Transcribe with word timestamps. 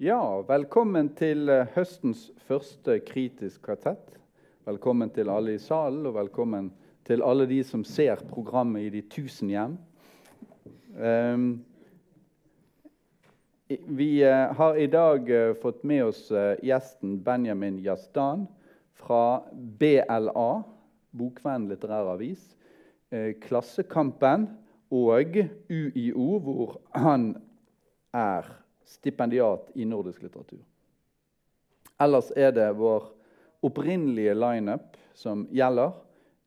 Ja, 0.00 0.40
velkommen 0.48 1.10
til 1.12 1.50
eh, 1.52 1.66
høstens 1.74 2.30
første 2.48 2.94
Kritisk 3.04 3.66
kvartett. 3.66 4.14
Velkommen 4.64 5.10
til 5.12 5.28
alle 5.28 5.58
i 5.58 5.60
salen, 5.60 6.06
og 6.08 6.14
velkommen 6.16 6.70
til 7.04 7.20
alle 7.22 7.44
de 7.46 7.58
som 7.62 7.84
ser 7.84 8.22
programmet 8.30 8.86
i 8.86 8.92
de 8.94 9.02
tusen 9.12 9.50
hjem. 9.52 9.74
Um, 10.96 11.44
vi 13.68 14.08
uh, 14.24 14.56
har 14.56 14.80
i 14.80 14.88
dag 14.88 15.28
uh, 15.28 15.52
fått 15.60 15.84
med 15.84 16.06
oss 16.06 16.24
gjesten 16.64 17.18
Benjamin 17.22 17.76
Jastan 17.84 18.48
fra 18.96 19.44
BLA, 19.52 20.48
Bokvenn 21.12 21.68
litterær 21.68 22.14
avis, 22.14 22.48
Klassekampen 23.44 24.48
og 24.88 25.36
UiO, 25.68 26.28
hvor 26.40 26.78
han 26.96 27.34
er 28.16 28.48
stipendiat 28.88 29.70
i 29.74 29.86
nordisk 29.88 30.22
litteratur. 30.22 30.60
Ellers 32.02 32.32
er 32.36 32.52
det 32.54 32.68
vår 32.78 33.10
opprinnelige 33.62 34.34
lineup 34.34 34.96
som 35.14 35.46
gjelder. 35.54 35.92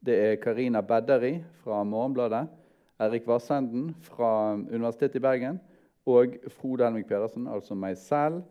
Det 0.05 0.15
er 0.21 0.41
Karina 0.41 0.81
Bedderi 0.85 1.37
fra 1.63 1.83
Morgenbladet, 1.87 2.45
Erik 3.01 3.27
Vassenden 3.27 3.93
fra 4.05 4.53
Universitetet 4.53 5.19
i 5.19 5.23
Bergen 5.23 5.59
og 6.05 6.35
Frode 6.53 6.85
Helmik 6.85 7.07
Pedersen, 7.09 7.47
altså 7.49 7.75
meg 7.75 7.97
selv, 7.97 8.43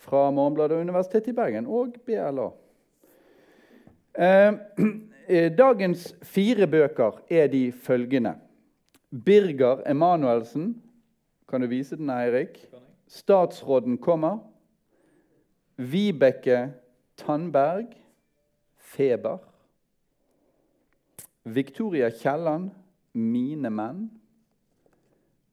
fra 0.00 0.30
Morgenbladet 0.32 0.78
og 0.78 0.86
Universitetet 0.86 1.32
i 1.32 1.36
Bergen 1.36 1.66
og 1.68 1.96
BLA. 2.06 2.50
Eh, 5.30 5.46
dagens 5.54 6.08
fire 6.26 6.66
bøker 6.66 7.20
er 7.30 7.46
de 7.46 7.68
følgende. 7.70 8.32
Birger 9.24 9.84
Emanuelsen. 9.86 10.72
Kan 11.46 11.62
du 11.62 11.68
vise 11.70 11.94
den, 11.96 12.10
Eirik? 12.10 12.58
Statsråden 13.10 13.98
kommer. 13.98 14.38
Vibeke 15.76 16.70
Tandberg, 17.16 17.86
Feber. 18.78 19.38
Victoria 21.42 22.10
Kielland, 22.10 22.70
Mine 23.12 23.70
menn. 23.70 24.06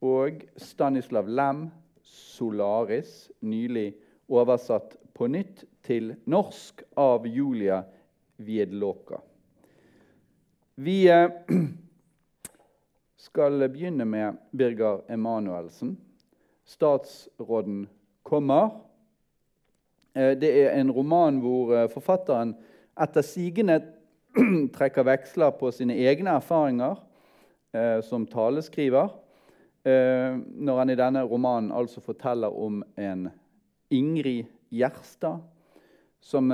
Og 0.06 0.46
Stanislav 0.62 1.26
Lem, 1.26 1.72
Solaris, 2.06 3.32
nylig 3.42 3.96
oversatt 4.30 4.94
på 5.18 5.26
nytt 5.26 5.66
til 5.82 6.14
norsk 6.30 6.86
av 6.94 7.26
Julia 7.26 7.82
Wiedloka. 8.38 9.18
Vi 10.76 11.08
eh, 11.10 11.32
skal 13.28 13.66
begynne 13.66 14.06
med 14.06 14.38
Birger 14.54 15.02
Emanuelsen 15.10 15.98
statsråden 16.68 17.88
kommer. 18.24 18.70
Eh, 20.14 20.34
det 20.40 20.52
er 20.64 20.76
en 20.76 20.92
roman 20.92 21.40
hvor 21.44 21.74
eh, 21.76 21.90
forfatteren 21.92 22.56
etter 23.00 23.26
sigende 23.26 23.80
trekker 24.76 25.08
veksler 25.08 25.54
på 25.58 25.72
sine 25.74 25.96
egne 25.96 26.36
erfaringer 26.38 26.98
eh, 27.74 28.00
som 28.06 28.28
taleskriver, 28.28 29.24
når 29.88 30.80
han 30.82 30.90
i 30.92 30.96
denne 31.00 31.22
romanen 31.24 31.70
altså 31.72 32.02
forteller 32.04 32.52
om 32.52 32.82
en 33.00 33.30
Ingrid 33.96 34.50
Gjerstad 34.76 35.38
som 36.20 36.52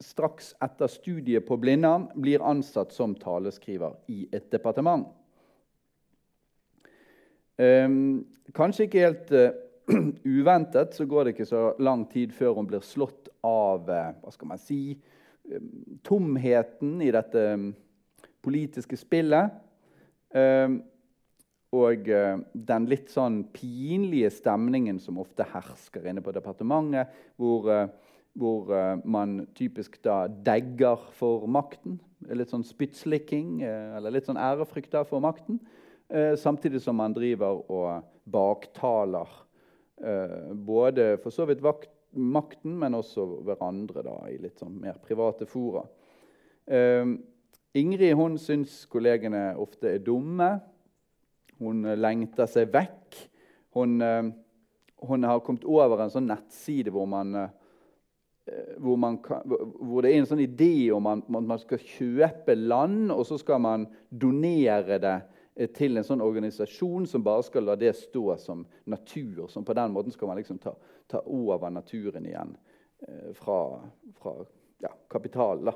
straks 0.00 0.54
etter 0.64 0.88
studiet 0.88 1.44
på 1.44 1.58
Blindern 1.60 2.06
blir 2.16 2.40
ansatt 2.40 2.94
som 2.96 3.12
taleskriver 3.12 3.98
i 4.08 4.22
et 4.32 4.48
departement. 4.54 5.04
Um, 7.62 8.24
kanskje 8.56 8.86
ikke 8.88 9.02
helt 9.04 9.32
uh, 9.36 9.52
uventet 10.40 10.96
så 10.96 11.06
går 11.06 11.24
det 11.24 11.34
ikke 11.34 11.50
så 11.50 11.64
lang 11.82 12.06
tid 12.10 12.32
før 12.34 12.56
hun 12.58 12.68
blir 12.68 12.82
slått 12.86 13.28
av 13.46 13.90
uh, 13.90 14.14
hva 14.22 14.32
skal 14.32 14.50
man 14.50 14.62
si, 14.62 14.96
um, 15.52 15.68
tomheten 16.06 16.96
i 17.04 17.10
dette 17.14 17.44
um, 17.54 17.68
politiske 18.42 18.98
spillet. 18.98 19.60
og 21.72 22.08
uh, 22.08 22.40
den 22.54 22.86
litt 22.88 23.12
sånn 23.12 23.42
pinlige 23.52 24.30
stemningen 24.32 24.98
som 25.00 25.20
ofte 25.20 25.46
hersker 25.52 26.08
inne 26.08 26.24
på 26.24 26.32
departementet, 26.34 27.12
hvor, 27.36 27.68
hvor 28.32 28.72
man 29.04 29.42
typisk 29.54 30.00
da 30.02 30.24
degger 30.26 31.04
for 31.14 31.46
makten. 31.46 32.00
Litt 32.32 32.50
sånn 32.50 32.64
spyttslikking 32.66 33.62
eller 33.62 34.14
litt 34.16 34.26
sånn 34.26 34.40
ærefrykt 34.40 34.96
for 35.06 35.22
makten. 35.22 35.60
Eh, 36.12 36.36
samtidig 36.36 36.82
som 36.82 36.98
man 37.00 37.14
driver 37.16 37.62
og 37.72 38.02
baktaler 38.28 39.30
eh, 40.04 40.50
både 40.52 41.14
for 41.22 41.32
så 41.32 41.46
vidt 41.48 41.62
vakt, 41.64 41.88
makten, 42.12 42.74
men 42.76 42.98
også 42.98 43.24
hverandre 43.46 44.02
da, 44.04 44.18
i 44.28 44.36
litt 44.42 44.60
sånn 44.60 44.74
mer 44.82 44.98
private 45.00 45.48
fora. 45.48 45.86
Eh, 46.68 47.14
Ingrid 47.80 48.12
hun 48.18 48.36
syns 48.36 48.82
kollegene 48.92 49.54
ofte 49.56 49.94
er 49.94 50.04
dumme. 50.04 50.50
Hun 51.56 51.86
lengter 51.96 52.50
seg 52.50 52.68
vekk. 52.74 53.16
Hun, 53.72 53.94
hun 55.08 55.24
har 55.24 55.40
kommet 55.40 55.64
over 55.64 56.02
en 56.04 56.12
sånn 56.12 56.28
nettside 56.28 56.92
hvor 56.92 57.08
man 57.08 57.32
hvor, 58.76 58.98
man 59.00 59.16
hvor, 59.22 60.02
det 60.04 60.10
er 60.10 60.18
en 60.18 60.28
sånn 60.28 60.44
idé 60.44 60.90
om 60.92 61.08
at 61.08 61.24
man 61.32 61.62
skal 61.62 61.80
kjøpe 61.80 62.58
land, 62.58 63.08
og 63.14 63.24
så 63.24 63.38
skal 63.40 63.62
man 63.64 63.86
donere 64.10 65.00
det 65.00 65.16
til 65.76 65.98
en 65.98 66.06
sånn 66.06 66.24
organisasjon 66.24 67.06
som 67.08 67.24
bare 67.24 67.44
skal 67.44 67.66
la 67.68 67.76
det 67.76 67.92
stå 67.98 68.36
som 68.40 68.64
natur. 68.88 69.46
som 69.48 69.64
På 69.64 69.76
den 69.76 69.92
måten 69.92 70.12
skal 70.12 70.30
man 70.30 70.40
liksom 70.40 70.58
ta, 70.58 70.74
ta 71.06 71.20
over 71.26 71.70
naturen 71.70 72.26
igjen 72.26 72.56
eh, 73.08 73.32
fra, 73.36 73.80
fra 74.20 74.36
ja, 74.80 74.92
kapitalen. 75.10 75.72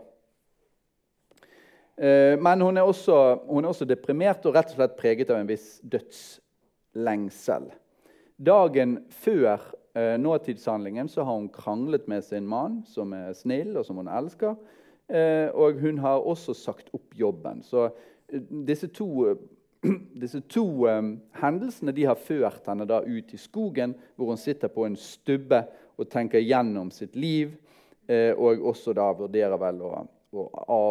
Eh, 1.97 2.37
men 2.41 2.60
hun 2.60 2.76
er, 2.76 2.84
også, 2.88 3.41
hun 3.48 3.64
er, 3.64 3.69
også, 3.69 3.88
deprimert 3.88 4.47
og 4.47 4.56
rett 4.56 4.72
og 4.72 4.81
slett 4.81 4.97
preget 4.97 5.32
av 5.32 5.41
en 5.41 5.50
viss 5.50 5.76
dødslengsel. 5.84 7.69
Dagen 8.37 8.98
før 9.12 9.60
eh, 9.97 10.16
nåtidshandlingen 10.20 11.08
så 11.08 11.25
har 11.25 11.37
hun 11.37 11.53
kranglet 11.53 12.08
med 12.08 12.25
sin 12.25 12.48
mann, 12.48 12.82
som 12.88 13.12
er 13.16 13.37
snill 13.37 13.76
og 13.76 13.84
som 13.88 14.00
hun 14.00 14.12
elsker. 14.12 14.56
Eh, 15.08 15.48
og 15.54 15.81
hun 15.81 16.00
har 16.03 16.25
også 16.25 16.56
sagt 16.56 16.91
opp 16.97 17.14
jobben. 17.14 17.62
Så 17.62 17.91
eh, 18.32 18.43
disse 18.66 18.88
to 18.93 19.37
disse 20.23 20.41
to 20.49 20.87
um, 20.87 21.17
hendelsene 21.41 21.93
de 21.93 22.07
har 22.09 22.19
ført 22.21 22.67
henne 22.69 22.87
da 22.89 23.03
ut 23.05 23.35
i 23.35 23.41
skogen, 23.41 23.95
hvor 24.17 24.33
hun 24.33 24.41
sitter 24.41 24.73
på 24.73 24.87
en 24.87 24.97
stubbe 25.01 25.63
og 25.97 26.11
tenker 26.13 26.45
gjennom 26.45 26.91
sitt 26.95 27.17
liv. 27.17 27.55
Eh, 28.07 28.33
og 28.39 28.63
også 28.71 28.95
da 28.95 29.09
vurderer 29.19 29.59
vel 29.59 29.81
å, 29.83 29.93
å, 30.37 30.43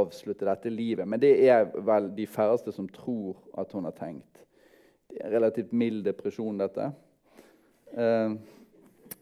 avslutte 0.02 0.48
dette 0.48 0.72
livet. 0.74 1.08
Men 1.08 1.22
det 1.22 1.32
er 1.48 1.70
vel 1.88 2.10
de 2.16 2.26
færreste 2.28 2.74
som 2.76 2.90
tror 2.92 3.38
at 3.60 3.72
hun 3.76 3.88
har 3.88 3.96
tenkt. 3.96 4.42
Det 5.08 5.22
er 5.22 5.30
en 5.30 5.36
relativt 5.38 5.72
mild 5.72 6.04
depresjon, 6.08 6.60
dette. 6.60 6.90
Eh, 7.96 8.36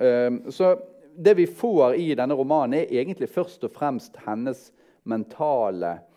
eh, 0.08 0.32
så 0.50 0.74
det 1.14 1.36
vi 1.38 1.46
får 1.48 2.00
i 2.02 2.08
denne 2.18 2.34
romanen, 2.34 2.80
er 2.80 2.96
egentlig 3.04 3.30
først 3.30 3.68
og 3.68 3.76
fremst 3.76 4.18
hennes 4.26 4.72
mentale 5.10 5.92
eh, 6.00 6.10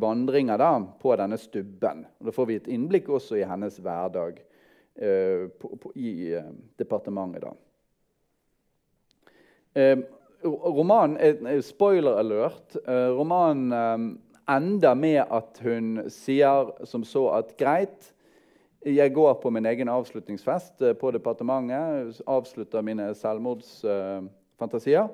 vandringer 0.00 0.58
da, 0.60 0.70
på 1.00 1.16
denne 1.16 1.38
stubben. 1.40 2.04
Og 2.20 2.30
da 2.30 2.34
får 2.34 2.48
vi 2.48 2.60
et 2.60 2.70
innblikk 2.72 3.08
også 3.12 3.40
i 3.40 3.48
hennes 3.48 3.78
hverdag 3.82 4.40
eh, 4.40 5.48
på, 5.50 5.74
på, 5.80 5.92
i 5.94 6.32
eh, 6.38 6.52
departementet. 6.80 7.44
da. 7.44 7.52
Eh, 9.80 9.98
romanen 10.44 11.16
er 11.20 11.60
spoiler 11.62 12.18
alert. 12.18 12.76
Eh, 12.86 13.10
romanen 13.14 13.72
eh, 13.72 13.98
ender 14.56 14.94
med 14.98 15.22
at 15.30 15.60
hun 15.62 16.10
sier 16.10 16.72
som 16.88 17.04
så 17.06 17.28
at 17.38 17.56
greit, 17.60 18.14
jeg 18.80 19.12
går 19.12 19.34
på 19.42 19.50
min 19.52 19.66
egen 19.68 19.88
avslutningsfest 19.92 20.80
på 21.00 21.10
departementet. 21.12 22.22
Avslutter 22.24 22.80
mine 22.82 23.10
selvmordsfantasier. 23.14 25.10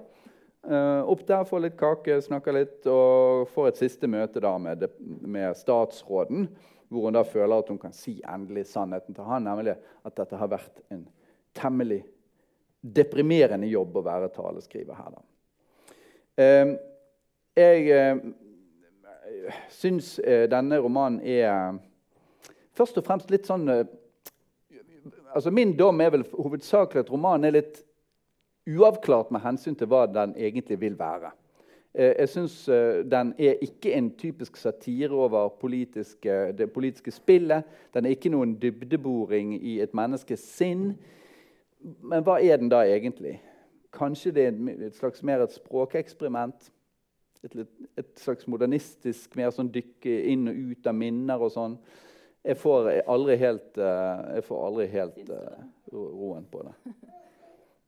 Uh, 0.66 1.02
opp 1.06 1.20
der, 1.28 1.44
får 1.46 1.60
litt 1.62 1.76
kake, 1.78 2.16
snakker 2.24 2.56
litt 2.56 2.86
og 2.90 3.44
får 3.54 3.68
et 3.68 3.80
siste 3.84 4.08
møte 4.10 4.40
da 4.42 4.56
med, 4.58 4.82
med, 5.22 5.54
statsråden. 5.54 6.48
Hvor 6.90 7.06
hun 7.06 7.14
da 7.14 7.22
føler 7.26 7.54
at 7.54 7.70
hun 7.70 7.78
kan 7.78 7.94
si 7.94 8.16
endelig 8.26 8.64
sannheten 8.72 9.14
til 9.14 9.26
han, 9.28 9.46
nemlig 9.46 9.76
at 9.76 10.16
dette 10.18 10.38
har 10.40 10.50
vært 10.50 10.82
en 10.90 11.04
temmelig 11.54 12.00
deprimerende 12.82 13.70
jobb 13.70 13.94
å 13.98 14.04
være 14.06 14.32
taleskriver 14.34 14.98
her. 14.98 15.14
da. 15.14 15.22
Uh, 16.42 16.74
jeg 17.56 17.86
uh, 17.94 19.54
syns 19.72 20.16
denne 20.50 20.82
romanen 20.82 21.22
er 21.22 21.78
først 22.76 22.98
og 22.98 23.06
fremst 23.06 23.30
litt 23.32 23.46
sånn 23.48 23.64
altså 25.36 25.52
Min 25.52 25.72
dom 25.76 26.00
er 26.00 26.12
vel 26.12 26.24
hovedsakelig 26.32 27.04
at 27.04 27.12
romanen 27.12 27.48
er 27.48 27.56
litt 27.60 27.80
uavklart 28.66 29.30
med 29.30 29.44
hensyn 29.44 29.76
til 29.78 29.88
hva 29.90 30.06
den 30.10 30.34
egentlig 30.36 30.80
vil 30.80 30.98
være. 30.98 31.30
Eh, 31.96 32.14
jeg 32.18 32.28
synes 32.28 32.68
eh, 32.68 33.04
Den 33.10 33.34
er 33.38 33.54
ikke 33.62 33.94
en 33.94 34.10
typisk 34.18 34.56
satire 34.56 35.10
over 35.10 35.48
politiske, 35.48 36.52
det 36.52 36.72
politiske 36.72 37.10
spillet. 37.10 37.64
Den 37.94 38.06
er 38.06 38.10
ikke 38.10 38.28
noen 38.28 38.56
dybdeboring 38.62 39.54
i 39.56 39.80
et 39.80 39.94
menneskes 39.94 40.40
sinn. 40.40 40.96
men 42.02 42.22
hva 42.24 42.40
er 42.42 42.56
den 42.56 42.68
da 42.68 42.82
egentlig? 42.82 43.42
Kanskje 43.92 44.30
det 44.30 44.46
er 44.46 44.86
et 44.86 44.96
slags 44.96 45.22
mer 45.22 45.42
et 45.42 45.52
språkeksperiment? 45.52 46.72
Et, 47.44 47.66
et, 47.98 48.06
slags 48.16 48.48
modernistisk 48.48 49.36
mer 49.36 49.50
sånn 49.50 49.70
dykke 49.70 50.22
inn 50.32 50.48
og 50.48 50.56
ut 50.56 50.86
av 50.86 50.94
minner 50.94 51.38
og 51.38 51.52
sånn? 51.52 51.78
Jeg 52.44 52.56
får 52.58 52.90
aldri 53.06 53.36
helt, 53.36 53.78
uh, 53.78 54.34
jeg 54.34 54.44
får 54.44 54.66
aldri 54.66 54.86
helt 54.86 55.30
roen 55.92 56.44
på 56.50 56.62
det. 56.66 56.74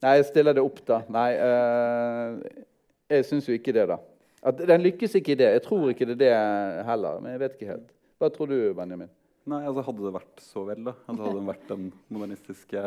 Nei, 0.05 0.15
jeg 0.21 0.29
stiller 0.29 0.55
det 0.55 0.63
opp, 0.63 0.79
da. 0.87 1.01
Nei, 1.11 1.29
uh, 1.43 2.65
jeg 3.11 3.27
syns 3.27 3.49
jo 3.51 3.57
ikke 3.57 3.75
det, 3.75 3.89
da. 3.91 3.99
At 4.47 4.61
den 4.71 4.85
lykkes 4.85 5.17
ikke 5.19 5.35
i 5.35 5.39
det. 5.41 5.49
Jeg 5.57 5.65
tror 5.65 5.89
ikke 5.91 6.07
det 6.07 6.15
er 6.15 6.21
det 6.23 6.85
heller. 6.87 7.23
Men 7.23 7.35
jeg 7.35 7.43
vet 7.43 7.57
ikke 7.57 7.73
helt. 7.73 7.89
Hva 8.19 8.31
tror 8.35 8.51
du, 8.53 8.59
Benjamin? 8.79 9.11
Nei, 9.49 9.63
altså 9.65 9.83
Hadde 9.87 10.05
det 10.05 10.15
vært 10.15 10.43
så 10.45 10.63
vel, 10.69 10.85
da? 10.87 10.95
Altså, 11.09 11.25
hadde 11.25 11.41
det 11.41 11.49
vært 11.49 11.71
den 11.71 11.89
modernistiske 12.13 12.85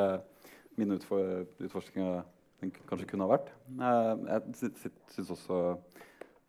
minneutforskinga 0.80 2.22
den 2.62 2.72
kanskje 2.88 3.08
kunne 3.10 3.26
ha 3.26 3.34
vært? 3.34 3.50
Jeg 3.82 4.72
syns 5.12 5.34
også 5.34 5.62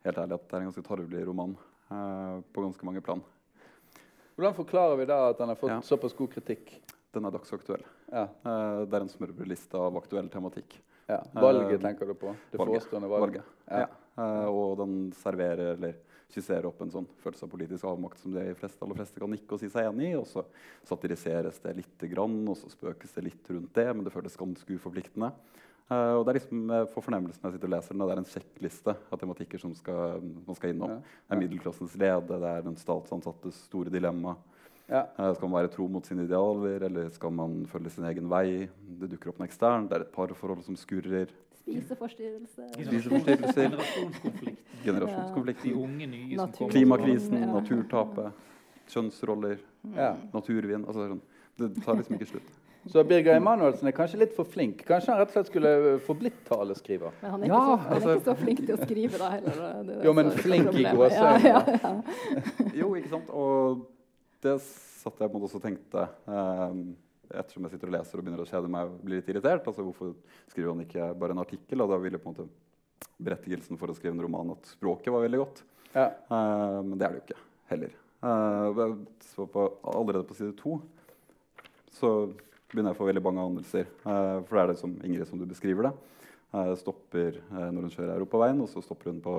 helt 0.05 0.19
ærlig 0.21 0.37
at 0.37 0.45
det 0.47 0.59
er 0.59 0.61
en 0.61 0.69
ganske 0.69 0.85
tarvelig 0.87 1.25
roman 1.27 1.57
på 1.89 2.65
ganske 2.67 2.87
mange 2.87 3.03
plan. 3.05 3.23
Hvordan 4.37 4.57
forklarer 4.57 5.01
vi 5.01 5.09
da 5.09 5.19
at 5.31 5.41
den 5.41 5.53
har 5.53 5.59
fått 5.61 5.75
ja. 5.75 5.81
såpass 5.87 6.15
god 6.17 6.31
kritikk? 6.37 6.71
Den 7.13 7.29
er 7.29 7.35
dagsaktuell. 7.35 7.85
Ja. 8.13 8.29
Uh, 8.45 8.85
det 8.85 8.99
er 8.99 9.07
en 9.07 9.13
smørbrødliste 9.13 9.81
av 9.81 9.97
aktuell 10.03 10.29
tematikk. 10.33 10.77
Ja. 11.09 11.19
Valget 11.35 11.81
uh, 11.81 11.85
tenker 11.87 12.09
du 12.09 12.15
på? 12.19 12.35
Det 12.53 12.61
valget. 12.61 12.83
forestående 12.83 13.11
valget. 13.11 13.41
valget. 13.41 13.61
Ja. 13.73 13.87
Uh, 14.19 14.49
og 14.53 14.75
den 14.83 14.97
serverer 15.17 15.73
eller 15.73 15.97
skisserer 16.33 16.69
opp 16.69 16.81
en 16.85 16.93
sånn 16.93 17.09
følelse 17.25 17.45
av 17.47 17.53
politisk 17.53 17.89
avmakt 17.89 18.21
som 18.21 18.33
de 18.33 18.45
fleste, 18.57 18.81
aller 18.85 18.97
fleste 19.01 19.21
kan 19.21 19.33
nikke 19.33 19.57
og 19.57 19.61
si 19.61 19.69
seg 19.73 19.89
enig 19.89 20.11
i. 20.11 20.15
Og 20.21 20.29
så 20.29 20.45
satiriseres 20.89 21.61
det 21.65 21.75
lite 21.81 22.09
grann, 22.13 22.39
og 22.49 22.57
så 22.61 22.71
spøkes 22.73 23.17
det 23.17 23.27
litt 23.31 23.53
rundt 23.53 23.73
det, 23.77 23.89
men 23.91 24.05
det 24.07 24.15
føles 24.15 24.39
ganske 24.41 24.79
uforpliktende. 24.79 25.33
Uh, 25.91 26.15
og 26.19 26.23
det 26.25 26.33
er 26.33 26.39
liksom, 26.39 26.61
for 26.93 27.05
fornemmelsen 27.05 27.49
jeg 27.49 27.57
sitter 27.57 27.69
og 27.69 27.75
leser 27.75 27.97
den, 27.97 28.05
det 28.05 28.15
er 28.15 28.23
en 28.23 28.33
sjekkliste 28.33 28.97
av 29.13 29.21
tematikker 29.21 29.61
som 29.61 29.75
skal, 29.77 30.25
man 30.47 30.57
skal 30.57 30.73
innom. 30.73 30.95
Ja. 30.95 31.17
Det 31.25 31.37
er 31.37 31.43
middelklassens 31.43 31.97
lede, 32.01 32.41
det 32.45 32.53
er 32.53 32.65
den 32.69 32.79
statsansattes 32.81 33.65
store 33.67 33.93
dilemma. 33.93 34.37
Ja. 34.93 35.07
Uh, 35.17 35.31
skal 35.35 35.49
man 35.49 35.63
være 35.63 35.73
tro 35.73 35.87
mot 35.89 36.07
sine 36.07 36.27
idealer, 36.27 36.85
eller 36.89 37.09
skal 37.15 37.33
man 37.33 37.63
følge 37.71 37.95
sin 37.95 38.05
egen 38.11 38.29
vei? 38.31 38.69
Det 39.01 39.09
dukker 39.15 39.33
opp 39.33 39.41
noe 39.41 39.49
eksternt. 39.49 39.89
Det 39.91 39.99
er 39.99 40.07
et 40.07 40.13
parforhold 40.15 40.65
som 40.67 40.77
skurrer. 40.77 41.33
Spiseforstyrrelse. 41.63 42.67
Spiseforstyrrelser. 42.75 43.63
Generasjonskonflikt. 43.71 44.65
Generasjonskonflikt. 44.85 45.63
De 45.65 45.75
unge 45.75 46.07
nye 46.07 46.39
som 46.39 46.53
kommer. 46.59 46.75
Klimakrisen, 46.75 47.39
ja. 47.39 47.53
naturtapet, 47.53 48.51
kjønnsroller, 48.93 49.63
ja. 49.97 50.11
naturvin. 50.35 50.85
Altså, 50.85 51.09
sånn. 51.15 51.23
det 51.63 51.71
tar 51.87 51.97
liksom 52.01 52.19
ikke 52.19 52.31
slutt. 52.35 52.59
Så 52.91 53.05
Birger 53.07 53.37
Emanuelsen 53.39 53.87
er 53.87 53.95
kanskje 53.95 54.19
litt 54.25 54.33
for 54.35 54.49
flink. 54.49 54.83
Kanskje 54.89 55.13
han 55.13 55.21
rett 55.21 55.31
og 55.31 55.37
slett 55.37 55.51
skulle 55.53 55.73
forblitt 56.03 56.41
taleskriver. 56.49 57.15
Men 57.23 57.37
han 57.37 57.45
er, 57.45 57.53
ja, 57.53 57.61
ikke, 57.61 57.63
så, 57.63 57.77
han 57.79 57.87
er 57.87 57.95
altså, 57.95 58.15
ikke 58.17 58.27
så 58.27 58.35
flink 58.41 58.63
til 58.65 58.75
å 58.75 58.79
skrive, 58.81 59.21
da 59.23 59.29
heller. 59.37 59.93
jo, 60.03 60.15
men 60.19 60.31
flink 60.35 60.73
i 60.75 60.87
gåseøynene. 60.89 61.53
Ja, 61.53 61.61
ja, 61.71 61.93
ja. 61.95 62.71
jo, 62.83 62.89
ikke 62.99 63.13
sant. 63.15 63.31
Og 63.31 63.85
det 64.43 64.59
satt 64.63 65.19
jeg 65.19 65.31
på 65.31 65.33
en 65.33 65.41
måte 65.41 65.49
også 65.51 65.63
tenkte 65.63 66.05
eh, 66.07 66.77
ettersom 67.33 67.67
jeg 67.67 67.75
sitter 67.75 67.91
og 67.91 67.97
leser 67.97 68.19
og 68.19 68.27
begynner 68.27 68.45
å 68.45 68.49
kjede 68.49 68.71
meg 68.71 68.91
og 68.91 69.01
blir 69.03 69.21
litt 69.21 69.31
irritert. 69.33 69.67
altså 69.67 69.87
Hvorfor 69.87 70.15
skriver 70.51 70.73
han 70.73 70.85
ikke 70.85 71.09
bare 71.19 71.37
en 71.37 71.43
artikkel? 71.43 71.85
Og 71.85 71.93
da 71.93 71.99
ville 72.03 72.21
på 72.21 72.31
en 72.31 72.37
måte 72.37 72.49
berettigelsen 73.23 73.79
for 73.81 73.91
å 73.91 73.97
skrive 73.97 74.15
en 74.17 74.25
roman 74.25 74.55
at 74.55 74.71
språket 74.75 75.13
var 75.15 75.25
veldig 75.25 75.43
godt. 75.43 75.63
Ja. 75.93 76.09
Eh, 76.11 76.79
men 76.85 76.97
det 76.99 77.07
er 77.07 77.15
det 77.15 77.21
jo 77.21 77.27
ikke 77.27 77.43
heller. 77.73 77.99
Eh, 78.23 78.95
så 79.33 79.47
på, 79.51 79.67
allerede 79.95 80.29
på 80.29 80.39
side 80.39 80.55
to 80.61 80.79
så 81.93 82.13
begynner 82.73 82.93
jeg 82.93 82.97
å 82.97 83.01
få 83.03 83.11
veldig 83.11 83.25
bange 83.25 83.45
anelser. 83.49 83.89
Eh, 83.89 84.39
for 84.47 84.57
det 84.57 84.63
er 84.63 84.73
det 84.73 84.81
som 84.81 84.97
Ingrid 85.03 85.29
som 85.29 85.41
du 85.41 85.47
beskriver 85.49 85.91
det. 85.91 85.95
Uh, 86.53 86.75
stopper 86.77 87.39
uh, 87.49 87.71
når 87.73 87.87
hun 87.87 87.93
kjører 87.95 88.11
europaveien, 88.13 88.59
og 88.61 88.67
så 88.69 88.83
stopper 88.85 89.09
hun 89.09 89.23
på, 89.25 89.33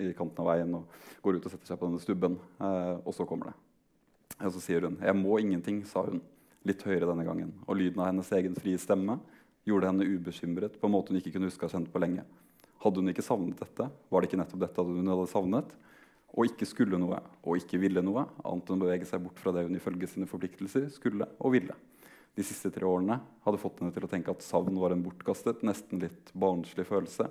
i 0.00 0.06
kanten 0.16 0.40
av 0.40 0.48
veien 0.48 0.70
og 0.78 0.94
går 1.20 1.36
ut 1.36 1.48
og 1.50 1.52
setter 1.52 1.68
seg 1.68 1.76
på 1.76 1.90
denne 1.90 2.00
stubben. 2.00 2.38
og 3.04 3.12
så 3.12 3.26
kommer 3.28 3.50
det. 3.50 3.65
Og 4.40 4.52
så 4.52 4.60
sier 4.60 4.82
hun 4.82 4.98
'Jeg 5.00 5.16
må 5.16 5.38
ingenting', 5.38 5.86
sa 5.86 6.02
hun 6.02 6.20
litt 6.64 6.82
høyere 6.82 7.06
denne 7.06 7.24
gangen. 7.24 7.52
Og 7.66 7.76
lyden 7.76 8.00
av 8.00 8.06
hennes 8.06 8.32
egen 8.32 8.54
frie 8.54 8.78
stemme 8.78 9.20
gjorde 9.64 9.86
henne 9.86 10.04
ubekymret 10.04 10.80
på 10.80 10.86
en 10.86 10.92
måte 10.92 11.12
hun 11.12 11.20
ikke 11.20 11.32
kunne 11.32 11.48
huske 11.48 11.64
å 11.64 11.70
ha 11.70 11.78
kjent 11.78 11.92
på 11.92 12.00
lenge. 12.00 12.24
Hadde 12.82 12.96
hun 12.96 13.08
ikke 13.08 13.22
savnet 13.22 13.58
dette, 13.58 13.90
var 14.10 14.20
det 14.20 14.28
ikke 14.28 14.42
nettopp 14.42 14.60
dette 14.60 14.84
hun 14.84 15.06
hadde 15.06 15.26
savnet? 15.30 15.70
Og 16.36 16.46
ikke 16.46 16.66
skulle 16.66 16.98
noe 16.98 17.22
og 17.44 17.56
ikke 17.56 17.78
ville 17.78 18.02
noe, 18.02 18.26
annet 18.44 18.70
enn 18.70 18.82
å 18.82 18.84
bevege 18.84 19.06
seg 19.06 19.22
bort 19.22 19.38
fra 19.38 19.52
det 19.52 19.64
hun 19.64 19.76
ifølge 19.76 20.06
sine 20.06 20.26
forpliktelser 20.26 20.90
skulle 20.90 21.28
og 21.40 21.52
ville 21.52 21.74
de 22.36 22.44
siste 22.44 22.70
tre 22.72 22.84
årene 22.84 23.16
hadde 23.46 23.60
fått 23.60 23.80
henne 23.80 23.94
til 23.96 24.04
å 24.04 24.10
tenke 24.10 24.32
at 24.32 24.44
savn 24.44 24.76
var 24.76 24.92
en 24.92 25.04
bortkastet, 25.04 25.62
nesten 25.64 26.02
litt 26.02 26.32
barnslig 26.36 26.84
følelse. 26.88 27.30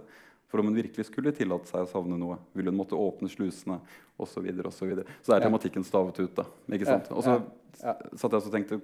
For 0.52 0.62
om 0.62 0.70
hun 0.70 0.78
virkelig 0.78 1.08
skulle 1.08 1.34
tillate 1.36 1.70
seg 1.72 1.86
å 1.86 1.90
savne 1.90 2.18
noe, 2.22 2.38
ville 2.56 2.72
hun 2.72 2.80
måtte 2.80 2.98
åpne 2.98 3.30
slusene 3.32 3.80
osv. 4.16 4.36
Så, 4.38 4.44
videre, 4.46 4.70
og 4.70 4.76
så, 4.76 4.88
videre. 4.88 5.18
så 5.26 5.36
er 5.36 5.44
tematikken 5.44 5.86
stavet 5.88 6.22
ut. 6.22 6.36
da, 6.38 6.46
ikke 6.78 6.88
sant? 6.88 7.10
Og 7.12 7.26
så 7.26 7.40
satt 7.76 8.32
jeg 8.32 8.44
og 8.44 8.54
tenkte 8.54 8.80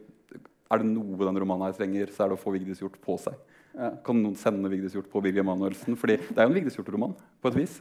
er 0.72 0.80
det 0.80 0.88
noe 0.88 1.20
den 1.20 1.40
romanen 1.44 1.68
her 1.68 1.76
trenger, 1.76 2.12
så 2.16 2.24
er 2.24 2.32
det 2.32 2.38
å 2.38 2.42
få 2.42 2.54
Vigdis 2.56 2.80
Hjorth 2.80 3.00
på 3.04 3.18
seg. 3.20 3.36
Kan 4.06 4.20
noen 4.24 4.38
sende 4.40 4.72
Vigdis 4.72 4.96
Hjorth 4.96 5.12
på 5.12 5.22
Birger 5.24 5.44
Emanuelsen? 5.44 5.98
Fordi 6.00 6.18
det 6.22 6.38
er 6.38 6.48
jo 6.48 6.52
en 6.52 6.56
Vigdis 6.56 6.78
Hjorth-roman 6.80 7.16
på 7.44 7.52
et 7.52 7.58
vis. 7.60 7.78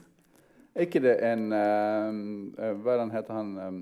Er 0.75 0.87
ikke 0.87 1.03
det 1.03 1.17
en 1.27 1.49
uh, 1.51 2.75
Hva 2.83 2.95
er 2.95 3.01
den 3.03 3.15
heter 3.15 3.35
han? 3.35 3.53
Um, 3.59 3.81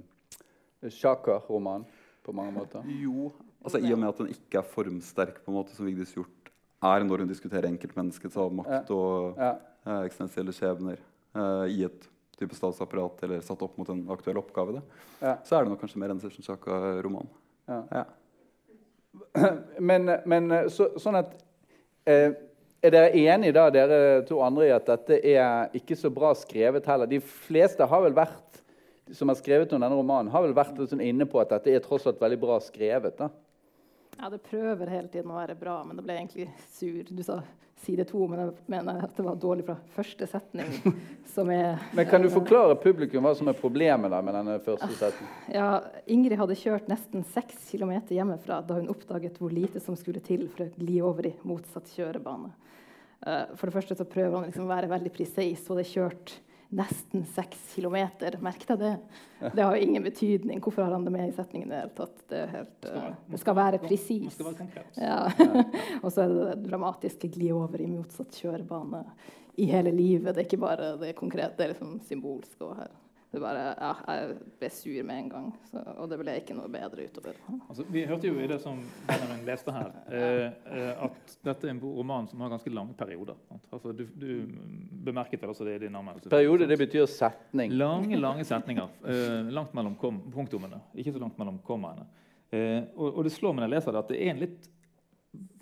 Sjaka-roman 0.93 1.85
på 2.25 2.33
mange 2.37 2.55
måter? 2.55 2.85
Jo, 3.01 3.33
Altså 3.65 3.81
I 3.83 3.93
og 3.93 3.99
med 3.99 4.09
at 4.13 4.21
den 4.21 4.33
ikke 4.33 4.61
er 4.61 4.67
formsterk, 4.67 5.41
på 5.43 5.51
en 5.51 5.59
måte 5.59 5.75
som 5.75 5.89
Vigdis 5.89 6.15
Hjorth 6.15 6.53
er 6.89 7.05
når 7.05 7.25
hun 7.25 7.31
diskuterer 7.31 7.67
enkeltmenneskets 7.67 8.39
avmakt 8.39 8.91
og 8.95 9.41
ja. 9.41 9.57
Eh, 9.89 10.05
eksistensielle 10.05 10.53
skjebner 10.53 10.99
eh, 11.01 11.67
i 11.73 11.85
et 11.87 12.09
type 12.39 12.55
statsapparat 12.55 13.23
eller 13.25 13.41
satt 13.45 13.63
opp 13.65 13.79
mot 13.81 13.89
en 13.89 14.03
aktuell 14.13 14.39
oppgave, 14.39 14.83
ja. 15.23 15.39
så 15.47 15.57
er 15.57 15.65
det 15.65 15.73
nok 15.73 15.81
kanskje 15.83 16.03
mer 16.03 16.13
en 16.13 16.21
Sesjonsjaka-roman. 16.23 17.31
Ja. 17.69 18.05
Men, 19.89 20.09
men 20.29 20.53
så, 20.71 20.87
sånn 21.01 21.17
at 21.19 21.33
eh, 22.09 22.37
Er 22.85 22.93
dere 22.95 23.09
enige 23.19 23.55
da, 23.57 23.65
dere 23.73 23.99
to 24.29 24.39
andre, 24.45 24.69
i 24.69 24.73
at 24.73 24.87
dette 24.87 25.17
er 25.27 25.75
ikke 25.75 25.97
så 25.99 26.11
bra 26.15 26.31
skrevet 26.39 26.87
heller? 26.87 27.11
De 27.11 27.19
fleste 27.19 27.85
har 27.91 28.05
vel 28.05 28.15
vært 28.15 28.61
som 29.17 29.33
har 29.33 29.39
skrevet 29.41 29.73
om 29.73 29.83
denne 29.83 29.97
romanen, 29.97 30.31
har 30.31 30.45
vel 30.45 30.55
vært 30.55 30.79
sånn 30.91 31.03
inne 31.03 31.27
på 31.29 31.41
at 31.43 31.51
dette 31.57 31.73
er 31.75 31.83
tross 31.83 32.07
alt 32.07 32.21
veldig 32.23 32.39
bra 32.41 32.61
skrevet. 32.63 33.19
da. 33.19 33.31
Ja, 34.19 34.31
det 34.31 34.43
prøver 34.43 34.91
hele 34.91 35.09
tiden 35.09 35.31
å 35.31 35.39
være 35.39 35.55
bra, 35.59 35.79
men 35.87 35.99
det 35.99 36.05
ble 36.07 36.17
egentlig 36.19 36.49
sur. 36.75 37.07
Du 37.09 37.23
sa 37.23 37.39
side 37.79 38.05
to, 38.09 38.25
men 38.27 38.41
jeg 38.41 38.55
mener 38.67 39.05
at 39.07 39.15
det 39.15 39.23
var 39.23 39.37
dårlig 39.39 39.65
fra 39.69 39.77
første 39.95 40.27
setning. 40.27 40.73
som 41.35 41.51
er... 41.55 41.79
Men 41.95 42.09
Kan 42.11 42.25
du 42.25 42.31
forklare 42.33 42.75
publikum 42.83 43.23
hva 43.27 43.35
som 43.39 43.51
er 43.51 43.59
problemet 43.59 44.11
da 44.11 44.19
med 44.25 44.35
denne 44.35 44.57
første 44.65 44.91
setningen? 44.99 45.37
Ja, 45.55 45.69
Ingrid 46.11 46.41
hadde 46.41 46.59
kjørt 46.59 46.91
nesten 46.91 47.23
seks 47.31 47.61
km 47.71 47.95
hjemmefra 48.11 48.59
da 48.67 48.81
hun 48.81 48.91
oppdaget 48.91 49.39
hvor 49.39 49.55
lite 49.55 49.83
som 49.85 49.97
skulle 49.99 50.23
til 50.25 50.49
for 50.51 50.67
å 50.67 50.73
gli 50.75 50.99
over 51.05 51.31
i 51.31 51.37
motsatt 51.47 51.95
kjørebane. 51.95 52.51
Eh, 53.23 53.55
for 53.55 53.69
det 53.69 53.77
første 53.79 53.99
så 53.99 54.09
prøver 54.09 54.35
han 54.41 54.51
liksom 54.51 54.67
å 54.67 54.75
være 54.75 54.91
veldig 54.91 55.15
presis, 55.15 55.63
og 55.69 55.79
det 55.79 55.87
er 55.87 55.95
kjørt 55.95 56.37
nesten 56.69 57.25
seks 57.25 57.75
kilometer. 57.75 58.37
Merk 58.45 58.67
deg 58.69 58.79
det. 58.79 58.93
Det 59.55 59.63
har 59.63 59.77
ingen 59.77 60.03
betydning. 60.03 60.61
Hvorfor 60.61 60.85
har 60.85 60.93
han 60.93 61.05
det 61.05 61.13
med 61.15 61.29
i 61.29 61.33
setningen? 61.33 61.73
Det, 62.29 62.47
helt, 62.53 62.89
det 63.27 63.41
skal 63.41 63.57
være 63.57 63.81
presis. 63.83 64.39
Ja. 65.01 65.25
og 66.03 66.13
så 66.13 66.25
er 66.25 66.35
det 66.35 66.47
det 66.47 66.69
dramatiske 66.69 67.31
gli 67.33 67.51
over 67.57 67.81
i 67.81 67.89
motsatt 67.89 68.37
kjørebane 68.37 69.05
i 69.59 69.71
hele 69.71 69.93
livet. 69.95 70.35
Det 70.35 70.45
er 70.45 70.51
ikke 70.51 70.63
bare 70.63 70.95
det 71.01 71.17
konkrete, 71.19 71.57
det 71.57 71.67
er 71.67 71.75
liksom 71.75 71.99
symbolsk 72.07 72.67
her. 72.79 72.93
Det 73.29 73.41
bare, 73.43 73.65
ja, 73.77 73.91
jeg 74.09 74.37
ble 74.57 74.69
sur 74.73 75.03
med 75.05 75.19
en 75.21 75.27
gang, 75.29 75.49
så, 75.69 75.83
og 76.01 76.07
det 76.09 76.17
ble 76.17 76.33
ikke 76.41 76.55
noe 76.57 76.71
bedre 76.73 77.05
utover. 77.11 77.37
Altså, 77.59 77.85
vi 77.93 78.07
hørte 78.09 78.31
jo 78.31 78.39
i 78.41 78.47
det 78.49 78.57
som 78.63 78.79
Benjamin 79.05 79.43
leste 79.45 79.75
her, 79.75 79.91
eh, 80.17 80.47
eh, 80.73 81.03
at 81.05 81.35
dette 81.45 81.69
er 81.69 81.75
en 81.75 81.83
roman 81.83 82.29
som 82.31 82.41
har 82.41 82.55
ganske 82.55 82.73
lange 82.73 82.97
perioder. 82.97 83.37
Altså, 83.69 83.93
du, 83.93 84.07
du, 84.17 84.31
bemerket 85.05 85.45
vel 85.45 85.53
også 85.53 85.67
det 85.69 85.77
i 85.77 85.83
din 85.85 85.99
anmeldelse. 86.01 86.33
Periode 86.33 86.71
det 86.71 86.81
betyr 86.81 87.05
setning. 87.13 87.77
Lange 87.77 88.17
lange 88.17 88.49
setninger. 88.49 88.97
Eh, 89.05 89.53
langt 89.53 89.77
mellom 89.77 89.99
kom, 90.01 90.23
punktumene, 90.33 90.81
ikke 90.97 91.13
så 91.13 91.21
langt 91.21 91.37
mellom 91.41 91.61
kommaene. 91.69 92.09
Eh, 92.49 92.81
og, 92.97 93.11
og, 93.11 93.23
det 93.29 93.35
slår 93.37 93.53
meg 93.53 93.67
når 93.67 93.69
jeg 93.69 93.77
leser 93.77 93.93
det, 93.93 94.05
at 94.07 94.13
det 94.15 94.23
er 94.23 94.33
en 94.33 94.43
litt 94.47 94.73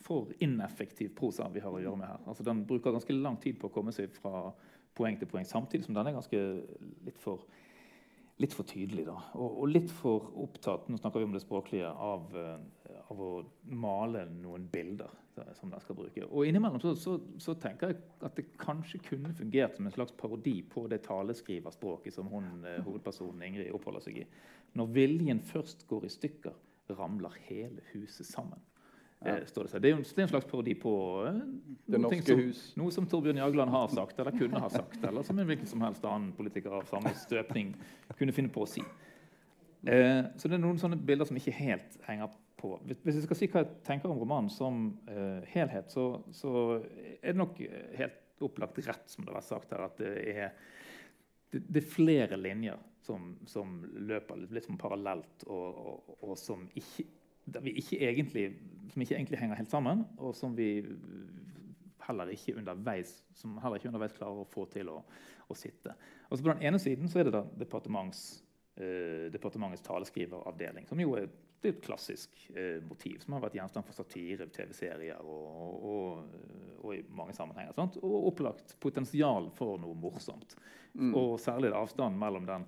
for 0.07 0.31
ineffektiv 0.39 1.11
prosa 1.19 1.49
vi 1.51 1.67
har 1.67 1.75
å 1.75 1.83
gjøre 1.83 1.99
med 1.99 2.13
her. 2.13 2.23
Altså, 2.31 2.47
den 2.47 2.63
bruker 2.69 2.95
ganske 2.95 3.19
lang 3.19 3.43
tid 3.43 3.59
på 3.59 3.67
å 3.73 3.75
komme 3.75 3.95
seg 3.95 4.15
fra 4.15 4.53
poeng 4.97 5.19
til 5.21 5.29
poeng, 5.31 5.47
samtidig 5.49 5.87
som 5.87 5.97
den 5.97 6.11
er 6.11 6.17
ganske 6.17 6.41
litt 7.07 7.21
for, 7.21 7.45
litt 8.43 8.57
for 8.57 8.69
tydelig. 8.69 9.07
Da. 9.09 9.17
Og, 9.37 9.61
og, 9.63 9.69
litt 9.71 9.93
for 9.93 10.31
opptatt 10.47 10.89
nå 10.91 10.99
snakker 11.01 11.23
vi 11.23 11.29
om 11.29 11.37
det 11.37 11.45
språklige, 11.45 11.91
av, 11.91 12.27
uh, 12.37 12.99
av 13.13 13.23
å 13.23 13.31
male 13.73 14.27
noen 14.33 14.67
bilder 14.73 15.13
da, 15.37 15.47
som 15.59 15.73
den 15.73 15.83
skal 15.85 15.99
bruke. 15.99 16.25
Og 16.27 16.49
innimellom 16.49 16.81
så, 16.83 16.95
så, 17.01 17.19
så, 17.43 17.57
tenker 17.61 17.93
jeg 17.93 18.01
at 18.25 18.39
det 18.39 18.49
kanskje 18.61 19.03
kunne 19.11 19.35
fungert 19.37 19.77
som 19.77 19.89
en 19.89 19.97
slags 19.97 20.17
parodi 20.17 20.59
på 20.73 20.87
det 20.93 21.03
taleskriverspråket 21.09 22.17
som 22.17 22.31
hun, 22.33 22.53
uh, 22.65 22.79
hovedpersonen 22.87 23.45
Ingrid 23.51 23.75
oppholder 23.77 24.09
seg 24.09 24.23
i. 24.25 24.31
Når 24.77 24.95
viljen 24.97 25.45
først 25.45 25.87
går 25.89 26.09
i 26.09 26.13
stykker, 26.13 26.57
ramler 26.97 27.35
hele 27.49 27.83
huset 27.93 28.29
sammen. 28.29 28.61
Eh, 29.25 29.45
står 29.49 29.65
det, 29.65 29.71
seg. 29.73 29.81
det 29.81 29.89
er 29.89 29.95
jo 29.95 29.99
en, 30.03 30.07
er 30.07 30.23
en 30.27 30.29
slags 30.29 30.49
parodi 30.51 30.75
på 30.77 30.93
eh, 31.25 31.39
Det 31.89 32.01
norske 32.03 32.27
som, 32.27 32.41
hus. 32.43 32.59
noe 32.77 32.93
som 32.93 33.07
Torbjørn 33.09 33.41
Jagland 33.41 33.73
har 33.73 33.89
sagt, 33.95 34.19
eller 34.21 34.37
kunne 34.37 34.61
ha 34.61 34.69
sagt, 34.73 34.99
eller 35.01 35.25
som 35.25 35.39
en 35.41 35.49
hvilken 35.49 35.71
som 35.71 35.85
helst 35.87 36.05
annen 36.05 36.35
politiker 36.37 36.75
av 36.77 36.85
samme 36.91 37.15
støpning 37.17 37.73
kunne 38.19 38.35
finne 38.37 38.53
på 38.53 38.67
å 38.67 38.69
si. 38.69 38.85
Eh, 39.89 40.21
så 40.37 40.51
det 40.51 40.59
er 40.59 40.63
noen 40.67 40.81
sånne 40.83 41.01
bilder 41.01 41.29
som 41.31 41.41
ikke 41.41 41.57
helt 41.57 41.97
henger 42.05 42.37
på. 42.61 42.75
Hvis, 42.85 43.01
jeg 43.09 43.25
skal 43.25 43.41
si 43.41 43.49
hva 43.53 43.65
jeg 43.65 43.81
tenker 43.89 44.13
om 44.13 44.21
romanen 44.21 44.53
som 44.53 44.85
eh, 45.09 45.49
helhet, 45.55 45.89
så, 45.95 46.09
så 46.37 46.53
er 47.17 47.33
det 47.33 47.41
nok 47.41 47.61
helt 47.97 48.45
opplagt 48.45 48.83
rett, 48.85 49.09
som 49.09 49.25
det 49.25 49.33
har 49.33 49.41
vært 49.41 49.49
sagt 49.49 49.73
her, 49.73 49.87
at 49.89 50.01
det 50.03 50.13
er, 50.35 50.57
det, 51.55 51.65
det 51.73 51.81
er 51.81 51.89
flere 51.89 52.37
linjer 52.37 52.85
som, 53.07 53.33
som 53.49 53.79
løper 53.97 54.45
litt 54.51 54.69
som 54.69 54.77
parallelt, 54.81 55.47
og, 55.47 55.79
og, 55.89 56.17
og 56.21 56.37
som, 56.41 56.67
ikke, 56.77 57.07
ikke 57.55 58.01
egentlig, 58.03 58.47
som 58.93 59.03
ikke 59.03 59.17
egentlig 59.17 59.39
henger 59.39 59.61
helt 59.61 59.71
sammen, 59.71 60.05
og 60.19 60.35
som 60.35 60.57
vi 60.57 60.71
heller 62.07 62.31
ikke 62.31 62.57
underveis, 62.59 63.23
som 63.35 63.57
heller 63.63 63.81
ikke 63.81 63.91
underveis 63.91 64.15
klarer 64.17 64.43
å 64.43 64.51
få 64.51 64.67
til 64.71 64.91
å, 64.93 65.01
å 65.49 65.57
sitte. 65.59 65.95
Og 66.29 66.39
så 66.39 66.45
På 66.45 66.53
den 66.53 66.67
ene 66.69 66.81
siden 66.83 67.11
så 67.11 67.21
er 67.21 67.29
det 67.29 67.35
da 67.35 67.43
departements, 67.59 68.43
eh, 68.77 69.27
departementets 69.35 69.85
taleskriveravdeling, 69.87 70.87
som 70.89 71.03
jo 71.03 71.17
er, 71.19 71.29
er 71.63 71.73
et 71.73 71.83
klassisk 71.83 72.37
eh, 72.55 72.79
motiv, 72.87 73.19
som 73.23 73.37
har 73.37 73.47
vært 73.47 73.59
gjenstand 73.59 73.89
for 73.89 73.99
satire, 73.99 74.49
TV-serier 74.55 75.23
og, 75.23 75.87
og, 75.93 76.35
og, 76.83 76.91
i 76.95 77.03
mange 77.11 77.35
sammenhenger. 77.35 77.75
Sant? 77.75 77.99
Og 78.07 78.31
opplagt 78.33 78.77
potensial 78.83 79.51
for 79.57 79.81
noe 79.83 79.99
morsomt. 79.99 80.59
Og 80.97 81.35
særlig 81.43 81.75
avstanden 81.77 82.17
mellom 82.21 82.47
den 82.49 82.63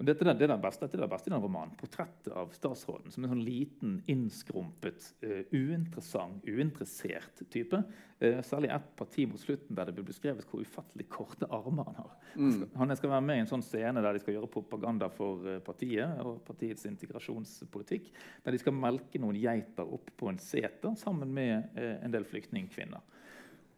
og 0.00 0.06
dette, 0.08 0.24
det, 0.24 0.46
er 0.46 0.54
den 0.54 0.62
beste, 0.62 0.86
dette 0.86 0.96
er 0.96 1.02
det 1.04 1.12
beste 1.12 1.28
i 1.28 1.32
den 1.34 1.42
romanen. 1.42 1.74
Portrettet 1.76 2.32
av 2.32 2.54
statsråden 2.56 3.12
som 3.12 3.26
en 3.26 3.34
sånn 3.34 3.42
liten, 3.44 3.98
innskrumpet, 4.08 5.10
uh, 5.26 5.42
uinteressant, 5.52 6.46
uinteressert 6.48 7.42
type. 7.52 7.82
Uh, 8.16 8.38
særlig 8.46 8.70
ett 8.72 8.86
parti 8.96 9.26
mot 9.28 9.42
slutten 9.42 9.76
der 9.76 9.90
det 9.90 9.96
blir 9.98 10.08
beskrevet 10.08 10.48
hvor 10.48 10.64
ufattelig 10.64 11.04
korte 11.12 11.50
armer 11.52 11.90
han 11.90 12.00
har. 12.00 12.16
Mm. 12.32 12.64
Han 12.80 12.96
skal 12.96 13.12
være 13.12 13.26
med 13.28 13.42
i 13.42 13.44
en 13.44 13.52
sånn 13.52 13.66
scene 13.66 14.00
der 14.00 14.16
de 14.16 14.24
skal 14.24 14.38
gjøre 14.38 14.52
propaganda 14.56 15.10
for 15.12 15.44
uh, 15.44 15.58
partiet 15.68 16.24
og 16.24 16.40
partiets 16.48 16.88
integrasjonspolitikk. 16.88 18.08
Der 18.46 18.56
de 18.56 18.62
skal 18.64 18.78
melke 18.80 19.20
noen 19.20 19.36
geiter 19.36 19.84
opp 19.84 20.08
på 20.16 20.32
en 20.32 20.40
seter 20.40 20.96
sammen 20.96 21.28
med 21.36 21.76
en 21.76 22.12
del 22.14 22.24
flyktningkvinner. 22.24 23.04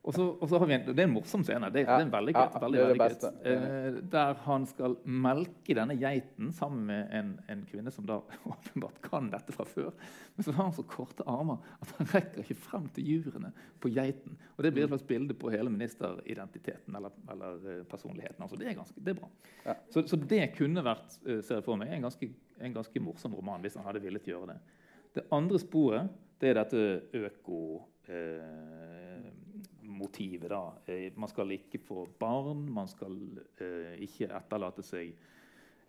Og 0.03 0.15
så, 0.17 0.25
og 0.35 0.49
så 0.51 0.59
har 0.59 0.67
vi 0.67 0.75
en, 0.75 0.87
Det 0.89 0.99
er 0.99 1.07
en 1.07 1.13
morsom 1.15 1.45
scene. 1.47 1.69
Det, 1.71 1.85
Ja, 1.85 1.95
det 1.95 2.03
er 2.03 2.07
en 2.09 2.11
veldig 2.11 2.33
gøy. 2.35 2.61
veldig, 2.65 2.79
veldig 2.91 3.19
gøy. 3.21 3.53
Eh, 3.53 3.99
der 4.11 4.41
han 4.49 4.65
skal 4.67 4.97
melke 5.07 5.77
denne 5.79 5.95
geiten 5.95 6.49
sammen 6.53 6.89
med 6.89 7.13
en, 7.15 7.29
en 7.53 7.63
kvinne 7.71 7.93
som 7.95 8.09
da 8.09 8.17
åpenbart 8.51 8.99
kan 9.05 9.31
dette 9.31 9.55
fra 9.55 9.67
før. 9.69 9.93
Men 10.35 10.47
så 10.49 10.55
har 10.57 10.65
han 10.65 10.75
så 10.75 10.83
korte 10.91 11.23
armer 11.31 11.63
at 11.79 11.95
han 12.01 12.11
rekker 12.17 12.43
ikke 12.43 12.59
frem 12.65 12.89
til 12.97 13.13
jurene 13.13 13.53
på 13.79 13.93
geiten. 13.95 14.35
Og 14.57 14.67
Det 14.67 14.73
blir 14.75 14.89
et 14.89 14.91
slags 14.91 15.07
bilde 15.07 15.39
på 15.39 15.55
hele 15.55 15.71
ministeridentiteten 15.71 16.99
eller, 16.99 17.15
eller 17.31 17.63
eh, 17.71 17.85
personligheten. 17.87 18.43
Altså, 18.43 18.59
det 18.59 18.73
er 18.73 18.79
ganske, 18.81 18.99
det 18.99 19.15
er 19.15 19.21
bra. 19.23 19.31
Ja. 19.69 19.77
Så, 19.95 20.03
så 20.11 20.19
det 20.19 20.43
kunne 20.59 20.83
vært 20.83 21.15
eh, 21.29 21.39
ser 21.47 21.61
jeg 21.61 21.69
for 21.69 21.79
meg, 21.79 21.95
en 21.95 22.09
ganske, 22.09 22.33
en 22.59 22.75
ganske 22.75 23.07
morsom 23.07 23.39
roman 23.39 23.63
hvis 23.63 23.79
han 23.79 23.87
hadde 23.87 24.03
villet 24.03 24.27
gjøre 24.27 24.51
det. 24.51 24.59
Det 25.15 25.29
andre 25.31 25.63
sporet 25.63 26.11
det 26.43 26.51
er 26.51 26.59
dette 26.59 27.23
øko... 27.23 27.61
Eh, 28.11 28.82
motivet. 29.93 30.51
da. 30.51 30.63
Eh, 30.87 31.13
man 31.17 31.29
skal 31.29 31.51
ikke 31.55 31.79
få 31.79 32.07
barn, 32.19 32.65
man 32.73 32.89
skal 32.89 33.17
eh, 33.61 33.99
ikke 34.05 34.31
etterlate 34.31 34.85
seg 34.87 35.15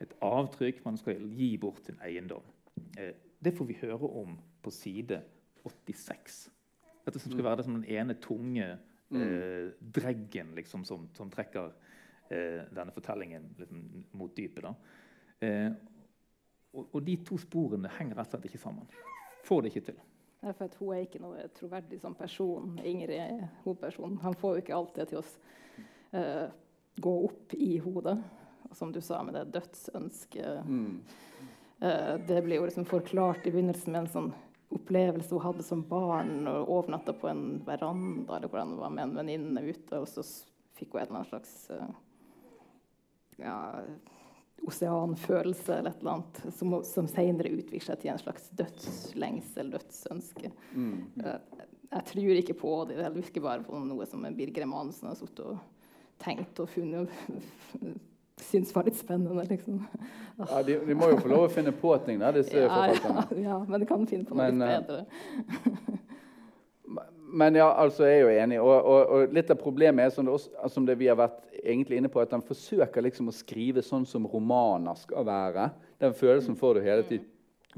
et 0.03 0.15
avtrykk, 0.22 0.81
man 0.86 0.98
skal 1.00 1.22
gi 1.38 1.53
bort 1.57 1.86
sin 1.86 2.00
eiendom. 2.03 2.43
Eh, 2.98 3.13
det 3.43 3.55
får 3.57 3.69
vi 3.69 3.77
høre 3.81 4.10
om 4.22 4.38
på 4.63 4.72
side 4.72 5.22
86. 5.63 6.50
Dette 7.05 7.19
som 7.19 7.31
skal 7.31 7.45
være 7.45 7.60
det 7.60 7.65
som 7.67 7.75
den 7.77 7.88
ene 7.91 8.15
tunge 8.24 8.67
eh, 9.12 9.72
dreggen 9.79 10.53
liksom, 10.55 10.86
som, 10.88 11.10
som 11.15 11.31
trekker 11.31 11.72
eh, 12.29 12.63
denne 12.72 12.93
fortellingen 12.95 13.50
liksom, 13.60 13.83
mot 14.19 14.36
dypet. 14.38 14.69
Eh, 15.43 15.72
og, 16.74 16.88
og 16.89 17.03
de 17.05 17.17
to 17.27 17.38
sporene 17.41 17.91
henger 18.00 18.17
rett 18.17 18.31
og 18.31 18.38
slett 18.38 18.50
ikke 18.50 18.63
sammen. 18.63 18.88
Får 19.43 19.63
det 19.63 19.74
ikke 19.74 19.88
til. 19.91 20.01
For 20.51 20.65
at 20.67 20.77
Hun 20.79 20.93
er 20.93 21.05
ikke 21.05 21.21
noe 21.23 21.47
troverdig 21.55 22.00
som 22.01 22.15
person. 22.17 22.77
Ingrid 22.83 23.15
er 23.15 23.45
hovedpersonen. 23.63 24.19
Han 24.23 24.35
får 24.39 24.57
jo 24.57 24.63
ikke 24.63 24.77
alt 24.77 24.95
det 24.97 25.09
til 25.12 25.21
å 25.21 25.25
uh, 26.15 26.47
gå 27.03 27.13
opp 27.29 27.55
i 27.55 27.77
hodet. 27.83 28.17
Og 28.69 28.75
som 28.77 28.91
du 28.91 29.00
sa 29.03 29.21
med 29.23 29.38
det 29.38 29.51
dødsønsket 29.55 30.67
Mm. 30.67 31.01
uh, 31.81 32.15
Det 32.27 32.41
blir 32.43 32.59
jo 32.59 32.65
liksom 32.65 32.85
forklart 32.85 33.47
i 33.47 33.51
begynnelsen 33.51 33.91
med 33.91 34.01
en 34.01 34.13
sånn 34.15 34.33
opplevelse 34.73 35.31
hun 35.31 35.45
hadde 35.45 35.63
som 35.63 35.83
barn. 35.88 36.47
og 36.47 36.69
Overnatta 36.69 37.13
på 37.13 37.29
en 37.31 37.62
veranda 37.65 38.38
eller 38.38 38.47
hvordan 38.50 38.75
det 38.75 38.81
var 38.81 38.89
med 38.89 39.03
en 39.03 39.15
venninne 39.21 39.62
ute. 39.63 40.00
Og 40.00 40.07
så 40.07 40.25
fikk 40.75 40.93
hun 40.93 41.01
en 41.01 41.07
eller 41.07 41.19
annen 41.21 41.31
slags 41.31 41.69
uh, 41.71 41.93
ja, 43.38 43.57
oseanfølelse 44.63 45.75
eller 45.79 45.91
et 45.91 46.00
eller 46.03 46.12
annet, 46.17 46.41
som, 46.57 46.77
som 46.88 47.10
senere 47.12 47.51
utvikler 47.51 47.83
seg 47.83 48.00
til 48.01 48.13
en 48.13 48.22
slags 48.22 48.48
dødslengsel, 48.60 49.74
dødsønske. 49.74 50.53
Mm. 50.74 50.95
Jeg, 51.19 51.67
Jeg 51.93 52.05
tror 52.10 52.39
ikke 52.39 52.57
på 52.57 52.72
det. 52.89 52.98
Det 53.01 53.12
virker 53.17 53.41
bare 53.43 53.65
på 53.65 53.83
noe 53.83 54.07
som 54.10 54.24
Birger 54.38 54.65
Emanuelsen 54.65 55.12
har 55.12 55.19
sittet 55.19 55.45
og 55.45 55.60
tenkt 56.24 56.60
og 56.63 56.69
funnet 56.72 57.03
og 57.03 57.91
syns 58.43 58.72
var 58.75 58.88
litt 58.88 58.98
spennende, 58.98 59.43
liksom. 59.50 59.83
Ja, 60.39 60.63
de, 60.65 60.79
de 60.88 60.95
må 60.98 61.12
jo 61.12 61.19
få 61.22 61.29
lov 61.31 61.45
å 61.48 61.51
finne 61.53 61.74
på 61.75 61.93
ting, 62.05 62.19
da, 62.22 62.31
disse 62.36 62.55
Ja, 62.63 62.69
forfatterne. 62.72 63.27
ja, 63.43 63.50
ja, 63.51 63.60
men 63.69 63.83
de 63.83 63.89
kan 63.89 64.07
finne 64.10 64.25
på 64.27 64.38
noe 64.38 64.50
Men, 64.50 64.63
eh, 64.65 64.79
litt 64.79 64.89
bedre. 64.89 66.00
Men 67.33 67.55
ja, 67.57 67.65
altså 67.81 68.05
jeg 68.05 68.19
er 68.19 68.21
jo 68.21 68.33
enig. 68.43 68.57
Og, 68.61 68.75
og, 68.77 69.11
og 69.15 69.31
litt 69.33 69.49
av 69.49 69.57
problemet 69.57 70.05
er 70.05 70.11
som 70.13 70.27
det, 70.27 70.35
også, 70.35 70.69
som 70.69 70.85
det 70.85 70.95
vi 70.99 71.09
har 71.09 71.17
vært 71.17 71.39
inne 71.65 72.11
på, 72.11 72.21
at 72.21 72.33
han 72.35 72.43
forsøker 72.45 73.01
liksom 73.07 73.31
å 73.31 73.33
skrive 73.33 73.81
sånn 73.85 74.05
som 74.05 74.27
romaner 74.29 74.97
skal 75.01 75.25
være. 75.25 75.71
Den 76.03 76.13
følelsen 76.17 76.57
får 76.59 76.77
du 76.77 76.85
hele 76.85 77.05
tiden. 77.07 77.29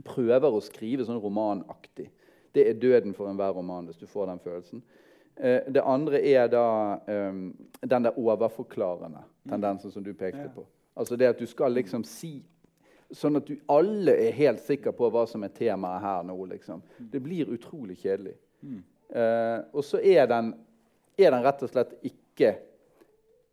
Prøver 0.03 0.51
å 0.51 0.59
skrive 0.63 1.05
sånn 1.07 1.21
romanaktig. 1.23 2.09
Det 2.55 2.65
er 2.67 2.79
døden 2.79 3.15
for 3.15 3.31
enhver 3.31 3.55
roman 3.55 3.87
hvis 3.87 3.99
du 4.01 4.09
får 4.11 4.27
den 4.33 4.41
følelsen. 4.43 4.81
Eh, 5.35 5.61
det 5.71 5.83
andre 5.83 6.19
er 6.19 6.49
da 6.51 6.65
um, 7.07 7.45
den 7.79 8.07
der 8.07 8.19
overforklarende 8.19 9.23
tendensen 9.47 9.91
som 9.91 10.03
du 10.03 10.11
pekte 10.13 10.49
på. 10.55 10.65
Altså 10.95 11.15
det 11.19 11.31
at 11.31 11.39
du 11.39 11.47
skal 11.47 11.75
liksom 11.75 12.03
si 12.07 12.41
Sånn 13.13 13.37
at 13.37 13.45
du 13.45 13.59
alle 13.69 14.15
er 14.17 14.33
helt 14.33 14.63
sikre 14.65 14.89
på 14.97 15.07
hva 15.13 15.27
som 15.29 15.43
er 15.45 15.51
temaet 15.53 16.01
her 16.01 16.23
nå. 16.25 16.33
liksom. 16.49 16.79
Det 16.97 17.19
blir 17.21 17.51
utrolig 17.53 17.99
kjedelig. 18.01 18.33
Eh, 19.09 19.59
og 19.73 19.83
så 19.85 19.99
er 20.01 20.25
den, 20.31 20.53
er 21.17 21.31
den 21.31 21.45
rett 21.45 21.61
og 21.65 21.71
slett 21.71 21.93
ikke 22.05 22.55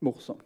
morsom. 0.02 0.40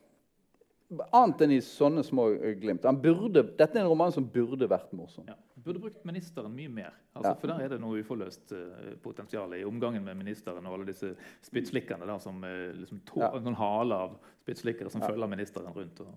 Annet 1.10 1.40
enn 1.42 1.56
i 1.56 1.62
sånne 1.64 2.04
små 2.06 2.28
glimt. 2.60 2.84
Han 2.86 2.98
burde, 3.02 3.42
dette 3.58 3.74
er 3.74 3.82
en 3.82 3.90
roman 3.90 4.12
som 4.14 4.26
burde 4.30 4.68
vært 4.70 4.92
morsom. 4.94 5.26
Ja. 5.26 5.34
Burde 5.66 5.80
brukt 5.82 6.04
ministeren 6.06 6.52
mye 6.54 6.70
mer. 6.70 6.92
Altså, 7.16 7.32
Ja. 7.32 7.34
For 7.40 7.50
der 7.50 7.64
er 7.64 7.72
det 7.72 7.80
noe 7.82 7.98
uforløst 8.04 8.52
uh, 8.54 8.92
potensial 9.02 9.54
i 9.56 9.64
omgangen 9.66 10.04
med 10.04 10.14
ministeren 10.20 10.66
og 10.68 10.76
alle 10.76 10.86
disse 10.92 11.14
spyttslikkerne 11.42 12.06
der 12.06 12.20
som 12.22 12.38
uh, 12.44 12.70
liksom 12.76 13.00
tå, 13.08 13.18
Ja. 13.24 13.32
en 13.34 13.58
hale 13.58 13.98
av 14.06 14.14
spyttslikkere 14.44 14.92
som 14.94 15.02
følger 15.02 15.32
ministeren 15.32 15.74
rundt. 15.74 16.00
Og, 16.06 16.14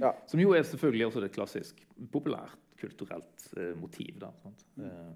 Ja. 0.00 0.12
Som 0.26 0.38
jo 0.38 0.52
er 0.54 0.62
selvfølgelig 0.62 1.06
også 1.08 1.20
det 1.24 1.32
klassisk 1.34 1.80
populært 2.12 2.52
kulturelt 2.78 3.48
uh, 3.56 3.72
motiv. 3.80 4.20
Da? 4.20 4.28
Uh, 4.78 5.08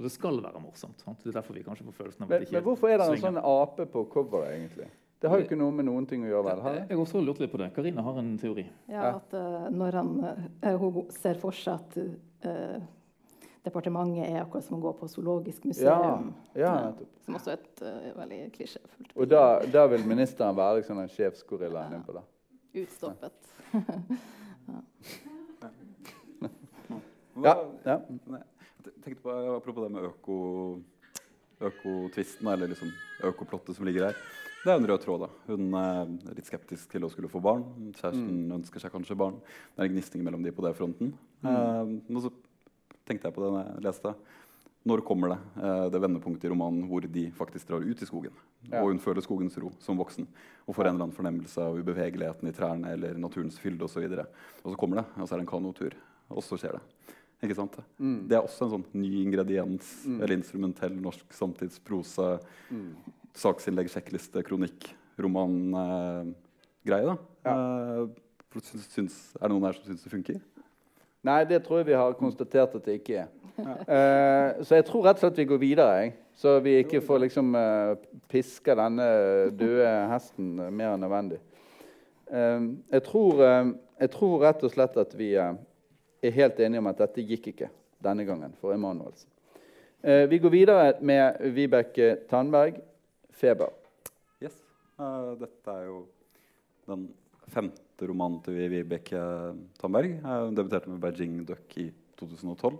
og 0.00 0.06
det 0.08 0.14
skal 0.14 0.38
være 0.40 0.60
morsomt. 0.62 1.02
Sant? 1.04 1.18
Det 1.20 1.28
er 1.28 1.34
derfor 1.36 1.56
vi 1.58 1.62
kanskje 1.66 1.84
får 1.90 1.96
følelsen 1.98 2.22
av 2.24 2.26
at 2.26 2.30
Men, 2.30 2.40
det 2.40 2.46
ikke 2.48 2.56
men 2.56 2.62
hvorfor 2.64 2.88
er 2.88 3.00
det 3.02 3.08
en 3.12 3.18
sånn 3.20 3.40
ape 3.44 3.84
på 3.92 4.04
coveret, 4.14 4.54
egentlig? 4.56 4.86
Det 5.20 5.28
har 5.28 5.36
jo 5.36 5.44
ikke 5.44 5.58
noe 5.60 5.74
med 5.76 5.84
noen 5.84 6.06
ting 6.08 6.22
å 6.24 6.30
gjøre, 6.30 6.44
vel? 6.46 6.62
Har 6.64 6.76
det? 6.78 6.84
Jeg 6.88 7.00
også 7.02 7.20
lurt 7.20 7.42
litt 7.42 7.52
på 7.52 7.58
det. 7.60 7.66
Karina 7.76 8.04
har 8.06 8.20
en 8.22 8.30
teori. 8.40 8.64
Ja, 8.88 9.02
Ja. 9.02 9.10
at 9.18 9.34
uh, 9.36 9.66
når 9.68 9.98
han, 9.98 10.14
uh, 10.64 10.70
hun 10.80 11.10
ser 11.12 11.36
for 11.42 11.52
seg 11.52 11.74
at 11.74 11.98
uh, 12.00 12.80
departementet 13.66 14.24
er 14.30 14.40
akkurat 14.40 14.64
som 14.64 14.78
å 14.78 14.80
gå 14.86 14.94
på 14.96 15.10
zoologisk 15.12 15.66
museum. 15.68 16.32
ja, 16.56 16.72
nettopp. 16.86 17.12
Som 17.26 17.36
også 17.36 17.52
er 17.52 17.60
et 17.60 17.82
veldig 18.16 18.40
klisjéfullt 18.56 19.12
Og 19.14 19.28
da, 19.28 19.42
da 19.68 19.84
vil 19.92 20.06
ministeren 20.08 20.56
være 20.56 20.80
liksom 20.80 21.02
den 21.02 21.12
sjefsgorillaen 21.12 21.98
innpå 21.98 22.16
det? 22.16 22.24
Utstoppet. 22.80 23.52
Ja, 27.44 27.54
ja. 27.84 28.00
Nei, 28.26 28.40
jeg 28.84 29.04
tenkte 29.04 29.22
på, 29.24 29.34
Apropos 29.56 29.86
det 29.86 29.92
med 29.94 30.06
øko, 30.08 30.36
økotvisten, 31.70 32.48
eller 32.48 32.70
liksom 32.72 32.92
økoplottet 33.30 33.76
som 33.76 33.88
ligger 33.88 34.10
her. 34.10 34.20
Det 34.60 34.72
er 34.72 34.76
en 34.76 34.86
rød 34.90 35.00
tråd. 35.00 35.22
da. 35.24 35.28
Hun 35.48 35.74
er 35.74 36.34
litt 36.36 36.48
skeptisk 36.48 36.90
til 36.92 37.04
å 37.06 37.08
skulle 37.12 37.30
få 37.32 37.40
barn. 37.40 37.64
Kjæresten 37.96 38.52
ønsker 38.58 38.82
seg 38.82 38.92
kanskje 38.92 39.16
barn. 39.16 39.38
Det 39.72 39.80
er 39.80 39.88
en 39.88 39.94
gnisning 39.94 40.24
mellom 40.26 40.44
de 40.44 40.52
på 40.52 40.64
den 40.66 40.76
fronten. 40.76 41.14
Eh, 41.40 41.94
og 42.12 42.20
så 42.26 42.32
tenkte 43.08 43.28
jeg 43.28 43.36
på 43.36 43.44
det 43.44 43.50
når 43.54 43.64
jeg 43.64 43.84
leste. 43.86 44.12
Når 44.90 45.02
kommer 45.04 45.32
det 45.32 45.38
eh, 45.60 45.86
det 45.92 46.00
vendepunktet 46.00 46.44
i 46.48 46.52
romanen 46.52 46.84
hvor 46.88 47.04
de 47.04 47.24
faktisk 47.36 47.68
drar 47.68 47.84
ut 47.84 48.04
i 48.04 48.08
skogen? 48.08 48.36
Ja. 48.68 48.82
Og 48.82 48.92
hun 48.92 49.00
føler 49.00 49.24
skogens 49.24 49.56
ro 49.60 49.72
som 49.80 50.00
voksen 50.00 50.28
og 50.66 50.76
får 50.76 50.90
en 50.90 50.94
eller 50.94 51.06
annen 51.06 51.16
fornemmelse 51.16 51.64
av 51.64 51.80
ubevegeligheten 51.80 52.48
i 52.48 52.54
trærne 52.56 52.92
eller 52.92 53.16
naturens 53.20 53.56
fylde 53.60 53.84
osv. 53.88 54.04
Og, 54.04 54.20
så 54.20 54.60
og 54.64 54.74
så 54.74 54.80
kommer 54.80 55.00
det, 55.00 55.06
og 55.16 55.24
så 55.24 55.34
er 55.34 55.40
det 55.40 55.46
en 55.46 55.52
kanotur. 55.54 55.96
Og 56.30 56.44
så 56.44 56.60
skjer 56.60 56.76
det. 56.76 57.16
Ikke 57.40 57.56
sant? 57.56 57.78
Mm. 57.98 58.28
Det 58.28 58.36
er 58.36 58.44
også 58.44 58.66
en 58.66 58.72
sånn 58.74 58.86
ny 59.00 59.22
ingrediens 59.22 59.86
Mm. 60.06 60.18
eller 60.20 60.36
instrumentell 60.36 60.92
norsk 61.00 61.32
samtidsprosa. 61.32 62.38
Saksinnlegg, 63.32 63.88
sjekkliste, 63.88 64.42
kronikk, 64.44 64.90
roman-greie. 65.18 67.16
Eh, 67.46 68.06
syns, 68.60 68.88
syns, 68.92 69.18
er 69.40 69.48
det 69.48 69.54
noen 69.54 69.68
her 69.68 69.72
som 69.78 69.84
syns 69.88 70.04
det 70.04 70.12
funker? 70.12 70.40
Nei, 71.24 71.44
det 71.44 71.62
tror 71.64 71.80
jeg 71.80 71.90
vi 71.90 71.98
har 72.00 72.16
konstatert 72.16 72.74
at 72.74 72.84
det 72.84 73.00
ikke 73.00 73.22
er. 73.24 73.28
Eh, 73.60 74.62
så 74.64 74.78
jeg 74.78 74.86
tror 74.88 75.04
rett 75.04 75.18
og 75.18 75.24
slett 75.26 75.36
vi 75.42 75.44
går 75.50 75.60
videre, 75.60 75.96
jeg. 76.00 76.12
Så 76.40 76.54
vi 76.64 76.78
ikke 76.80 77.02
får 77.04 77.18
liksom 77.26 77.54
uh, 77.54 77.94
piska 78.30 78.72
denne 78.78 79.50
døde 79.52 79.90
hesten 80.08 80.54
eh, 80.58 80.70
mer 80.72 80.94
enn 80.94 81.02
nødvendig. 81.04 81.36
Eh, 82.32 82.60
jeg, 82.94 83.02
tror, 83.04 83.42
eh, 83.44 83.72
jeg 84.00 84.10
tror 84.14 84.40
rett 84.46 84.64
og 84.64 84.72
slett 84.72 84.96
at 85.02 85.12
vi 85.18 85.34
eh, 85.36 85.52
er 86.22 86.36
helt 86.36 86.60
enige 86.60 86.82
om 86.82 86.90
at 86.90 87.00
dette 87.04 87.24
gikk 87.26 87.50
ikke 87.52 87.70
denne 88.02 88.24
gangen 88.28 88.52
for 88.60 88.74
Emanuelsen. 88.74 89.28
Eh, 90.02 90.26
vi 90.30 90.38
går 90.40 90.52
videre 90.52 90.94
med 91.04 91.40
Vibeke 91.54 92.14
Tandberg, 92.28 92.80
'Feber'. 93.32 93.72
Yes. 94.40 94.56
Eh, 94.98 95.32
dette 95.40 95.70
er 95.70 95.86
jo 95.86 96.06
den 96.88 97.08
femte 97.48 98.08
romanen 98.08 98.40
til 98.44 98.54
Vibeke 98.54 99.20
Tandberg. 99.80 100.20
Eh, 100.20 100.44
Hun 100.46 100.54
debuterte 100.54 100.88
med 100.88 101.00
'Beijing 101.00 101.44
Duck' 101.46 101.76
i 101.76 101.92
2012. 102.16 102.78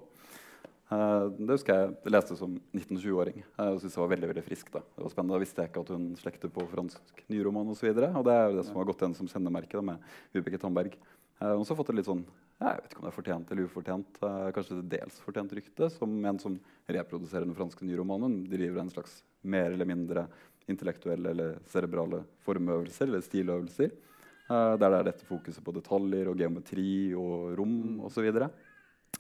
Eh, 0.90 1.28
det 1.38 1.54
husker 1.54 1.74
jeg 1.74 2.10
leste 2.10 2.36
som 2.36 2.60
19-20-åring 2.74 3.36
Jeg 3.58 3.78
synes 3.78 3.94
det 3.94 4.00
var 4.00 4.08
veldig 4.08 4.28
veldig 4.28 4.42
friskt. 4.44 4.72
Da. 4.72 4.80
Det 4.96 5.04
var 5.04 5.10
spennende. 5.10 5.34
Da 5.34 5.38
visste 5.38 5.62
jeg 5.62 5.70
ikke 5.70 5.80
at 5.80 5.88
hun 5.88 6.16
slekter 6.16 6.48
på 6.48 6.66
fransk 6.66 7.00
nyroman 7.28 7.68
osv. 7.68 7.86
Og, 7.94 8.16
og 8.16 8.24
det 8.24 8.32
er 8.32 8.48
jo 8.48 8.56
det 8.56 8.66
som 8.66 8.76
har 8.76 8.84
gått 8.84 9.02
igjen 9.02 9.14
som 9.14 9.28
kjennemerke 9.28 9.82
med 9.82 9.98
Vibeke 10.32 10.58
Tandberg. 10.58 10.96
Hun 11.38 11.46
har 11.48 11.56
også 11.56 11.76
fått 11.76 11.90
et 11.90 12.00
litt 12.00 12.08
sånn 12.10 12.24
jeg 12.68 12.82
vet 12.82 12.92
ikke 12.92 13.00
om 13.00 13.06
det 13.06 13.10
er 13.12 13.16
fortjent 13.16 13.50
eller 13.50 13.68
ufortjent, 13.68 14.20
eh, 14.22 14.50
kanskje 14.52 14.76
det 14.82 14.98
dels 14.98 15.20
fortjent 15.24 15.52
rykte, 15.56 15.90
som 15.90 16.24
en 16.28 16.38
som 16.38 16.58
reproduserer 16.88 17.46
den 17.46 17.56
franske 17.56 17.86
nyromanen. 17.88 18.42
Driver 18.50 18.80
en 18.82 18.90
slags 18.92 19.22
mer 19.42 19.70
eller 19.72 19.88
mindre 19.88 20.26
intellektuelle 20.68 21.30
eller 21.32 21.58
cerebrale 21.66 22.24
formøvelser 22.44 23.08
eller 23.08 23.24
stiløvelser. 23.24 23.90
eh, 24.50 24.76
der 24.76 24.90
det 24.90 24.98
er 24.98 25.04
dette 25.04 25.24
fokuset 25.24 25.62
på 25.64 25.72
detaljer 25.72 26.28
og 26.28 26.36
geometri 26.36 27.14
og 27.14 27.56
rom 27.56 27.76
Mm. 27.96 28.00
osv. 28.04 28.50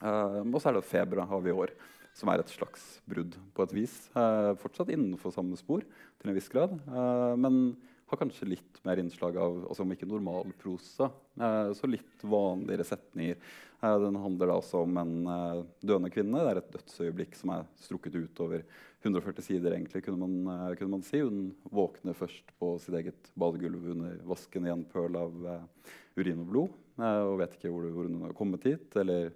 Uh, 0.02 0.40
og 0.46 0.60
så 0.60 0.68
er 0.70 0.74
det 0.74 0.84
Febra 0.84 1.24
har 1.26 1.40
vi 1.40 1.50
i 1.50 1.52
år, 1.52 1.70
som 2.14 2.28
er 2.28 2.40
et 2.40 2.48
slags 2.50 3.00
brudd 3.08 3.36
på 3.54 3.62
et 3.62 3.72
vis. 3.74 4.10
Eh, 4.16 4.54
fortsatt 4.58 4.90
innenfor 4.90 5.32
samme 5.32 5.56
spor 5.56 5.80
til 5.80 6.30
en 6.30 6.34
viss 6.34 6.48
grad, 6.48 6.72
eh, 6.72 7.36
men 7.36 7.76
har 8.10 8.18
kanskje 8.18 8.48
litt 8.50 8.78
mer 8.86 8.98
innslag 8.98 9.36
av 9.38 9.64
altså 9.68 9.84
om 9.84 9.92
ikke 9.94 10.08
normalprosa, 10.10 11.10
eh, 11.38 11.72
så 11.78 11.90
litt 11.90 12.24
vanligere 12.26 12.86
setninger. 12.86 13.36
Eh, 13.80 13.96
den 14.02 14.18
handler 14.18 14.50
da 14.50 14.56
altså 14.58 14.82
om 14.82 14.96
en 15.00 15.14
eh, 15.30 15.60
døende 15.86 16.10
kvinne. 16.12 16.42
Det 16.42 16.52
er 16.52 16.60
et 16.60 16.72
dødsøyeblikk 16.74 17.38
som 17.38 17.54
er 17.54 17.68
strukket 17.80 18.18
ut 18.18 18.42
over 18.42 18.64
140 19.02 19.46
sider, 19.46 19.72
egentlig, 19.72 20.02
kunne 20.04 20.26
man, 20.26 20.34
eh, 20.70 20.74
kunne 20.76 20.96
man 20.96 21.02
si. 21.06 21.20
Hun 21.20 21.54
våkner 21.70 22.16
først 22.16 22.52
på 22.58 22.74
sitt 22.82 22.94
eget 22.98 23.30
badegulv 23.38 23.92
under 23.94 24.18
vasken 24.28 24.66
i 24.66 24.72
en 24.74 24.84
pøl 24.84 25.16
av 25.16 25.46
eh, 25.46 25.92
urin 26.20 26.42
og 26.42 26.50
blod, 26.50 26.74
eh, 26.98 27.22
og 27.24 27.38
vet 27.40 27.56
ikke 27.56 27.72
hvor, 27.72 27.86
hvor 27.94 28.10
hun 28.10 28.26
har 28.26 28.36
kommet 28.36 28.66
hit, 28.68 28.90
eller 29.00 29.30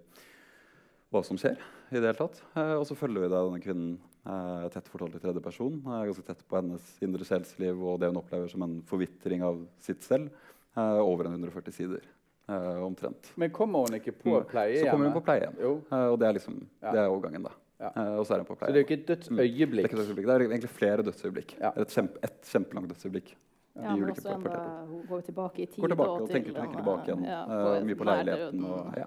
hva 1.13 1.23
som 1.25 1.39
skjer. 1.39 1.57
i 1.91 2.01
det 2.01 2.09
hele 2.09 2.17
tatt. 2.17 2.41
Og 2.75 2.83
så 2.89 2.95
følger 2.97 3.23
vi 3.23 3.29
da 3.29 3.43
denne 3.45 3.61
kvinnen 3.61 3.91
eh, 4.25 4.67
tett 4.73 4.87
fortalt 4.89 5.15
i 5.15 5.19
tredje 5.19 5.41
person. 5.41 5.77
Eh, 5.85 6.05
ganske 6.09 6.25
tett 6.25 6.43
på 6.47 6.55
hennes 6.59 6.89
indre 7.05 7.25
sjelsliv 7.27 7.81
og 7.83 7.99
det 7.99 8.07
hun 8.11 8.17
opplever 8.21 8.47
som 8.51 8.61
en 8.63 8.81
forvitring 8.89 9.43
av 9.43 9.65
sitt 9.79 10.03
selv 10.03 10.29
eh, 10.77 10.99
over 11.01 11.25
en 11.29 11.37
140 11.39 11.71
sider. 11.73 12.01
eh, 12.47 12.83
omtrent. 12.85 13.31
Men 13.41 13.49
kommer 13.49 13.79
hun 13.87 13.95
ikke 13.99 14.11
på 14.11 14.29
Mm. 14.29 14.81
Så 14.83 14.91
kommer 14.91 15.05
hun 15.09 15.13
på 15.13 15.23
pleiehjem. 15.25 15.55
igjen. 15.57 15.81
Eh, 15.91 16.07
og 16.11 16.19
det 16.19 16.27
er 16.27 16.33
liksom 16.33 16.67
Ja. 16.81 16.91
det 16.91 16.99
er 16.99 17.07
overgangen, 17.09 17.43
da. 17.43 17.49
Ja. 17.79 17.89
Eh, 17.95 18.19
og 18.19 18.25
så 18.25 18.33
er 18.35 18.37
hun 18.37 18.45
på 18.45 18.55
Så 18.59 18.67
det 18.67 18.75
er 18.75 18.83
jo 18.83 18.85
ikke 18.85 18.93
et 18.93 19.07
Det 19.07 19.09
er 19.09 19.15
dødsøyeblikk. 19.15 19.85
ikke 19.91 19.99
et. 19.99 20.15
Det 20.15 20.29
er 20.29 20.39
egentlig 20.39 20.69
flere 20.69 21.03
dødsøyeblikk. 21.03 21.59
Ja. 21.59 21.71
Et, 21.75 21.87
kjempe, 21.87 22.17
et 22.23 22.41
kjempelangt 22.43 22.89
dødsøyeblikk. 22.89 23.35
Ja, 23.75 23.95
men 23.95 24.09
også 24.09 24.29
enda, 24.35 24.85
hun 24.87 25.01
går 25.09 25.21
tilbake 25.21 25.59
i 25.59 25.65
tid. 25.65 25.81
Går 25.83 25.87
tilbake 25.89 26.21
og 26.21 26.29
tenker, 26.29 26.53
tenker 26.53 26.75
tilbake 26.79 27.05
igjen. 27.09 27.25
ja, 27.25 27.43
uh, 27.43 27.83
mye 27.83 27.95
på 27.95 28.03
leiligheten. 28.05 28.63
Og, 28.65 28.93
ja. 28.95 29.05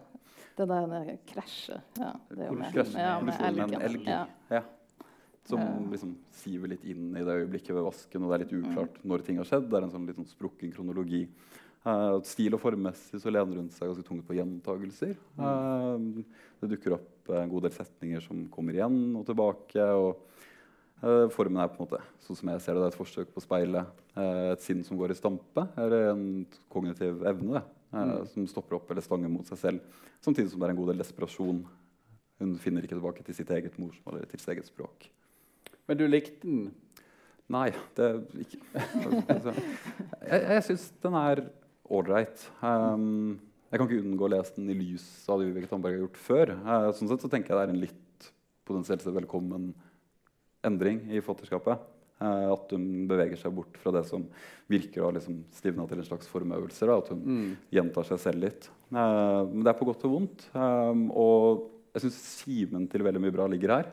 Det 0.58 0.68
der 0.68 1.16
krasjet. 1.26 1.80
Ja, 1.96 2.12
det 2.28 2.38
er 2.38 2.46
jo 2.46 2.52
med, 2.52 2.74
ja, 2.74 3.20
med 3.20 3.24
med 3.24 3.40
elgen. 3.40 3.82
elg. 3.82 4.06
Ja. 4.50 4.62
Som 5.48 5.88
liksom 5.92 6.16
siver 6.36 6.74
litt 6.74 6.84
inn 6.84 7.14
i 7.16 7.24
det 7.24 7.38
øyeblikket 7.42 7.72
ved 7.72 7.86
vasken, 7.86 8.24
og 8.24 8.30
det 8.30 8.36
er 8.36 8.44
litt 8.44 8.58
uklart 8.58 8.98
Mm. 8.98 9.06
når 9.08 9.24
ting 9.24 9.38
har 9.40 9.48
skjedd. 9.48 9.70
Det 9.70 9.78
er 9.78 9.86
en 9.86 9.94
sånn 9.94 10.06
litt 10.06 10.18
sånn 10.20 10.28
sprukken 10.28 10.74
kronologi. 10.74 11.22
Uh, 11.86 12.18
stil 12.26 12.52
og 12.52 12.60
formmessig 12.60 13.20
så 13.22 13.30
lener 13.32 13.56
hun 13.56 13.70
seg 13.70 13.88
ganske 13.88 14.04
tungt 14.04 14.26
på 14.26 14.34
gjentagelser. 14.36 15.14
Uh, 15.38 15.96
det 16.60 16.72
dukker 16.74 16.98
opp 16.98 17.30
en 17.32 17.48
god 17.48 17.64
del 17.64 17.72
setninger 17.72 18.20
som 18.20 18.42
kommer 18.52 18.76
igjen 18.76 19.16
og 19.16 19.24
tilbake. 19.24 19.80
og 19.80 20.18
uh, 21.02 21.28
Formen 21.32 21.62
er 21.62 21.70
på 21.70 21.78
en 21.78 21.86
måte 21.86 22.02
sånn 22.26 22.36
som 22.36 22.50
jeg 22.52 22.60
ser 22.60 22.74
det, 22.74 22.82
det 22.82 22.90
er 22.90 22.92
et 22.92 23.00
forsøk 23.00 23.32
på 23.32 23.40
å 23.40 23.46
speile 23.46 23.86
et 24.18 24.64
sinn 24.64 24.82
som 24.82 24.98
går 24.98 25.12
i 25.12 25.18
stampe, 25.18 25.62
eller 25.78 26.10
en 26.10 26.22
kognitiv 26.72 27.22
evne 27.28 27.60
eh, 27.92 28.24
som 28.32 28.46
stopper 28.50 28.78
opp 28.78 28.90
eller 28.90 29.04
stanger 29.04 29.30
mot 29.30 29.46
seg 29.46 29.60
selv. 29.60 30.00
Samtidig 30.24 30.50
som 30.50 30.60
det 30.60 30.68
er 30.68 30.74
en 30.74 30.80
god 30.80 30.90
del 30.92 31.02
desperasjon. 31.04 31.60
Hun 32.38 32.56
finner 32.62 32.82
ikke 32.82 32.96
tilbake 32.96 33.24
til 33.26 33.36
sitt 33.38 33.50
eget 33.54 33.78
morsmål 33.78 34.18
eller 34.18 34.30
til 34.30 34.42
sitt 34.42 34.52
eget 34.54 34.66
språk. 34.66 35.08
Men 35.88 35.96
du 36.00 36.04
likte 36.10 36.44
den? 36.44 36.68
Nei, 37.48 37.70
det 37.96 38.08
ikke 38.44 38.58
altså, 39.32 39.54
Jeg, 40.28 40.40
jeg 40.42 40.64
syns 40.66 40.82
den 41.00 41.14
er 41.16 41.40
ålreit. 41.88 42.42
Um, 42.60 43.38
jeg 43.72 43.80
kan 43.80 43.88
ikke 43.88 44.02
unngå 44.04 44.26
å 44.26 44.32
lese 44.34 44.56
den 44.58 44.68
i 44.72 44.76
lys 44.76 45.06
av 45.32 45.40
det 45.40 45.46
Vibeke 45.48 45.70
Tandberg 45.70 45.96
har 45.96 46.02
gjort 46.04 46.20
før. 46.20 46.52
Uh, 46.60 46.88
sånn 46.96 47.08
sett 47.08 47.24
så 47.24 47.30
tenker 47.32 47.54
jeg 47.54 47.60
det 47.60 47.64
er 47.68 47.72
en 47.72 47.80
litt 47.86 48.28
potensielt 48.68 49.00
sett 49.04 49.16
velkommen 49.16 49.70
endring 50.68 51.00
i 51.16 51.22
fatterskapet. 51.24 51.80
Uh, 52.20 52.50
at 52.52 52.72
hun 52.74 52.84
beveger 53.08 53.38
seg 53.40 53.54
bort 53.56 53.76
fra 53.80 53.92
det 53.94 54.02
som 54.08 54.24
virker 54.68 55.00
å 55.04 55.08
ha 55.08 55.14
liksom 55.16 55.38
stivna 55.54 55.86
til 55.88 56.02
en 56.02 56.08
slags 56.10 56.28
formøvelser. 56.28 56.90
Da, 56.90 56.98
at 57.00 57.12
hun 57.14 57.22
Mm. 57.24 57.48
gjentar 57.72 58.04
seg 58.10 58.20
selv 58.26 58.42
litt. 58.44 58.68
Uh, 58.92 59.46
men 59.48 59.62
det 59.64 59.72
er 59.72 59.78
på 59.80 59.88
godt 59.88 60.04
og 60.08 60.16
vondt. 60.18 60.44
Um, 60.52 61.06
og 61.16 61.68
jeg 61.94 62.04
syns 62.04 62.20
kimen 62.44 62.84
til 62.92 63.06
veldig 63.06 63.22
mye 63.24 63.32
bra 63.38 63.48
ligger 63.48 63.72
her. 63.78 63.88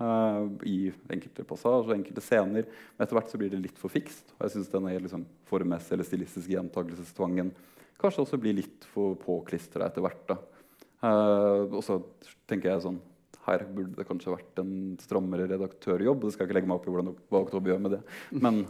Uh, 0.00 0.48
I 0.64 0.92
enkelte 1.12 1.44
passasjer 1.44 1.98
enkelte 1.98 2.24
scener. 2.24 2.68
Men 2.96 3.04
etter 3.04 3.18
hvert 3.18 3.32
så 3.32 3.40
blir 3.40 3.52
det 3.52 3.60
litt 3.60 3.80
for 3.80 3.92
fikst. 3.92 4.32
Og 4.38 4.46
jeg 4.46 4.56
syns 4.56 4.72
denne 4.72 4.94
liksom, 4.96 5.26
formmessige 5.50 5.98
eller 5.98 6.08
stilistiske 6.08 6.56
gjentakelsestvangen 6.56 7.52
kanskje 8.00 8.24
også 8.24 8.38
blir 8.40 8.56
litt 8.56 8.86
for 8.88 9.18
påklistra 9.20 9.90
etter 9.90 10.04
hvert. 10.04 10.34
Uh, 11.04 11.68
og 11.68 11.82
så 11.84 11.98
tenker 12.48 12.72
jeg 12.72 12.84
sånn 12.86 13.00
her 13.46 13.64
burde 13.72 13.96
det 13.96 14.06
kanskje 14.08 14.32
vært 14.34 14.60
en 14.62 14.72
strammere 15.00 15.46
redaktørjobb. 15.50 16.24
Det 16.24 16.32
skal 16.34 16.44
jeg 16.44 16.50
ikke 16.50 16.58
legge 16.58 16.70
meg 16.70 16.80
opp 16.80 16.88
i 16.88 16.92
hvordan, 16.92 17.14
hva 17.32 17.40
Oktober 17.44 17.72
gjør 17.72 17.84
med 17.86 17.94
det. 17.96 18.00
Men 18.36 18.60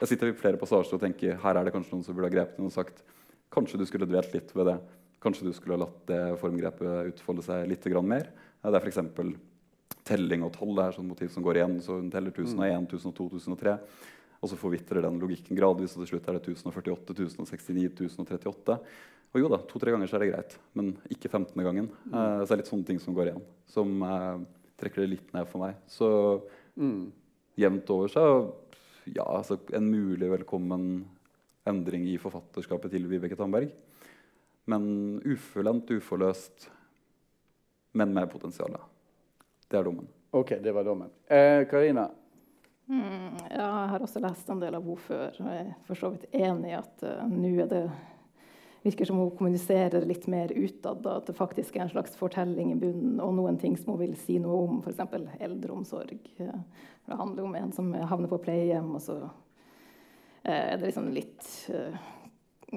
jeg 0.00 0.10
sitter 0.12 0.30
i 0.30 0.36
flere 0.38 0.60
passasjer 0.60 0.96
og 0.96 1.02
tenker 1.02 1.40
her 1.42 1.58
er 1.58 1.66
det 1.66 1.74
kanskje 1.74 1.96
noen 1.96 2.04
som 2.06 2.16
burde 2.16 2.30
ha 2.30 2.34
grepet 2.36 2.60
inn 2.60 2.70
og 2.70 2.74
sagt 2.74 3.02
kanskje 3.54 3.80
du 3.80 3.86
skulle 3.88 4.08
dvelt 4.10 4.34
litt 4.34 4.54
ved 4.54 4.70
det. 4.70 4.76
Kanskje 5.24 5.48
du 5.48 5.52
skulle 5.56 5.78
ha 5.78 5.84
latt 5.84 6.00
det 6.10 6.20
formgrepet 6.40 7.10
utfolde 7.14 7.44
seg 7.46 7.66
litt 7.70 7.86
mer. 8.04 8.30
Eh, 8.62 8.70
Det 8.70 8.78
er 8.78 8.84
f.eks. 8.84 9.00
telling 10.04 10.44
og 10.46 10.52
tall. 10.56 10.78
Er 10.84 10.92
sånn 10.96 11.08
motiv 11.08 11.30
som 11.32 11.44
går 11.46 11.60
igjen. 11.60 11.78
Så 11.84 11.98
hun 11.98 12.10
teller 12.12 12.34
1001, 12.34 12.88
1002, 12.92 13.28
1003. 13.40 13.78
Og 14.44 14.50
så 14.50 14.58
forvitrer 14.60 15.00
den 15.06 15.16
logikken 15.22 15.56
gradvis, 15.56 15.94
og 15.96 16.02
til 16.04 16.10
slutt 16.14 16.26
er 16.28 16.36
det 16.36 16.42
1048, 16.52 17.14
1069, 17.16 17.86
1038. 18.04 18.78
Og 19.34 19.40
jo 19.40 19.48
da, 19.50 19.58
to-tre 19.66 19.90
ganger 19.94 20.06
så 20.10 20.18
er 20.18 20.22
det 20.26 20.32
greit, 20.34 20.52
men 20.78 20.92
ikke 21.10 21.30
15. 21.32 21.56
gangen. 21.64 21.88
Eh, 22.12 22.42
så 22.44 22.50
det 22.50 22.54
er 22.54 22.60
litt 22.60 22.68
sånne 22.70 22.86
ting 22.86 23.00
som 23.02 23.16
går 23.16 23.30
igjen, 23.32 23.40
som 23.72 23.94
eh, 24.06 24.44
trekker 24.78 25.02
det 25.02 25.08
litt 25.14 25.32
ned 25.34 25.48
for 25.50 25.64
meg. 25.64 25.80
Så 25.90 26.10
Mm. 26.76 27.12
jevnt 27.56 27.90
over 27.94 28.08
så 28.10 28.22
ja, 29.06 29.22
altså 29.22 29.60
en 29.72 29.86
mulig 29.92 30.26
velkommen 30.26 31.04
endring 31.64 32.08
i 32.10 32.16
forfatterskapet 32.18 32.90
til 32.90 33.06
Vibeke 33.06 33.36
Tandberg. 33.38 33.70
Men 34.66 35.20
ufullendt, 35.22 35.90
uforløst, 35.94 36.68
men 37.94 38.12
med 38.12 38.30
potensial. 38.32 38.74
Det 39.74 39.80
er 39.80 39.86
dommen. 39.88 40.06
OK, 40.30 40.52
det 40.62 40.72
var 40.72 40.84
dommen. 40.84 41.08
Eh, 41.26 41.66
Karina? 41.66 42.10
Mm, 42.86 43.34
ja, 43.50 43.64
jeg 43.64 43.88
har 43.90 44.02
også 44.04 44.20
lest 44.22 44.50
en 44.52 44.60
del 44.62 44.76
av 44.78 44.84
henne 44.86 45.02
før. 45.02 45.32
og 45.40 45.48
Jeg 45.50 45.62
er 45.64 45.72
for 45.88 45.98
så 45.98 46.10
vidt 46.12 46.28
enig 46.30 46.70
i 46.70 46.76
at 46.78 47.02
uh, 47.02 47.24
nå 47.26 47.50
er 47.64 47.70
det 47.72 47.80
virker 48.84 49.08
som 49.08 49.18
hun 49.18 49.32
kommuniserer 49.34 50.06
litt 50.06 50.28
mer 50.30 50.52
utad. 50.54 51.00
da, 51.02 51.16
At 51.16 51.26
det 51.26 51.34
faktisk 51.34 51.74
er 51.74 51.88
en 51.88 51.90
slags 51.90 52.14
fortelling 52.20 52.70
i 52.70 52.78
bunnen, 52.78 53.18
og 53.18 53.34
noen 53.34 53.58
ting 53.58 53.74
som 53.80 53.96
hun 53.96 54.02
vil 54.04 54.14
si 54.20 54.38
noe 54.38 54.60
om, 54.68 54.78
f.eks. 54.84 55.02
eldreomsorg. 55.42 56.22
Uh, 56.38 56.54
Det 57.08 57.18
handler 57.18 57.50
om 57.50 57.58
en 57.58 57.74
som 57.74 57.90
havner 57.94 58.30
på 58.30 58.38
pleiehjem, 58.46 58.94
og 58.94 59.02
så 59.02 59.18
uh, 59.26 59.34
er 60.54 60.76
det 60.78 60.92
liksom 60.92 61.10
litt 61.10 61.50
eh, 61.74 61.98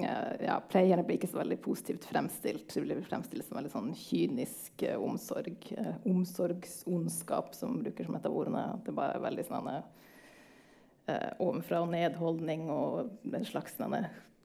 ja, 0.02 0.58
Pleierne 0.70 1.04
blir 1.06 1.18
ikke 1.18 1.30
så 1.30 1.40
veldig 1.40 1.58
positivt 1.64 2.06
fremstilt. 2.10 2.68
Det 2.74 2.84
blir 2.84 3.02
fremstilt 3.06 3.46
som 3.46 3.58
veldig 3.58 3.72
sånn 3.72 3.90
kynisk 3.96 4.84
eh, 4.86 4.96
omsorg. 5.00 5.70
Eh, 5.74 5.94
omsorgsondskap, 6.08 7.54
som 7.56 7.80
bruker 7.82 8.08
som 8.08 8.18
et 8.18 8.28
av 8.28 8.36
ordene. 8.36 8.64
At 8.76 8.86
det 8.86 8.96
bare 8.96 9.18
er 9.18 9.26
veldig 9.26 9.46
sånn 9.48 9.68
eh, 9.74 11.28
ovenfra 11.42 11.82
og 11.84 11.92
nedholdning 11.92 12.68
og 12.72 13.34
en 13.34 13.46
slags 13.48 13.78
sånn 13.78 13.98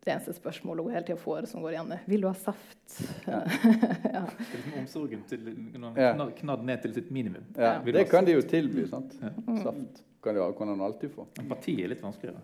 det 0.04 0.12
eneste 0.12 0.34
spørsmålet 0.36 0.84
hun 0.84 0.92
hele 0.92 1.06
tida 1.08 1.20
får, 1.20 1.46
som 1.48 1.62
går 1.64 1.78
igjen, 1.78 1.92
er 1.96 2.00
'Vil 2.06 2.22
du 2.22 2.28
ha 2.28 2.34
saft?' 2.36 2.98
Ja. 3.26 3.38
ja. 4.18 4.24
Det 4.28 4.50
er 4.52 4.58
liksom 4.58 4.80
omsorgen 4.82 5.22
til 5.30 5.46
knadd, 5.78 6.34
knadd 6.42 6.66
ned 6.68 6.82
til 6.82 6.94
sitt 6.94 7.12
minimum. 7.12 7.46
Ja, 7.56 7.80
det 7.80 8.10
kan 8.12 8.26
de 8.26 8.36
jo 8.36 8.42
tilby. 8.42 8.84
sant? 8.90 9.16
Saft 9.64 10.04
kan, 10.24 10.36
de, 10.36 10.54
kan 10.58 10.68
han 10.68 10.82
alltid 10.82 11.12
få. 11.12 11.28
Empati 11.40 11.84
er 11.84 11.94
litt 11.94 12.04
vanskeligere. 12.04 12.42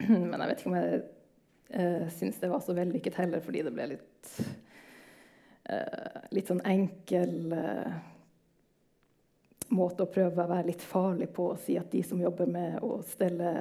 Men 0.08 0.40
jeg 0.40 0.48
vet 0.48 0.62
ikke 0.62 0.70
om 0.70 0.76
jeg 0.80 1.02
uh, 1.74 2.06
syns 2.14 2.40
det 2.40 2.50
var 2.50 2.62
så 2.64 2.76
vellykket 2.76 3.18
heller, 3.20 3.42
fordi 3.44 3.64
det 3.66 3.74
ble 3.74 3.88
litt 3.94 4.32
uh, 5.70 6.22
Litt 6.34 6.50
sånn 6.50 6.62
enkel 6.66 7.54
uh, 7.54 7.98
måte 9.74 10.04
å 10.04 10.10
prøve 10.10 10.42
å 10.44 10.50
være 10.50 10.70
litt 10.70 10.82
farlig 10.82 11.30
på. 11.34 11.52
Å 11.52 11.60
si 11.62 11.76
at 11.78 11.92
de 11.92 12.02
som 12.06 12.20
jobber 12.20 12.50
med 12.50 12.80
å 12.82 13.00
stelle 13.06 13.52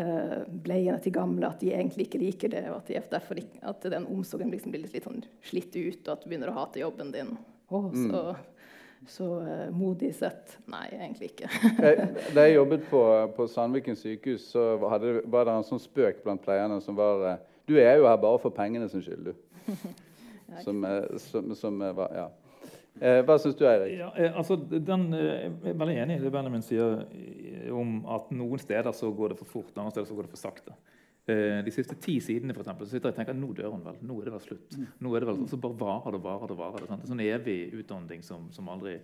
uh, 0.00 0.38
bleiene 0.46 0.98
til 1.02 1.14
gamle, 1.16 1.48
at 1.48 1.62
de 1.62 1.72
egentlig 1.72 2.08
ikke 2.08 2.22
liker 2.22 2.52
det. 2.52 2.66
Og 2.70 2.80
at, 2.80 2.90
de, 2.90 3.00
derfor 3.12 3.40
ikke, 3.40 3.62
at 3.72 3.88
den 3.94 4.08
omsorgen 4.12 4.52
liksom 4.52 4.74
blir 4.74 4.84
litt, 4.84 4.94
litt 4.96 5.08
sånn 5.08 5.24
slitt 5.48 5.76
ut, 5.76 6.02
og 6.06 6.12
at 6.14 6.24
du 6.24 6.28
begynner 6.30 6.52
å 6.52 6.58
hate 6.60 6.82
jobben 6.84 7.12
din. 7.14 7.34
Å, 7.72 7.82
så, 7.96 8.24
så 9.08 9.28
eh, 9.40 9.70
modig 9.74 10.12
sett. 10.14 10.58
Nei, 10.70 10.86
egentlig 10.94 11.32
ikke. 11.32 11.48
Da 12.34 12.46
jeg 12.46 12.56
jobbet 12.56 12.84
på, 12.90 13.02
på 13.36 13.46
Sandviken 13.50 13.98
sykehus, 13.98 14.50
så 14.52 14.76
hadde, 14.90 15.20
var 15.30 15.48
det 15.48 15.56
en 15.56 15.66
sånn 15.66 15.82
spøk 15.82 16.22
blant 16.24 16.42
pleierne 16.44 16.78
som 16.84 16.98
var 16.98 17.26
eh, 17.30 17.42
Du 17.68 17.76
er 17.78 17.98
jo 17.98 18.06
her 18.08 18.20
bare 18.22 18.40
for 18.42 18.54
pengene 18.54 18.88
sin 18.92 19.04
skyld, 19.04 19.32
du. 19.32 19.68
Som, 20.60 20.82
eh, 20.84 21.06
som, 21.16 21.54
som 21.56 21.78
eh, 21.80 21.94
var 21.96 22.10
Ja. 22.12 22.28
Eh, 23.00 23.22
hva 23.24 23.38
syns 23.40 23.56
du, 23.56 23.62
Eirik? 23.64 23.94
Ja, 23.96 24.10
eh, 24.20 24.34
altså, 24.36 24.58
den, 24.60 25.06
eh, 25.16 25.46
jeg 25.48 25.70
er 25.72 25.78
veldig 25.80 25.94
enig 26.02 26.18
i 26.18 26.24
det 26.26 26.32
Benjamin 26.34 26.64
sier 26.64 27.06
om 27.72 28.02
at 28.12 28.28
noen 28.36 28.60
steder 28.60 28.92
så 28.92 29.08
går 29.16 29.32
det 29.32 29.38
for 29.40 29.48
fort, 29.48 29.72
andre 29.78 29.94
steder 29.94 30.10
så 30.10 30.16
går 30.18 30.28
det 30.28 30.34
for 30.34 30.42
sakte. 30.42 30.76
Eh, 31.30 31.60
De 31.62 31.70
siste 31.70 31.94
ti 32.02 32.16
sidene 32.20 32.54
for 32.54 32.64
eksempel, 32.64 32.86
så 32.88 32.96
sitter 32.96 33.10
jeg 33.10 33.14
og 33.14 33.20
tenker 33.20 33.36
nå 33.38 33.52
dør 33.54 33.74
hun 33.76 33.84
vel. 33.86 33.98
Nå 34.02 34.20
er 34.20 34.24
det 34.30 34.32
vel 34.36 34.46
slutt. 34.46 34.78
Nå 35.00 35.12
er 35.14 35.20
det 35.22 35.28
vel, 35.28 35.42
Så 35.48 35.58
bare 35.62 35.78
varer 35.78 36.16
det 36.16 36.22
varer 36.24 36.48
det. 36.50 36.56
varer 36.58 36.80
det, 36.82 36.88
sant? 36.90 37.04
En 37.04 37.12
sånn 37.12 37.22
evig 37.26 37.58
utånding 37.78 38.24
som, 38.26 38.48
som 38.50 38.68
aldri 38.72 38.96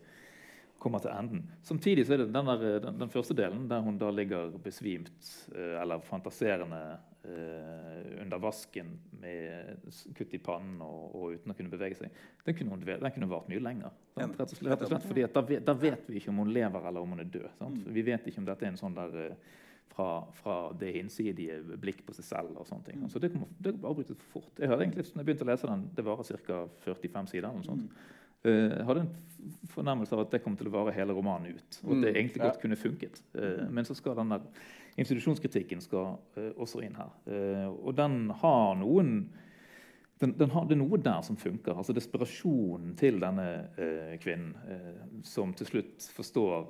kommer 0.79 1.03
til 1.03 1.11
enden. 1.11 1.41
Samtidig 1.67 2.05
så 2.07 2.15
er 2.15 2.21
det 2.23 2.33
den, 2.33 2.47
der, 2.47 2.81
den, 2.83 2.99
den 3.01 3.11
første 3.11 3.35
delen, 3.35 3.65
der 3.71 3.81
hun 3.83 3.97
da 3.99 4.11
ligger 4.15 4.53
besvimt 4.63 5.31
eh, 5.55 5.75
eller 5.83 5.99
fantaserende 6.07 6.79
eh, 7.27 8.23
under 8.23 8.39
vasken 8.39 8.93
med 9.21 9.81
kutt 10.15 10.35
i 10.35 10.39
pannen 10.39 10.79
og, 10.87 11.15
og 11.19 11.33
uten 11.35 11.51
å 11.51 11.57
kunne 11.59 11.73
bevege 11.73 11.99
seg, 11.99 12.15
den 12.47 12.55
kunne, 12.59 12.77
hun, 12.77 12.85
den 12.87 13.15
kunne 13.15 13.31
vart 13.31 13.51
mye 13.51 13.63
lenger. 13.63 13.91
Sant? 14.15 14.39
Rett 14.39 14.55
og 14.55 14.61
slett, 14.61 14.71
rett 14.71 14.85
og 14.87 14.93
slett 14.93 15.09
fordi 15.11 15.27
da, 15.35 15.43
vet, 15.51 15.65
da 15.67 15.75
vet 15.83 16.07
vi 16.11 16.21
ikke 16.23 16.31
om 16.35 16.45
hun 16.45 16.55
lever 16.55 16.87
eller 16.93 17.03
om 17.07 17.15
hun 17.17 17.25
er 17.27 17.33
død. 17.39 17.49
Sant? 17.59 17.83
Vi 17.99 18.07
vet 18.07 18.31
ikke 18.31 18.43
om 18.45 18.47
dette 18.53 18.67
er 18.69 18.71
en 18.75 18.79
sånn 18.85 18.95
der 18.99 19.19
eh, 19.25 19.57
fra, 19.93 20.09
fra 20.39 20.57
det 20.79 20.93
hinsidige 20.95 21.59
blikk 21.81 22.05
på 22.07 22.15
seg 22.17 22.25
selv. 22.25 22.55
og 22.59 22.67
sånne 22.69 22.85
ting. 22.85 23.03
Så 23.11 23.19
det 23.23 23.33
kommer 23.33 23.49
det 23.59 23.75
kom 23.75 23.89
avbrytet 23.91 24.21
for 24.23 24.41
fort. 24.41 24.53
Jeg 24.59 24.71
hadde 24.71 24.87
egentlig, 24.87 25.07
når 25.15 25.23
jeg 25.23 25.29
begynte 25.31 25.47
å 25.47 25.51
lese 25.51 25.71
den, 25.73 25.91
Det 25.95 26.05
varer 26.05 26.41
ca. 26.47 26.61
45 26.85 27.27
sider. 27.33 27.49
eller 27.49 27.59
noe 27.59 27.65
sånt. 27.65 27.91
Eh, 28.45 28.85
hadde 28.87 29.01
en 29.01 29.15
fornemmelse 29.75 30.15
av 30.15 30.21
at 30.21 30.31
det 30.31 30.43
kom 30.45 30.57
til 30.57 30.69
å 30.71 30.77
vare 30.77 30.95
hele 30.95 31.13
romanen 31.17 31.55
ut. 31.57 31.81
Og 31.85 31.97
at 31.97 32.03
det 32.03 32.13
Mm, 32.13 32.17
egentlig 32.17 32.43
godt 32.43 32.61
kunne 32.61 32.77
funket. 32.77 33.23
Eh, 33.35 33.69
men 33.71 33.85
så 33.85 33.95
skal 33.97 34.15
den 34.15 34.29
der 34.29 34.41
institusjonskritikken 34.97 35.81
skal 35.81 36.19
eh, 36.37 36.53
også 36.57 36.83
inn 36.83 36.95
her. 36.95 37.11
Og 37.83 37.95
den 37.97 38.31
har 38.31 38.75
noen 38.77 39.29
den, 40.21 40.35
den 40.39 40.51
har, 40.51 40.65
det 40.67 40.75
er 40.75 40.81
noe 40.81 40.99
der 40.99 41.23
som 41.23 41.37
funker. 41.39 41.77
altså 41.79 41.95
Desperasjonen 41.95 42.95
til 42.99 43.21
denne 43.23 43.47
eh, 43.79 44.17
kvinnen, 44.23 44.55
eh, 44.69 45.03
som 45.27 45.53
til 45.55 45.67
slutt 45.67 46.09
forstår 46.15 46.67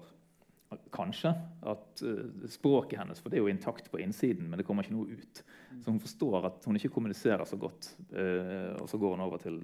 kanskje 0.92 1.33
at 1.61 2.02
eh, 2.02 2.48
språket 2.50 2.98
hennes 3.00 3.20
For 3.20 3.33
det 3.33 3.38
er 3.38 3.44
jo 3.44 3.52
intakt 3.52 3.90
på 3.90 4.00
innsiden, 4.02 4.48
men 4.50 4.61
det 4.61 4.66
kommer 4.68 4.85
ikke 4.85 4.96
noe 4.96 5.18
ut. 5.18 5.42
Så 5.81 5.90
hun 5.90 6.00
forstår 6.02 6.48
at 6.50 6.64
hun 6.68 6.78
ikke 6.78 6.92
kommuniserer 6.92 7.44
så 7.48 7.59
godt. 7.61 7.94
eh, 8.12 8.74
og 8.76 8.88
så 8.90 9.00
går 9.00 9.16
hun 9.16 9.24
over 9.24 9.40
til, 9.42 9.61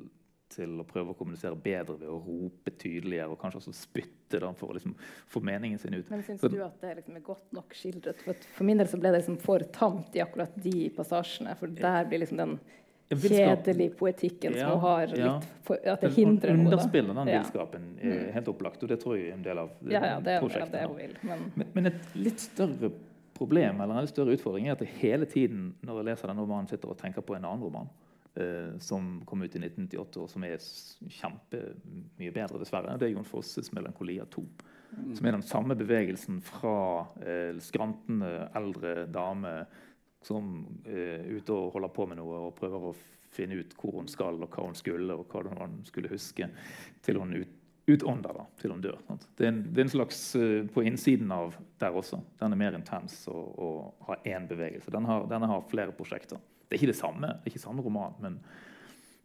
til 0.55 0.79
å 0.81 0.87
prøve 0.89 1.13
å 1.13 1.19
kommunisere 1.19 1.59
bedre 1.61 1.99
ved 2.01 2.09
å 2.09 2.21
rope 2.25 2.73
tydeligere 2.81 3.33
og 3.33 3.41
kanskje 3.41 3.63
også 3.63 3.77
spytte 3.77 4.41
da, 4.41 4.53
for 4.57 4.73
å 4.73 4.79
liksom, 4.79 4.95
få 5.31 5.43
meningen 5.45 5.81
sin 5.83 5.97
ut. 5.97 6.09
Men 6.13 6.25
syns 6.27 6.47
du 6.47 6.61
at 6.65 6.81
det 6.83 6.95
liksom 7.01 7.19
er 7.19 7.27
godt 7.27 7.53
nok 7.57 7.77
skildret? 7.77 8.25
For, 8.25 8.49
for 8.57 8.69
min 8.69 8.81
del 8.81 8.91
så 8.91 9.01
ble 9.01 9.13
det 9.13 9.23
liksom 9.23 9.41
for 9.43 9.67
tamt 9.77 10.17
i 10.17 10.25
akkurat 10.25 10.57
de 10.57 10.89
passasjene. 10.97 11.57
For 11.61 11.81
der 11.83 12.09
blir 12.09 12.25
liksom 12.25 12.41
den 12.41 12.59
Ja, 13.23 13.55
kjedelige 13.57 13.95
poetikken 13.97 14.55
Ja, 14.57 14.71
som 14.71 14.81
har 14.81 15.07
ja. 15.17 15.35
litt 15.39 15.45
for, 15.63 15.79
At 15.87 16.01
det 16.01 16.13
hindrer 16.17 16.57
noe. 16.57 16.65
underspiller 16.73 17.15
den 17.15 17.29
Ja. 17.29 17.43
villskapen 17.43 17.99
eh, 18.03 18.33
helt 18.33 18.49
opplagt, 18.49 18.83
og 18.83 18.89
det 18.89 19.01
tror 19.01 19.17
jeg 19.17 19.29
er 19.31 19.35
en 19.35 19.43
del 19.43 19.59
av 19.59 19.71
Ja, 19.89 20.05
ja, 20.05 20.21
det 20.21 20.33
er 20.37 20.41
prosjektet. 20.41 20.73
det 20.73 20.87
hun 20.89 20.97
vil. 20.97 21.17
Men 21.23 21.53
Men, 21.57 21.67
men 21.75 21.87
et 21.87 22.15
litt 22.17 22.41
større 22.41 22.91
problem 23.35 23.81
eller 23.81 23.95
en 23.95 24.01
litt 24.07 24.15
større 24.15 24.33
utfordring 24.37 24.67
er 24.69 24.73
at 24.73 24.81
jeg 24.81 24.89
hele 25.01 25.27
tiden 25.27 25.75
når 25.83 25.97
jeg 26.03 26.05
leser 26.05 26.29
denne 26.29 26.41
romanen, 26.43 26.69
sitter 26.69 26.89
og 26.89 26.97
tenker 26.99 27.21
på 27.23 27.35
en 27.37 27.45
annen 27.45 27.63
roman 27.63 27.89
eh, 28.37 28.79
som 28.79 29.23
kom 29.27 29.43
ut 29.43 29.55
i 29.57 29.59
1998, 29.59 30.17
og 30.23 30.29
som 30.31 30.45
er 30.45 30.59
kjempemye 31.09 32.33
bedre, 32.35 32.59
dessverre. 32.59 32.97
Det 32.99 33.09
er 33.09 33.15
Jon 33.15 33.25
Fosses 33.27 33.71
'Melankolia 33.73 34.25
2'. 34.25 34.45
Som 35.15 35.27
er 35.27 35.33
den 35.33 35.43
samme 35.43 35.75
bevegelsen 35.75 36.41
fra 36.41 37.07
eh, 37.21 37.59
skrantende 37.59 38.49
eldre 38.55 39.07
dame 39.11 39.67
som 40.25 40.55
eh, 40.87 41.21
er 41.21 41.35
ute 41.37 41.53
og 41.55 41.75
holder 41.75 41.93
på 41.95 42.07
med 42.11 42.21
noe 42.21 42.47
og 42.47 42.57
prøver 42.59 42.89
å 42.91 42.95
finne 43.35 43.59
ut 43.61 43.75
hvor 43.79 43.99
hun 43.99 44.09
skal, 44.11 44.39
og 44.41 44.55
hva 44.55 44.69
hun 44.69 44.79
skulle, 44.79 45.17
og 45.17 45.29
hva 45.31 45.43
hun 45.65 45.81
skulle 45.89 46.13
huske, 46.13 46.49
til 47.05 47.21
hun 47.21 47.35
ut, 47.37 47.61
utånder, 47.91 48.37
da, 48.39 48.47
til 48.61 48.73
hun 48.73 48.83
dør. 48.85 49.01
Det, 49.11 49.45
er 49.45 49.51
en, 49.51 49.63
det 49.69 49.83
er 49.83 49.89
en 49.89 49.93
slags 49.93 50.21
eh, 50.39 50.61
på 50.73 50.85
innsiden 50.89 51.33
av 51.35 51.57
der 51.83 51.97
også. 51.97 52.23
Den 52.41 52.55
er 52.55 52.61
mer 52.61 52.79
intens 52.79 53.19
og, 53.33 53.51
og 53.61 54.07
har 54.09 54.23
én 54.37 54.49
bevegelse. 54.49 54.93
Den 54.95 55.09
har, 55.11 55.27
denne 55.31 55.51
har 55.51 55.67
flere 55.71 55.97
prosjekter. 55.97 56.41
Det 56.65 56.77
er 56.77 56.81
ikke 56.81 56.95
det 56.95 57.01
samme, 57.01 57.29
det 57.29 57.51
er 57.51 57.53
ikke 57.53 57.67
samme 57.67 57.85
roman, 57.85 58.17
men, 58.23 58.39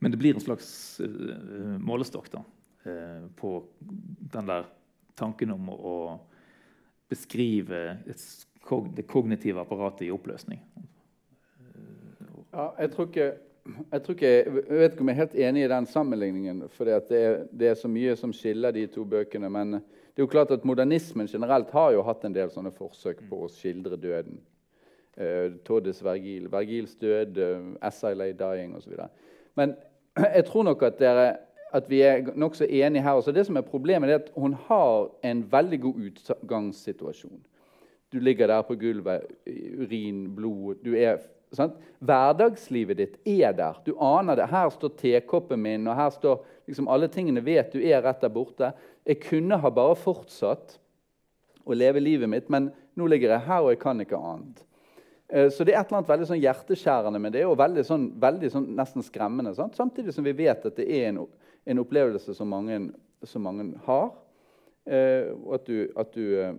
men 0.03 0.11
det 0.11 0.19
blir 0.19 0.35
en 0.35 0.43
slags 0.43 0.67
uh, 0.99 1.77
målestokk 1.79 2.27
da, 2.33 2.43
uh, 2.83 3.23
på 3.39 3.53
den 3.79 4.51
der 4.51 4.67
tanken 5.19 5.55
om 5.55 5.71
å, 5.71 5.77
å 5.79 5.95
beskrive 7.09 7.79
et 8.11 8.21
det 8.95 9.07
kognitive 9.07 9.61
apparatet 9.61 10.07
i 10.07 10.11
oppløsning. 10.11 10.61
Ja, 12.53 12.69
jeg 12.79 12.91
tror 12.91 13.05
ikke 13.05 13.31
jeg, 13.91 14.01
ikke, 14.09 14.27
jeg 14.27 14.53
vet 14.69 14.91
ikke 14.91 15.03
om 15.03 15.09
jeg 15.09 15.15
er 15.15 15.19
helt 15.19 15.35
enig 15.35 15.63
i 15.63 15.69
den 15.69 15.85
sammenligningen. 15.85 16.63
For 16.73 16.85
det, 16.85 17.25
det 17.59 17.67
er 17.69 17.75
så 17.77 17.89
mye 17.91 18.15
som 18.17 18.33
skiller 18.33 18.73
de 18.73 18.85
to 18.89 19.03
bøkene. 19.05 19.49
Men 19.49 19.73
det 19.73 20.23
er 20.23 20.25
jo 20.25 20.31
klart 20.31 20.51
at 20.51 20.65
modernismen 20.65 21.27
generelt 21.27 21.69
har 21.71 21.91
jo 21.93 22.05
hatt 22.07 22.25
en 22.25 22.35
del 22.35 22.49
sånne 22.53 22.71
forsøk 22.75 23.21
på 23.29 23.43
å 23.45 23.51
skildre 23.53 23.99
døden. 23.99 24.39
Uh, 25.19 25.59
Toddes 25.67 25.99
Vergil, 26.03 26.47
Vergils 26.51 26.95
død, 26.99 27.37
uh, 27.37 27.87
Essay 27.87 28.15
I 28.15 28.17
Lay 28.17 28.33
Dying 28.39 28.75
osv. 28.77 28.95
Men 29.59 29.75
jeg 30.37 30.45
tror 30.47 30.65
nok 30.69 30.85
at, 30.87 30.99
dere, 31.01 31.27
at 31.75 31.89
vi 31.91 32.01
er 32.07 32.31
nokså 32.35 32.65
enige 32.65 33.03
her. 33.03 33.19
også. 33.19 33.35
Det 33.35 33.45
som 33.45 33.59
er 33.59 33.67
Problemet 33.67 34.09
er 34.09 34.21
at 34.21 34.31
hun 34.35 34.55
har 34.69 35.09
en 35.23 35.45
veldig 35.51 35.81
god 35.81 36.03
utgangssituasjon. 36.09 37.41
Du 38.09 38.19
ligger 38.19 38.49
der 38.49 38.63
på 38.65 38.75
gulvet, 38.79 39.27
urin, 39.45 40.23
blod 40.35 40.79
du 40.81 40.95
er, 40.97 41.19
sant? 41.53 41.75
Hverdagslivet 42.01 42.97
ditt 42.97 43.17
er 43.27 43.53
der. 43.53 43.77
Du 43.85 43.93
aner 44.01 44.39
det. 44.39 44.47
Her 44.49 44.71
står 44.73 44.95
tekoppen 44.97 45.61
min, 45.61 45.85
og 45.87 45.97
her 45.97 46.09
står 46.15 46.39
liksom 46.69 46.89
alle 46.89 47.09
tingene 47.11 47.43
vet 47.45 47.73
du 47.73 47.81
er 47.81 48.01
rett 48.05 48.21
der 48.21 48.33
borte. 48.33 48.71
Jeg 49.05 49.21
kunne 49.27 49.59
ha 49.61 49.71
bare 49.73 49.97
fortsatt 49.97 50.79
å 51.69 51.77
leve 51.77 52.01
livet 52.01 52.29
mitt, 52.29 52.49
men 52.49 52.71
nå 52.97 53.05
ligger 53.09 53.35
jeg 53.35 53.45
her, 53.45 53.61
og 53.61 53.73
jeg 53.73 53.81
kan 53.83 54.01
ikke 54.01 54.17
annet. 54.17 54.63
Eh, 55.29 55.49
Så 55.53 55.63
det 55.63 55.75
er 55.75 55.81
et 55.81 55.91
eller 55.91 55.99
annet 55.99 56.09
veldig 56.09 56.29
sånn 56.31 56.41
hjerteskjærende 56.41 57.21
med 57.21 57.37
det, 57.37 57.45
og 57.45 57.59
veldig 57.61 57.85
sånn, 57.85 58.07
veldig 58.19 58.49
sånn 58.53 58.65
nesten 58.77 59.05
skremmende. 59.05 59.53
Sant? 59.57 59.77
Samtidig 59.77 60.15
som 60.15 60.25
vi 60.25 60.33
vet 60.33 60.65
at 60.65 60.81
det 60.81 60.89
er 60.89 61.11
en, 61.11 61.21
en 61.65 61.83
opplevelse 61.85 62.33
som 62.33 62.49
mange, 62.49 62.81
som 63.23 63.45
mange 63.45 63.69
har. 63.85 64.09
Eh, 64.89 65.29
og 65.45 65.59
at 65.59 65.69
du, 65.69 65.77
at 65.93 66.13
du 66.17 66.25
eh, 66.41 66.53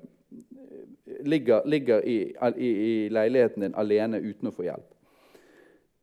ligger, 1.24 1.66
ligger 1.66 2.04
i, 2.04 2.36
i, 2.56 2.68
i 2.68 3.08
leiligheten 3.08 3.62
din 3.62 3.74
alene 3.74 4.18
uten 4.18 4.48
å 4.48 4.54
få 4.54 4.66
hjelp. 4.68 4.88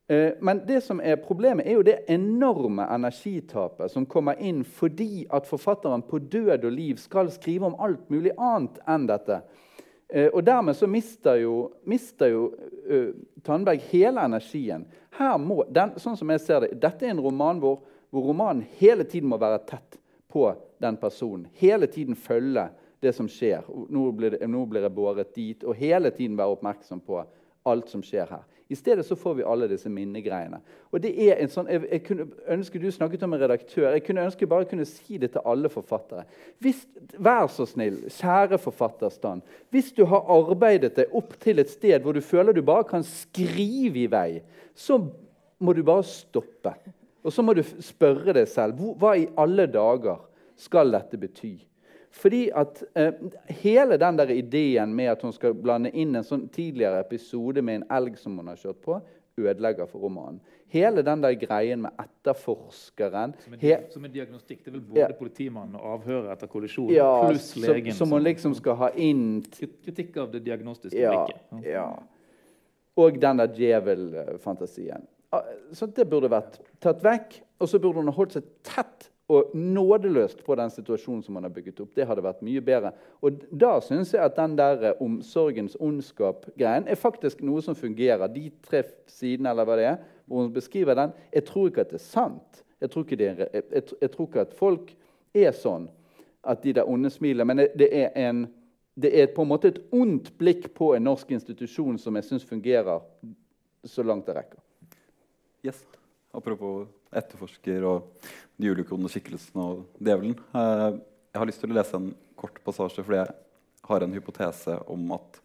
Eh, 0.07 0.33
Men 0.41 0.61
det 0.67 0.81
som 0.81 1.01
er 1.03 1.15
problemet, 1.15 1.67
er 1.67 1.77
jo 1.77 1.85
det 1.85 1.99
enorme 2.07 2.85
energitapet 2.95 3.91
som 3.91 4.05
kommer 4.05 4.39
inn 4.39 4.63
fordi 4.63 5.25
at 5.29 5.47
forfatteren 5.47 6.03
på 6.07 6.19
død 6.19 6.65
og 6.65 6.71
liv 6.71 7.01
skal 7.01 7.31
skrive 7.31 7.67
om 7.67 7.75
alt 7.79 8.09
mulig 8.09 8.31
annet 8.37 8.79
enn 8.87 9.07
dette. 9.07 9.41
Eh, 10.09 10.29
Og 10.33 10.43
Dermed 10.45 10.75
så 10.75 10.87
mister 10.87 11.35
jo, 11.41 11.71
mister 11.83 12.31
jo 12.31 12.51
uh, 12.89 13.11
Tandberg 13.43 13.83
hele 13.91 14.23
energien. 14.23 14.85
Må, 15.39 15.63
den, 15.73 15.95
sånn 15.97 16.15
som 16.15 16.29
jeg 16.29 16.43
ser 16.45 16.61
det, 16.61 16.75
Dette 16.79 17.05
er 17.05 17.09
en 17.09 17.23
roman 17.25 17.59
hvor, 17.59 17.79
hvor 18.13 18.27
romanen 18.29 18.63
hele 18.77 19.03
tiden 19.03 19.29
må 19.29 19.39
være 19.41 19.63
tett 19.65 19.97
på 20.29 20.51
den 20.79 20.97
personen. 21.01 21.47
Hele 21.57 21.87
tiden 21.87 22.15
følge 22.15 22.67
det 23.03 23.13
som 23.15 23.29
skjer. 23.29 23.65
Nå 23.89 24.11
blir, 24.17 24.35
det, 24.35 24.47
nå 24.49 24.65
blir 24.69 24.85
jeg 24.87 24.95
båret 24.95 25.33
dit. 25.35 25.63
Og 25.63 25.77
hele 25.77 26.11
tiden 26.11 26.37
være 26.37 26.57
oppmerksom 26.57 27.01
på 27.05 27.21
alt 27.67 27.91
som 27.91 28.03
skjer 28.05 28.29
her. 28.31 28.45
I 28.67 28.75
stedet 28.75 29.05
så 29.05 29.15
får 29.15 29.37
vi 29.37 29.45
alle 29.47 29.67
disse 29.71 29.89
minnegreiene. 29.91 30.57
Og 30.91 30.99
det 30.99 31.13
er 31.23 31.39
en 31.39 31.51
sånn, 31.51 31.69
jeg, 31.71 31.85
jeg 31.87 32.03
kunne 32.03 32.25
ønske 32.51 32.81
Du 32.83 32.87
snakket 32.91 33.23
om 33.23 33.35
en 33.35 33.39
redaktør. 33.39 33.93
Jeg 33.95 34.03
kunne 34.03 34.25
ønske 34.27 34.43
jeg 34.43 34.51
bare 34.51 34.67
kunne 34.67 34.87
si 34.89 35.19
det 35.21 35.29
til 35.35 35.47
alle 35.47 35.71
forfattere. 35.71 36.25
Hvis, 36.63 36.83
vær 37.15 37.47
så 37.51 37.67
snill, 37.69 38.01
kjære 38.11 38.59
forfatterstand. 38.59 39.45
Hvis 39.71 39.93
du 39.95 40.03
har 40.11 40.27
arbeidet 40.35 40.97
deg 40.99 41.15
opp 41.15 41.37
til 41.43 41.63
et 41.63 41.71
sted 41.71 42.03
hvor 42.03 42.17
du 42.17 42.23
føler 42.23 42.55
du 42.55 42.63
bare 42.65 42.87
kan 42.89 43.07
skrive 43.07 44.03
i 44.03 44.11
vei, 44.11 44.41
så 44.75 44.99
må 45.63 45.73
du 45.73 45.83
bare 45.87 46.03
stoppe. 46.07 46.75
Og 47.23 47.33
så 47.33 47.43
må 47.43 47.55
du 47.55 47.63
spørre 47.63 48.35
deg 48.35 48.51
selv 48.51 48.83
hva 48.99 49.15
i 49.19 49.29
alle 49.39 49.67
dager 49.71 50.19
skal 50.59 50.91
dette 50.91 51.19
bety? 51.19 51.55
Fordi 52.11 52.49
at 52.55 52.83
eh, 52.95 53.11
Hele 53.61 53.97
den 53.97 54.17
der 54.17 54.29
ideen 54.31 54.93
med 54.95 55.05
at 55.11 55.21
hun 55.21 55.33
skal 55.33 55.53
blande 55.53 55.91
inn 55.91 56.15
en 56.15 56.23
sånn 56.23 56.47
tidligere 56.49 56.99
episode 57.03 57.61
med 57.61 57.81
en 57.81 57.87
elg 57.97 58.17
som 58.17 58.37
hun 58.37 58.47
har 58.47 58.55
kjørt 58.57 58.81
på, 58.81 59.01
ødelegger 59.37 59.85
for 59.85 59.99
romanen. 60.01 60.39
Hele 60.73 61.03
den 61.05 61.21
der 61.23 61.35
greien 61.39 61.81
med 61.81 61.91
etterforskeren 62.01 63.33
Som 63.43 63.53
en, 63.53 63.83
som 63.93 64.05
en 64.05 64.11
diagnostikk. 64.11 64.63
Det 64.65 64.71
er 64.71 64.77
vel 64.79 64.81
både 64.81 64.99
Ja. 64.99 65.07
politimannen 65.19 65.75
og 65.75 65.93
avhøret 66.01 66.31
etter 66.33 66.47
kollisjonen 66.47 66.95
ja, 66.95 67.27
pluss 67.29 67.55
legen. 67.55 67.93
som 67.93 68.11
hun 68.11 68.23
liksom 68.23 68.53
skal 68.57 68.75
ha 68.75 68.89
inn 68.95 69.43
Kritikk 69.51 70.17
av 70.17 70.31
det 70.31 70.43
diagnostiske 70.43 70.99
ja, 70.99 71.13
blikket. 71.25 71.69
ja. 71.71 71.85
Og 72.97 73.19
den 73.21 73.37
der 73.37 73.47
djevelfantasien. 73.53 75.05
Ah, 75.31 75.43
Så 75.73 75.85
det 75.93 76.07
burde 76.09 76.29
vært 76.31 76.59
tatt 76.81 77.03
vekk. 77.03 77.41
Og 77.59 77.67
så 77.69 77.79
burde 77.81 77.97
hun 78.01 78.07
ha 78.09 78.13
holdt 78.13 78.33
seg 78.37 78.43
tett 78.63 79.09
og 79.27 79.51
nådeløst 79.53 80.43
på 80.45 80.55
den 80.55 80.69
situasjonen 80.71 81.23
som 81.23 81.35
man 81.35 81.43
har 81.43 81.51
bygget 81.51 81.81
opp. 81.83 81.89
Det 81.95 82.05
hadde 82.07 82.23
vært 82.23 82.43
mye 82.47 82.61
bedre. 82.63 82.93
Og 83.19 83.41
da 83.51 83.73
syns 83.83 84.13
jeg 84.15 84.23
at 84.23 84.37
den 84.37 84.55
der 84.55 84.85
eh, 84.87 85.01
omsorgens 85.03 85.75
ondskap-greien 85.83 86.87
er 86.87 86.99
faktisk 86.99 87.43
noe 87.43 87.61
som 87.63 87.75
fungerer. 87.75 88.31
De 88.31 88.47
tre 88.63 88.85
sidene 89.11 89.51
eller 89.51 89.67
hva 89.67 89.77
det 89.79 89.89
er, 89.89 89.97
hvor 90.25 90.45
hun 90.45 90.53
beskriver 90.55 90.95
den. 90.95 91.11
Jeg 91.35 91.43
tror 91.49 91.67
ikke 91.67 91.83
at 91.83 91.91
det 91.91 91.99
er 91.99 92.05
sant. 92.05 92.63
Jeg 92.79 92.93
tror 92.93 93.03
ikke, 93.03 93.19
er, 93.25 93.43
jeg, 93.53 93.83
jeg, 94.01 94.11
tror 94.13 94.29
ikke 94.29 94.45
at 94.45 94.55
folk 94.55 94.93
er 95.35 95.51
sånn 95.55 95.89
at 96.47 96.63
de 96.63 96.77
der 96.77 96.87
onde 96.87 97.11
smiler. 97.11 97.47
Men 97.47 97.65
det 97.75 97.91
er 97.91 98.15
en 98.29 98.45
det 98.97 99.11
er 99.13 99.27
på 99.29 99.43
en 99.43 99.51
måte 99.51 99.69
et 99.69 99.81
ondt 99.93 100.31
blikk 100.39 100.71
på 100.73 100.95
en 100.95 101.03
norsk 101.05 101.29
institusjon 101.35 101.99
som 102.01 102.15
jeg 102.17 102.25
syns 102.25 102.45
fungerer 102.47 103.03
så 103.85 104.01
langt 104.01 104.25
det 104.25 104.33
rekker. 104.39 104.57
Yes. 105.67 105.83
Apropos 106.33 106.87
etterforsker 107.11 107.85
og 107.87 108.27
de 108.57 108.71
ulike 108.71 108.95
onde 108.95 109.11
skikkelsene 109.11 109.63
og 109.63 109.83
djevelen. 110.01 110.37
Eh, 110.53 110.99
jeg 111.33 111.41
har 111.41 111.49
lyst 111.49 111.61
til 111.63 111.73
å 111.73 111.77
lese 111.77 111.99
en 111.99 112.09
kort 112.37 112.57
passasje 112.65 113.03
fordi 113.03 113.21
jeg 113.21 113.35
har 113.87 114.03
en 114.03 114.15
hypotese 114.15 114.79
om 114.91 115.11
at 115.15 115.39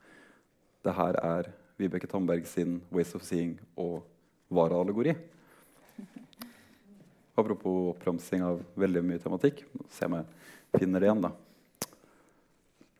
det 0.82 0.94
her 0.96 1.18
er 1.22 1.52
Vibeke 1.78 2.08
Tamberg 2.10 2.46
sin 2.46 2.80
'Ways 2.90 3.14
of 3.14 3.22
Seeing' 3.22 3.58
og 3.76 4.02
Vara-allegori. 4.50 5.14
Apropos 7.34 7.94
oppramsing 7.94 8.42
av 8.44 8.60
veldig 8.76 9.02
mye 9.04 9.18
tematikk. 9.18 9.64
Se 9.88 10.04
om 10.04 10.18
jeg 10.18 10.26
finner 10.78 11.00
det 11.00 11.08
igjen, 11.08 11.22
da. 11.22 11.32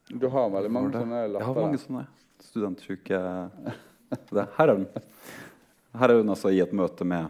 Du 0.09 0.29
har 0.29 0.49
veldig 0.51 0.71
mange 0.73 0.93
sånne 0.93 1.21
lapper? 1.29 1.45
Jeg 1.45 1.47
har 1.47 1.63
mange 1.67 1.81
sånne 1.83 2.07
studentsjuke. 2.41 3.21
Her 4.57 4.69
er 4.69 4.73
den. 4.73 4.87
Her 5.93 6.11
er 6.11 6.21
hun 6.21 6.33
altså 6.33 6.53
i 6.53 6.61
et 6.65 6.73
møte 6.73 7.05
med 7.05 7.29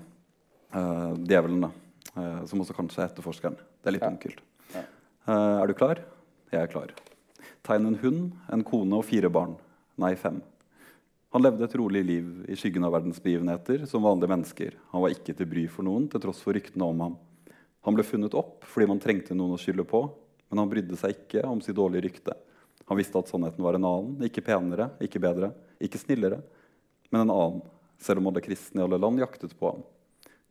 eh, 0.75 1.15
djevelen, 1.29 1.61
da. 1.67 1.71
Uh, 2.13 2.43
som 2.45 2.61
også 2.61 2.75
kanskje 2.77 3.01
er 3.01 3.09
etterforskeren. 3.09 3.55
Det 3.57 3.89
er 3.89 3.95
litt 3.95 4.03
Ja. 4.03 4.11
onkelt. 4.11 4.41
Ja. 4.75 4.81
Eh, 5.29 5.63
er 5.63 5.67
du 5.67 5.73
klar? 5.73 6.01
Jeg 6.53 6.61
er 6.61 6.67
klar. 6.67 6.91
Tegn 7.65 7.87
en 7.87 7.95
hund, 8.03 8.33
en 8.53 8.65
kone 8.65 8.93
og 8.99 9.05
fire 9.05 9.31
barn. 9.31 9.57
Nei, 9.97 10.15
fem. 10.15 10.43
Han 11.33 11.43
levde 11.43 11.65
et 11.65 11.75
rolig 11.75 12.05
liv 12.05 12.45
i 12.51 12.55
skyggen 12.55 12.85
av 12.85 12.93
verdensbegivenheter 12.93 13.87
som 13.89 14.03
vanlige 14.03 14.29
mennesker. 14.29 14.73
Han 14.93 15.01
var 15.01 15.15
ikke 15.15 15.35
til 15.35 15.47
bry 15.47 15.67
for 15.67 15.83
noen, 15.83 16.11
til 16.11 16.21
tross 16.21 16.43
for 16.43 16.53
ryktene 16.53 16.85
om 16.85 17.01
ham. 17.01 17.17
Han 17.87 17.95
ble 17.95 18.05
funnet 18.05 18.35
opp 18.35 18.65
fordi 18.69 18.89
man 18.89 19.01
trengte 19.01 19.35
noen 19.35 19.57
å 19.57 19.59
skylde 19.59 19.87
på, 19.89 20.03
men 20.51 20.59
han 20.59 20.69
brydde 20.69 20.99
seg 20.99 21.17
ikke 21.17 21.47
om 21.49 21.63
sitt 21.65 21.77
dårlige 21.77 22.05
rykte. 22.11 22.35
Han 22.91 22.99
visste 22.99 23.17
at 23.19 23.29
sannheten 23.29 23.65
var 23.65 23.75
en 23.79 23.85
annen, 23.89 24.21
ikke 24.29 24.45
penere, 24.45 24.91
ikke 25.01 25.23
bedre, 25.23 25.55
ikke 25.81 25.99
snillere, 26.03 26.43
men 27.11 27.23
en 27.23 27.31
annen, 27.33 27.63
selv 27.99 28.19
om 28.21 28.29
alle 28.29 28.43
kristne 28.45 28.83
i 28.83 28.85
alle 28.85 29.01
land 29.01 29.19
jaktet 29.23 29.57
på 29.57 29.71
ham. 29.73 29.83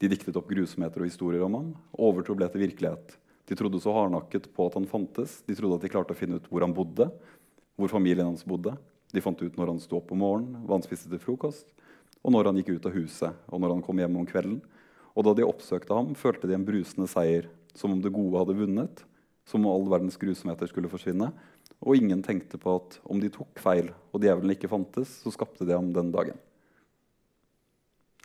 De 0.01 0.09
diktet 0.09 0.37
opp 0.39 0.47
grusomheter 0.49 1.03
og 1.03 1.09
historier 1.11 1.43
om 1.45 1.55
ham, 1.59 1.67
overtro 1.93 2.33
ble 2.33 2.47
til 2.49 2.63
virkelighet. 2.63 3.19
De 3.45 3.57
trodde 3.57 3.81
så 3.83 3.93
hardnakket 3.93 4.47
på 4.55 4.65
at 4.65 4.77
han 4.79 4.87
fantes, 4.89 5.41
de 5.45 5.53
trodde 5.57 5.77
at 5.77 5.85
de 5.85 5.91
klarte 5.93 6.15
å 6.15 6.17
finne 6.17 6.39
ut 6.41 6.47
hvor 6.49 6.65
han 6.65 6.73
bodde, 6.73 7.05
hvor 7.77 7.91
familien 7.91 8.31
hans 8.31 8.41
bodde. 8.47 8.73
De 9.13 9.21
fant 9.21 9.37
ut 9.37 9.59
når 9.59 9.73
han 9.73 9.81
sto 9.83 9.99
opp 9.99 10.09
om 10.15 10.23
morgenen, 10.23 10.63
hva 10.65 10.79
han 10.79 10.85
spiste 10.85 11.11
til 11.11 11.21
frokost, 11.21 11.69
og 12.25 12.33
når 12.33 12.49
han 12.49 12.57
gikk 12.61 12.73
ut 12.77 12.89
av 12.89 12.97
huset, 12.97 13.45
og 13.51 13.61
når 13.61 13.75
han 13.75 13.85
kom 13.85 14.01
hjem 14.01 14.17
om 14.23 14.27
kvelden. 14.29 14.59
Og 15.13 15.27
da 15.27 15.35
de 15.37 15.45
oppsøkte 15.45 15.93
ham, 15.93 16.15
følte 16.17 16.49
de 16.49 16.57
en 16.57 16.65
brusende 16.65 17.09
seier, 17.11 17.49
som 17.77 17.93
om 17.93 18.01
det 18.01 18.13
gode 18.15 18.41
hadde 18.41 18.57
vunnet, 18.57 19.05
som 19.45 19.65
om 19.65 19.71
all 19.73 19.89
verdens 19.91 20.17
grusomheter 20.21 20.69
skulle 20.71 20.89
forsvinne. 20.89 21.29
Og 21.81 21.97
ingen 21.97 22.21
tenkte 22.25 22.57
på 22.61 22.77
at 22.79 22.97
om 23.05 23.21
de 23.21 23.29
tok 23.33 23.61
feil, 23.61 23.93
og 24.13 24.23
djevelen 24.23 24.53
ikke 24.55 24.69
fantes, 24.71 25.19
så 25.21 25.33
skapte 25.33 25.67
de 25.67 25.77
ham 25.77 25.93
den 25.93 26.09
dagen. 26.13 26.37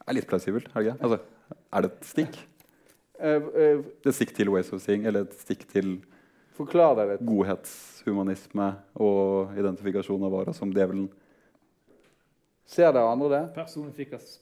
Det 0.01 0.13
er 0.13 0.21
litt 0.21 0.29
plausibelt, 0.31 0.69
er 0.71 0.77
det 0.77 0.93
ikke? 0.93 1.01
Altså, 1.03 1.36
er 1.51 1.87
det 1.87 1.93
et 1.93 2.07
stikk? 2.09 2.39
Det 3.17 3.65
er 3.65 3.81
et 3.81 4.17
stikk 4.17 4.35
til 4.37 4.51
Ways 4.53 4.73
of 4.75 4.83
Seeing, 4.85 5.07
eller 5.09 5.25
et 5.25 5.37
stikk 5.41 5.65
til 5.71 5.97
forklar 6.57 6.97
deg 6.99 7.13
litt. 7.15 7.25
godhetshumanisme 7.29 8.69
og 9.03 9.57
identifikasjon 9.59 10.25
av 10.27 10.33
Vara 10.33 10.55
som 10.57 10.73
djevelen? 10.73 11.09
Ser 12.67 12.93
dere 12.93 13.13
andre 13.13 13.29
det? 13.31 13.43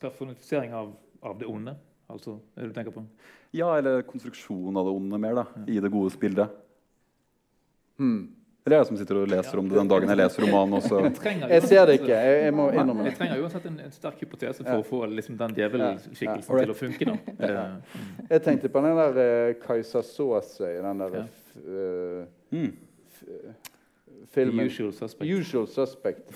Personifisering 0.01 0.73
av, 0.77 0.95
av 1.23 1.37
det 1.41 1.49
onde, 1.51 1.75
altså, 2.09 2.39
er 2.57 2.65
det 2.65 2.71
du 2.73 2.79
tenker 2.79 2.95
på? 2.95 3.05
Ja, 3.55 3.75
eller 3.79 4.03
konstruksjon 4.09 4.77
av 4.77 4.89
det 4.89 4.95
onde 4.95 5.21
mer, 5.21 5.43
da, 5.43 5.45
i 5.69 5.81
det 5.83 5.91
gode 5.93 6.15
bilde. 6.19 6.49
Hmm. 8.01 8.33
Eller 8.67 8.77
er 8.79 8.81
det 8.81 8.89
som 8.89 8.97
sitter 8.97 9.19
og 9.21 9.29
leser 9.29 9.59
om 9.61 9.67
det 9.69 9.77
den 9.77 9.89
dagen 9.91 10.09
jeg 10.09 10.17
leser 10.17 10.43
romanen 10.47 10.79
også? 10.79 11.01
Jeg 11.51 11.63
ser 11.69 11.83
det 11.91 11.99
ikke. 11.99 12.15
Jeg, 12.17 12.37
jeg 12.47 12.55
må 12.57 12.71
innrømme 12.73 13.05
Jeg 13.11 13.17
trenger 13.19 13.43
uansett 13.45 13.67
en, 13.69 13.75
en 13.85 13.93
sterk 13.93 14.23
hypotese 14.25 14.65
for 14.65 14.71
Ja. 14.73 14.79
å 14.81 14.87
få 14.89 15.01
liksom, 15.13 15.37
den 15.37 15.53
djevelskikkelsen 15.59 16.55
Ja. 16.57 16.63
til 16.65 16.73
å 16.73 16.77
funke. 16.79 17.05
Da. 17.11 17.17
Eh, 17.45 17.99
Jeg 18.31 18.43
tenkte 18.47 18.71
på 18.73 18.81
den 18.87 18.97
der 18.97 19.21
uh, 19.21 19.55
Kajsa 19.67 20.01
i 20.71 20.81
den 20.81 20.99
der 21.05 21.19
Ja. 21.19 21.25
f- 21.25 21.61
eh, 21.69 22.25
Mm. 22.55 22.73
filmen 24.33 24.67
usual 24.67 24.93
suspect. 24.93 25.31
Usual 25.31 25.67
Suspect. 25.69 26.33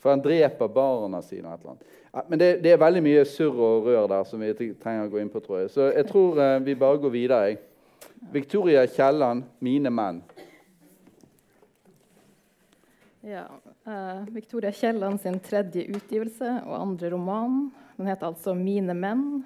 For 0.00 0.10
han 0.10 0.20
dreper 0.22 0.68
barna 0.68 1.20
sine 1.22 1.46
og 1.48 1.54
et 1.54 1.60
eller 1.60 1.70
annet. 1.70 1.82
Ja, 2.14 2.22
men 2.28 2.38
det, 2.38 2.62
det 2.62 2.72
er 2.72 2.78
veldig 2.80 3.02
mye 3.02 3.24
surr 3.28 3.52
og 3.60 3.84
rør 3.86 4.08
der 4.08 4.24
som 4.24 4.40
vi 4.40 4.52
trenger 4.54 5.08
å 5.08 5.10
gå 5.12 5.20
inn 5.20 5.28
på, 5.28 5.40
tror 5.44 5.60
jeg. 5.60 5.70
Så 5.76 5.92
jeg 5.94 6.06
tror 6.08 6.38
uh, 6.40 6.58
vi 6.64 6.74
bare 6.74 6.96
går 6.98 7.10
videre. 7.12 7.48
Jeg. 7.50 7.58
Victoria 8.32 8.86
Kielland, 8.86 9.44
'Mine 9.60 9.90
menn'. 9.92 10.22
Ja, 13.26 13.48
Uh, 13.86 14.24
Victoria 14.34 14.72
Kielland 14.72 15.20
sin 15.20 15.36
tredje 15.38 15.84
utgivelse 15.94 16.48
og 16.66 16.74
andre 16.74 17.10
roman. 17.12 17.68
Den 17.96 18.08
heter 18.10 18.26
altså 18.26 18.54
'Mine 18.54 18.94
menn'. 18.98 19.44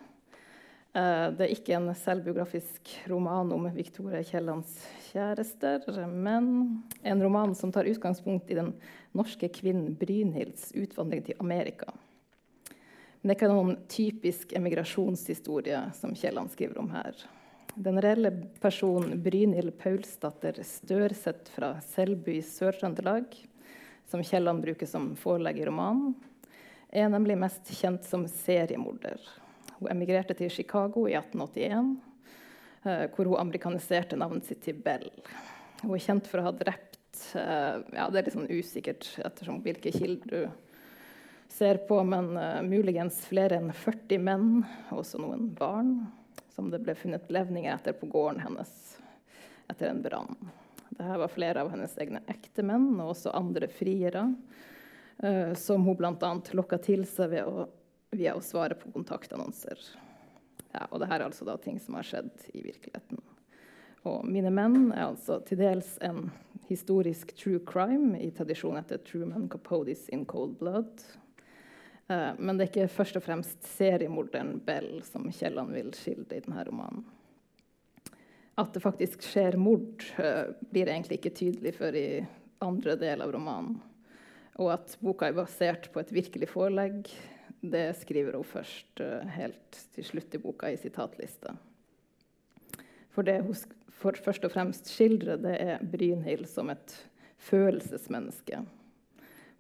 Uh, 0.97 1.29
det 1.37 1.45
er 1.45 1.53
ikke 1.53 1.75
en 1.77 1.95
selvbiografisk 1.95 2.89
roman 3.09 3.53
om 3.53 3.69
Victoria 3.75 4.23
Kiellands 4.23 4.87
kjærester, 5.11 6.07
men 6.09 6.83
en 7.05 7.23
roman 7.23 7.55
som 7.55 7.73
tar 7.73 7.85
utgangspunkt 7.85 8.51
i 8.51 8.55
den 8.55 8.73
norske 9.13 9.49
kvinnen 9.49 9.95
Brynhilds 9.95 10.73
utvandring 10.73 11.25
til 11.25 11.37
Amerika. 11.39 11.93
Men 13.21 13.29
det 13.29 13.31
er 13.31 13.39
ikke 13.39 13.53
noen 13.53 13.77
typisk 13.89 14.53
emigrasjonshistorie 14.57 15.93
som 15.93 16.15
Kielland 16.15 16.51
skriver 16.51 16.79
om 16.79 16.91
her. 16.91 17.13
Den 17.77 18.01
reelle 18.01 18.33
personen 18.61 19.23
Brynhild 19.23 19.77
Paulsdatter 19.79 20.63
Størseth 20.65 21.53
fra 21.53 21.81
Selbu 21.81 22.33
i 22.33 22.41
Sør-Trøndelag, 22.41 23.50
som 24.11 24.23
Kielland 24.27 24.63
bruker 24.65 24.87
som 24.87 25.13
forelegg 25.17 25.61
i 25.61 25.67
romanen, 25.69 26.15
er 26.91 27.09
nemlig 27.09 27.37
mest 27.39 27.71
kjent 27.79 28.05
som 28.05 28.27
seriemorder. 28.29 29.21
Hun 29.79 29.91
emigrerte 29.93 30.35
til 30.35 30.51
Chicago 30.51 31.07
i 31.09 31.15
1881, 31.15 31.93
eh, 32.85 33.05
hvor 33.15 33.31
hun 33.31 33.39
amerikaniserte 33.39 34.19
navnet 34.19 34.49
sitt 34.49 34.65
til 34.67 34.81
Bell. 34.83 35.07
Hun 35.85 35.95
er 35.95 36.03
kjent 36.03 36.27
for 36.27 36.43
å 36.43 36.49
ha 36.49 36.55
drept 36.57 37.23
eh, 37.39 37.77
ja, 37.95 38.09
Det 38.11 38.19
er 38.19 38.27
litt 38.27 38.37
sånn 38.37 38.51
usikkert 38.51 39.07
ettersom 39.23 39.63
hvilke 39.65 39.95
kilder 39.95 40.35
du 40.35 40.51
ser 41.51 41.81
på, 41.87 42.03
men 42.07 42.37
uh, 42.39 42.61
muligens 42.63 43.25
flere 43.27 43.59
enn 43.59 43.73
40 43.75 44.21
menn, 44.23 44.51
og 44.91 45.01
også 45.03 45.19
noen 45.19 45.49
barn, 45.59 45.97
som 46.55 46.71
det 46.71 46.79
ble 46.85 46.95
funnet 46.95 47.27
levninger 47.33 47.73
etter 47.75 47.97
på 47.99 48.07
gården 48.11 48.45
hennes 48.45 48.71
etter 49.71 49.91
en 49.91 50.03
brann. 50.03 50.37
Dette 50.91 51.19
var 51.23 51.33
flere 51.33 51.63
av 51.63 51.71
hennes 51.73 51.97
egne 52.03 52.21
ektemenn 52.31 52.93
og 52.99 53.15
også 53.15 53.33
andre 53.37 53.69
friere, 53.73 54.27
eh, 55.23 55.55
som 55.55 55.85
hun 55.87 55.97
bl.a. 55.97 56.33
lokka 56.57 56.81
til 56.83 57.07
seg 57.09 57.33
ved 57.35 57.49
å, 57.49 57.67
via 58.11 58.35
å 58.37 58.45
svare 58.45 58.77
på 58.79 58.93
kontaktannonser. 58.95 59.81
Ja, 60.71 60.87
og 60.91 61.01
dette 61.03 61.17
er 61.17 61.27
altså 61.27 61.47
da 61.49 61.57
ting 61.59 61.79
som 61.83 61.97
har 61.99 62.07
skjedd 62.07 62.49
i 62.55 62.63
virkeligheten. 62.67 63.23
Og 64.09 64.25
'Mine 64.25 64.53
menn' 64.55 64.93
er 64.95 65.11
altså 65.11 65.41
til 65.45 65.61
dels 65.61 65.99
en 66.01 66.31
historisk 66.71 67.35
true 67.37 67.61
crime 67.67 68.17
i 68.23 68.31
tradisjon 68.33 68.79
etter 68.81 69.03
Truman 69.05 69.49
Capotes 69.49 70.09
'In 70.09 70.25
Cold 70.25 70.57
Blood'. 70.59 71.05
Uh, 72.11 72.35
men 72.39 72.57
det 72.57 72.65
er 72.65 72.71
ikke 72.71 72.95
først 72.97 73.17
og 73.21 73.23
fremst 73.23 73.67
seriemorderen 73.77 74.59
Bell 74.67 75.03
som 75.07 75.29
Kielland 75.31 75.75
vil 75.77 75.93
skildre 75.95 76.39
i 76.39 76.43
denne 76.47 76.65
romanen. 76.67 77.05
At 78.61 78.75
det 78.77 78.83
faktisk 78.85 79.25
skjer 79.25 79.57
mord, 79.61 80.05
uh, 80.21 80.53
blir 80.73 80.91
egentlig 80.91 81.21
ikke 81.21 81.37
tydelig 81.39 81.75
før 81.79 81.97
i 81.97 82.07
andre 82.61 82.97
del 83.01 83.25
av 83.25 83.33
romanen. 83.33 83.79
Og 84.61 84.73
at 84.75 84.97
boka 85.01 85.31
er 85.31 85.39
basert 85.39 85.89
på 85.95 86.03
et 86.03 86.13
virkelig 86.13 86.51
forelegg, 86.53 87.09
det 87.61 87.87
skriver 88.01 88.37
hun 88.37 88.47
først 88.47 89.01
uh, 89.01 89.25
helt 89.37 89.81
til 89.97 90.07
slutt 90.13 90.37
i 90.37 90.43
boka 90.43 90.73
i 90.73 90.81
sitatlista. 90.81 91.57
For 93.11 93.27
det 93.27 93.41
hun 93.47 93.57
for 94.01 94.17
først 94.17 94.45
og 94.49 94.53
fremst 94.55 94.89
skildrer, 94.89 95.41
det 95.41 95.57
er 95.61 95.83
Brynhild 95.85 96.47
som 96.49 96.71
et 96.73 96.95
følelsesmenneske. 97.51 98.63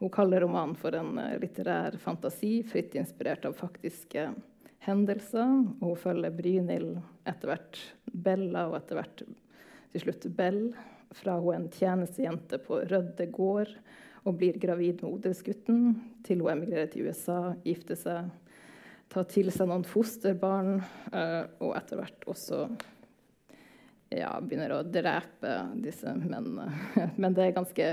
Hun 0.01 0.13
kaller 0.13 0.41
romanen 0.41 0.77
for 0.81 0.97
en 0.97 1.19
eh, 1.21 1.37
litterær 1.43 1.99
fantasi, 2.01 2.63
fritt 2.65 2.97
inspirert 2.97 3.45
av 3.45 3.59
faktiske 3.59 4.31
hendelser. 4.31 4.47
Og 4.88 5.83
hun 5.85 5.97
følger 6.01 6.33
Brynhild, 6.33 6.95
etter 7.29 7.51
hvert 7.53 7.81
Bella 8.11 8.66
og 8.71 8.79
etter 8.79 8.97
hvert 8.97 9.23
til 9.25 10.05
slutt 10.05 10.29
Bell, 10.37 10.62
fra 11.14 11.37
hun 11.43 11.53
er 11.53 11.59
en 11.61 11.73
tjenestejente 11.75 12.61
på 12.64 12.81
Rødde 12.88 13.27
gård 13.35 13.73
og 14.25 14.37
blir 14.38 14.59
gravid 14.61 15.03
med 15.03 15.11
odelsgutten, 15.11 15.85
til 16.25 16.45
hun 16.45 16.53
emigrerer 16.55 16.90
til 16.93 17.09
USA, 17.09 17.55
gifter 17.64 17.99
seg, 17.99 18.31
tar 19.11 19.27
til 19.31 19.51
seg 19.53 19.69
noen 19.69 19.87
fosterbarn, 19.88 20.81
eh, 21.12 21.45
og 21.64 21.75
etter 21.77 22.01
hvert 22.01 22.27
også 22.31 22.66
ja, 24.12 24.33
begynner 24.43 24.77
å 24.77 24.83
drepe 24.85 25.55
disse 25.83 26.12
mennene. 26.19 26.69
Men 27.21 27.37
det 27.37 27.49
er 27.49 27.57
ganske 27.57 27.88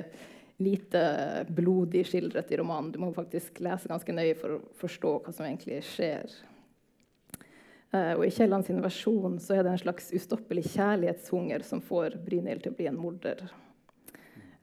lite 0.58 1.02
blodig 1.54 2.04
skildret 2.10 2.52
i 2.52 2.60
romanen. 2.60 2.92
Du 2.94 3.00
må 3.02 3.12
faktisk 3.16 3.62
lese 3.66 3.90
ganske 3.90 4.14
nøye 4.16 4.38
for 4.38 4.58
å 4.58 4.62
forstå 4.80 5.18
hva 5.26 5.34
som 5.34 5.48
egentlig 5.48 5.84
skjer. 5.86 6.32
Uh, 7.94 8.18
og 8.18 8.26
I 8.26 8.32
Kielland 8.36 8.68
sin 8.68 8.82
versjon 8.84 9.38
så 9.40 9.56
er 9.56 9.64
det 9.64 9.72
en 9.72 9.80
slags 9.80 10.10
ustoppelig 10.16 10.66
kjærlighetshunger 10.74 11.64
som 11.64 11.80
får 11.84 12.18
Brynhild 12.26 12.66
til 12.66 12.74
å 12.74 12.78
bli 12.78 12.88
en 12.90 13.00
morder. 13.00 13.46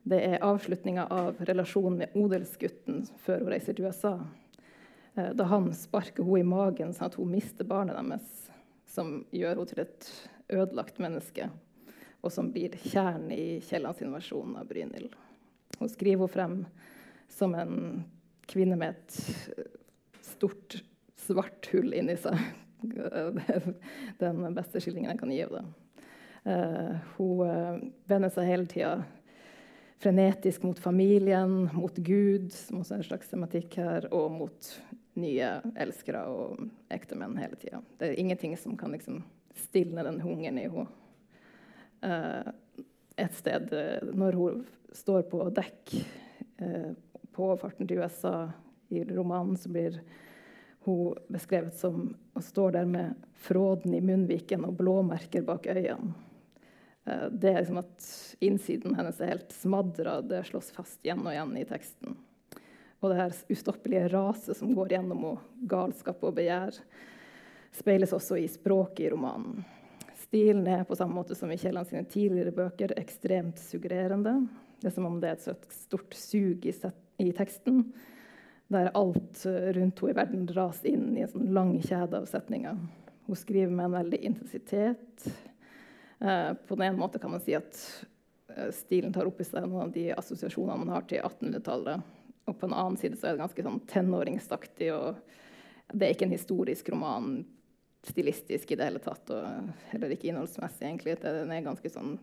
Det 0.04 0.18
er 0.20 0.42
avslutninga 0.44 1.06
av 1.08 1.38
relasjonen 1.48 2.02
med 2.02 2.16
odelsgutten 2.20 3.06
før 3.24 3.40
hun 3.40 3.52
reiser 3.54 3.76
til 3.76 3.88
USA. 3.88 4.18
Uh, 5.16 5.30
da 5.32 5.48
han 5.48 5.70
sparker 5.72 6.26
henne 6.26 6.42
i 6.42 6.48
magen 6.52 6.92
sånn 6.92 7.08
at 7.08 7.16
hun 7.20 7.32
mister 7.32 7.64
barnet 7.68 7.96
deres, 7.96 8.50
som 8.84 9.22
gjør 9.32 9.54
henne 9.54 9.70
til 9.72 9.84
et 9.86 10.10
ødelagt 10.52 11.00
menneske, 11.00 11.48
og 12.20 12.32
som 12.32 12.50
blir 12.52 12.76
kjernen 12.84 13.32
i 13.32 13.46
Kiellands 13.64 14.04
versjon 14.04 14.58
av 14.60 14.68
Brynhild. 14.68 15.16
Hun 15.78 15.88
skriver 15.88 16.26
henne 16.26 16.34
frem 16.34 16.58
som 17.32 17.56
en 17.56 18.04
kvinne 18.52 18.76
med 18.76 18.92
et 18.92 19.64
stort, 20.20 20.76
svart 21.24 21.72
hull 21.72 21.96
inni 21.96 22.18
seg. 22.20 22.36
Den 24.22 24.46
beste 24.56 24.82
skildringen 24.82 25.12
jeg 25.12 25.20
kan 25.20 25.34
gi 25.34 25.42
av 25.46 25.58
det. 25.58 25.64
Uh, 26.44 26.96
hun 27.16 27.44
uh, 27.48 27.84
vender 28.10 28.32
seg 28.32 28.50
hele 28.50 28.68
tida 28.68 28.98
frenetisk 30.04 30.62
mot 30.66 30.78
familien, 30.78 31.70
mot 31.72 31.96
Gud, 31.96 32.50
som 32.52 32.82
også 32.82 32.96
er 32.96 33.00
en 33.00 33.06
slags 33.06 33.30
tematikk 33.30 33.78
her, 33.80 34.08
og 34.12 34.34
mot 34.34 34.68
nye 35.16 35.50
elskere 35.80 36.24
og 36.28 36.66
ektemenn 36.92 37.38
hele 37.40 37.56
tida. 37.60 37.80
Det 37.96 38.10
er 38.10 38.20
ingenting 38.20 38.56
som 38.60 38.76
kan 38.76 38.92
liksom 38.92 39.22
stilne 39.56 40.04
den 40.04 40.20
hungeren 40.20 40.58
i 40.60 40.66
henne. 40.66 40.86
Uh, 42.04 42.52
et 43.16 43.32
sted 43.38 43.70
uh, 43.72 44.10
når 44.12 44.36
hun 44.36 44.64
står 44.92 45.24
på 45.30 45.46
dekk 45.56 45.94
uh, 46.60 46.90
på 47.34 47.48
farten 47.62 47.88
til 47.88 48.02
USA 48.02 48.50
i 48.92 49.06
romanen, 49.08 49.56
så 49.56 49.72
blir 49.72 50.02
hun 50.84 51.18
beskrevet 51.32 51.78
som 51.78 52.12
å 52.34 52.42
stå 52.44 52.70
der 52.74 52.86
med 52.88 53.24
fråden 53.44 53.94
i 53.96 54.02
munnviken 54.04 54.66
og 54.68 54.76
blåmerker 54.78 55.44
bak 55.46 55.66
øynene. 55.72 56.14
Det 57.04 57.50
er 57.50 57.58
liksom 57.58 57.82
at 57.82 58.06
innsiden 58.40 58.94
hennes 58.96 59.18
er 59.20 59.34
helt 59.34 59.52
smadra. 59.52 60.22
Det 60.24 60.46
slås 60.48 60.70
fast 60.72 61.02
igjen 61.04 61.20
og 61.20 61.34
igjen 61.34 61.52
i 61.60 61.66
teksten. 61.68 62.16
Og 63.04 63.10
det 63.12 63.18
her 63.18 63.34
ustoppelige 63.52 64.08
raset 64.08 64.56
som 64.56 64.72
går 64.72 64.94
gjennom 64.96 65.20
henne, 65.26 65.42
galskap 65.68 66.24
og 66.24 66.38
begjær, 66.38 66.78
speiles 67.76 68.14
også 68.16 68.38
i 68.40 68.46
språket 68.48 69.04
i 69.04 69.10
romanen. 69.12 69.60
Stilen 70.24 70.64
er 70.70 70.86
på 70.88 70.96
samme 70.96 71.18
måte 71.18 71.36
som 71.36 71.52
i 71.52 71.58
Kielland 71.60 71.90
sine 71.90 72.06
tidligere 72.08 72.54
bøker 72.56 72.96
ekstremt 72.96 73.60
suggererende. 73.60 74.38
Det 74.80 74.88
er 74.88 74.96
som 74.96 75.10
om 75.10 75.20
det 75.20 75.34
er 75.34 75.52
et 75.52 75.68
stort 75.76 76.16
sug 76.16 76.64
i 76.64 77.30
teksten, 77.36 77.84
der 78.72 78.90
alt 78.94 79.46
eh, 79.46 79.72
rundt 79.76 80.00
henne 80.00 80.12
i 80.12 80.16
verden 80.16 80.46
dras 80.46 80.84
inn 80.84 81.12
i 81.16 81.24
en 81.24 81.32
sånn 81.32 81.52
lang 81.54 81.74
kjede 81.84 82.20
av 82.20 82.28
setninger. 82.30 82.78
Hun 83.26 83.38
skriver 83.38 83.72
med 83.72 83.88
en 83.88 83.98
veldig 83.98 84.20
intensitet. 84.30 85.28
Eh, 86.20 86.52
på 86.54 86.76
den 86.76 86.88
ene 86.88 86.98
måten 86.98 87.20
kan 87.20 87.32
man 87.34 87.42
si 87.44 87.56
at 87.56 87.78
eh, 88.54 88.70
stilen 88.72 89.12
tar 89.12 89.28
opp 89.28 89.40
i 89.40 89.48
seg 89.48 89.66
noen 89.66 89.88
av 89.88 89.94
de 89.94 90.10
assosiasjonene 90.16 90.84
man 90.84 90.94
har 90.96 91.08
til 91.10 91.24
1800-tallet. 91.24 92.12
Og 92.44 92.58
på 92.60 92.68
en 92.68 92.76
annen 92.76 93.00
side 93.00 93.18
så 93.18 93.28
er 93.28 93.36
det 93.36 93.44
ganske 93.44 93.66
sånn 93.66 93.82
tenåringsaktig. 93.88 94.90
og 94.92 95.92
Det 95.92 96.06
er 96.06 96.16
ikke 96.16 96.28
en 96.28 96.36
historisk 96.36 96.88
roman 96.92 97.36
stilistisk 98.04 98.72
i 98.72 98.76
det 98.76 98.84
hele 98.84 99.00
tatt, 99.00 99.30
og 99.32 99.70
heller 99.94 100.12
ikke 100.12 100.28
innholdsmessig. 100.28 100.84
egentlig. 100.84 101.16
Den 101.22 101.52
er 101.52 101.64
ganske 101.64 101.88
sånn 101.88 102.18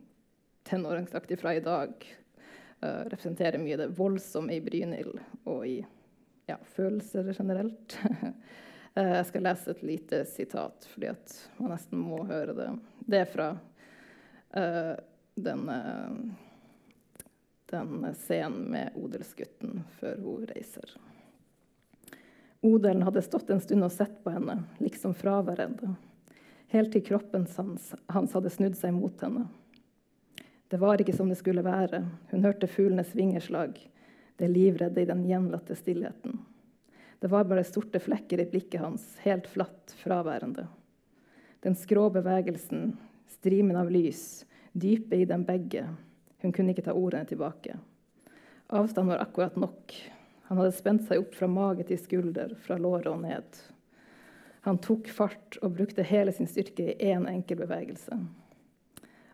tenåringsaktig 0.70 1.40
fra 1.42 1.56
i 1.58 1.64
dag. 1.66 2.06
Uh, 2.82 3.06
representerer 3.10 3.62
mye 3.62 3.78
det 3.78 3.92
voldsomme 3.98 4.54
i 4.54 4.62
Brynhild 4.62 5.18
og 5.50 5.66
i 5.70 5.80
ja, 6.52 6.60
følelser 6.76 7.32
generelt. 7.34 7.98
uh, 8.04 8.32
jeg 9.18 9.28
skal 9.32 9.48
lese 9.48 9.74
et 9.74 9.84
lite 9.88 10.24
sitat, 10.30 10.88
fordi 10.94 11.12
at 11.14 11.36
man 11.58 11.76
nesten 11.76 12.02
må 12.02 12.24
høre 12.30 12.56
det. 12.58 12.70
Det 13.08 13.24
er 13.24 13.32
fra 13.32 13.52
uh, 13.56 14.96
den, 15.36 15.72
den 17.72 18.12
scenen 18.20 18.68
med 18.74 19.00
odelsgutten 19.00 19.82
før 20.00 20.20
hun 20.26 20.46
reiser. 20.52 20.92
Odelen 22.62 23.02
hadde 23.02 23.22
stått 23.26 23.50
en 23.50 23.62
stund 23.62 23.84
og 23.84 23.92
sett 23.92 24.20
på 24.24 24.30
henne, 24.30 24.60
liksom 24.78 25.16
fraværende, 25.18 25.96
helt 26.70 26.92
til 26.94 27.02
kroppen 27.08 27.48
hans, 27.56 27.94
hans 28.06 28.36
hadde 28.38 28.52
snudd 28.54 28.78
seg 28.78 28.94
mot 28.94 29.24
henne. 29.26 29.48
Det 30.70 30.78
var 30.80 31.02
ikke 31.02 31.16
som 31.16 31.32
det 31.32 31.40
skulle 31.40 31.66
være, 31.66 32.04
hun 32.30 32.46
hørte 32.46 32.70
fuglenes 32.70 33.16
vingeslag, 33.18 33.80
det 34.42 34.50
livredde 34.52 35.04
i 35.04 35.10
den 35.10 35.24
gjenlatte 35.30 35.78
stillheten. 35.78 36.40
Det 37.22 37.30
var 37.30 37.46
bare 37.46 37.64
sorte 37.64 38.02
flekker 38.02 38.42
i 38.42 38.48
blikket 38.50 38.82
hans, 38.82 39.04
helt 39.22 39.48
flatt, 39.48 39.94
fraværende. 40.02 40.66
Den 41.62 41.78
skrå 41.78 42.08
bevegelsen, 42.10 42.96
strimen 43.30 43.78
av 43.78 43.92
lys, 43.94 44.48
dypet 44.74 45.20
i 45.20 45.28
dem 45.30 45.46
begge. 45.46 45.86
Hun 46.42 46.56
kunne 46.56 46.74
ikke 46.74 46.88
ta 46.88 46.96
ordene 46.98 47.30
tilbake. 47.30 47.78
Avstanden 48.74 49.14
var 49.14 49.22
akkurat 49.28 49.60
nok, 49.62 49.94
han 50.52 50.60
hadde 50.60 50.74
spent 50.76 51.06
seg 51.08 51.22
opp 51.22 51.36
fra 51.38 51.48
mage 51.48 51.86
til 51.88 51.96
skulder, 51.96 52.58
fra 52.60 52.76
låret 52.76 53.06
og 53.08 53.22
ned. 53.24 53.60
Han 54.66 54.82
tok 54.84 55.08
fart 55.08 55.56
og 55.62 55.78
brukte 55.78 56.04
hele 56.04 56.34
sin 56.36 56.50
styrke 56.50 56.90
i 56.90 57.12
én 57.14 57.22
en 57.22 57.30
enkel 57.38 57.62
bevegelse. 57.62 58.18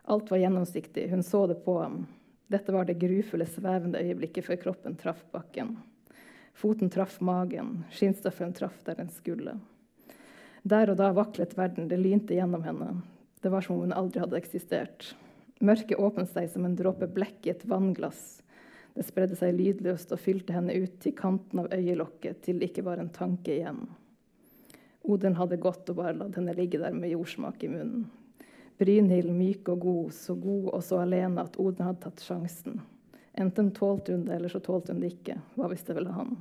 Alt 0.08 0.30
var 0.30 0.38
gjennomsiktig, 0.38 1.08
hun 1.10 1.24
så 1.26 1.46
det 1.50 1.58
på 1.64 1.74
ham. 1.80 2.04
Dette 2.48 2.72
var 2.72 2.88
det 2.88 2.98
grufulle, 3.00 3.46
svevende 3.46 4.00
øyeblikket 4.00 4.46
før 4.46 4.60
kroppen 4.62 4.96
traff 4.96 5.20
bakken. 5.32 5.76
Foten 6.56 6.90
traff 6.90 7.20
magen, 7.20 7.84
skinnstoffen 7.92 8.54
traff 8.56 8.80
der 8.86 8.96
den 8.98 9.12
skulle. 9.12 9.58
Der 10.64 10.90
og 10.90 10.98
da 10.98 11.12
vaklet 11.14 11.54
verden, 11.58 11.86
det 11.88 12.00
lynte 12.00 12.34
gjennom 12.34 12.64
henne. 12.64 12.88
Det 13.42 13.52
var 13.52 13.62
som 13.62 13.76
om 13.76 13.84
hun 13.84 13.94
aldri 13.94 14.24
hadde 14.24 14.40
eksistert. 14.40 15.12
Mørket 15.60 16.00
åpnet 16.00 16.32
seg 16.32 16.48
som 16.50 16.64
en 16.66 16.76
dråpe 16.78 17.06
blekk 17.12 17.46
i 17.46 17.52
et 17.52 17.64
vannglass. 17.68 18.40
Det 18.96 19.06
spredde 19.06 19.36
seg 19.38 19.54
lydløst 19.54 20.10
og 20.14 20.22
fylte 20.22 20.56
henne 20.56 20.74
ut 20.74 20.98
til 21.04 21.14
kanten 21.14 21.62
av 21.62 21.72
øyelokket 21.74 22.42
til 22.42 22.58
det 22.58 22.72
ikke 22.72 22.88
var 22.88 22.98
en 22.98 23.12
tanke 23.14 23.54
igjen. 23.54 23.84
Odin 25.06 25.38
hadde 25.38 25.60
gått 25.62 25.88
og 25.92 26.00
bare 26.00 26.16
latt 26.16 26.34
henne 26.40 26.56
ligge 26.56 26.80
der 26.80 26.96
med 26.96 27.12
jordsmak 27.12 27.62
i 27.62 27.70
munnen. 27.70 28.08
Brynhild 28.78 29.32
myk 29.34 29.68
og 29.72 29.80
god, 29.82 30.12
så 30.14 30.36
god 30.38 30.68
og 30.70 30.84
så 30.86 31.00
alene 31.02 31.42
at 31.42 31.58
Odin 31.58 31.86
hadde 31.88 32.04
tatt 32.04 32.22
sjansen. 32.22 32.78
Enten 33.38 33.72
tålte 33.74 34.14
hun 34.14 34.24
det, 34.26 34.36
eller 34.36 34.52
så 34.52 34.60
tålte 34.62 34.94
hun 34.94 35.02
det 35.02 35.12
ikke. 35.14 35.38
Hva 35.58 35.70
visste 35.70 35.94
vel 35.94 36.10
han? 36.10 36.36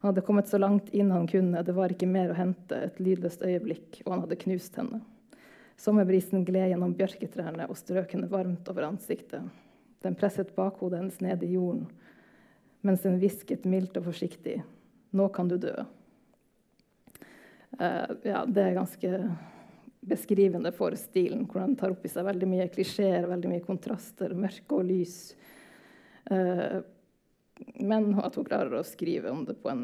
Han 0.00 0.08
hadde 0.08 0.24
kommet 0.24 0.48
så 0.48 0.60
langt 0.60 0.88
inn 0.96 1.12
han 1.12 1.26
kunne, 1.28 1.62
det 1.64 1.76
var 1.76 1.92
ikke 1.92 2.08
mer 2.08 2.32
å 2.32 2.36
hente, 2.38 2.76
et 2.76 3.00
lydløst 3.00 3.42
øyeblikk, 3.44 4.02
og 4.06 4.14
han 4.14 4.22
hadde 4.24 4.38
knust 4.44 4.76
henne. 4.80 5.02
Sommerbrisen 5.80 6.44
gled 6.44 6.72
gjennom 6.72 6.92
bjørketrærne 6.96 7.68
og 7.68 7.76
strøk 7.76 8.12
henne 8.16 8.28
varmt 8.32 8.68
over 8.72 8.88
ansiktet. 8.88 9.44
Den 10.04 10.16
presset 10.16 10.54
bakhodet 10.56 11.00
hennes 11.00 11.20
ned 11.24 11.44
i 11.44 11.54
jorden 11.54 11.88
mens 12.80 13.02
den 13.04 13.18
hvisket 13.20 13.66
mildt 13.68 13.98
og 14.00 14.06
forsiktig 14.08 14.62
'Nå 15.12 15.28
kan 15.34 15.48
du 15.48 15.56
dø'. 15.58 15.84
Uh, 17.80 18.08
ja, 18.24 18.44
det 18.46 18.62
er 18.62 18.74
ganske 18.74 19.10
beskrivende 20.00 20.72
for 20.72 20.94
stilen, 20.96 21.44
hvor 21.48 21.64
han 21.64 21.76
tar 21.76 21.92
opp 21.92 22.04
i 22.06 22.10
seg 22.12 22.24
veldig 22.26 22.48
mye 22.48 22.68
klisjeer, 22.72 23.28
veldig 23.28 23.50
mye 23.52 23.64
kontraster, 23.64 24.32
mørke 24.36 24.78
og 24.78 24.86
lys. 24.88 25.18
Uh, 26.30 26.80
men 27.76 28.14
at 28.22 28.38
hun 28.38 28.46
klarer 28.48 28.78
å 28.78 28.86
skrive 28.86 29.32
om 29.32 29.42
det 29.44 29.58
på 29.60 29.68
en 29.68 29.82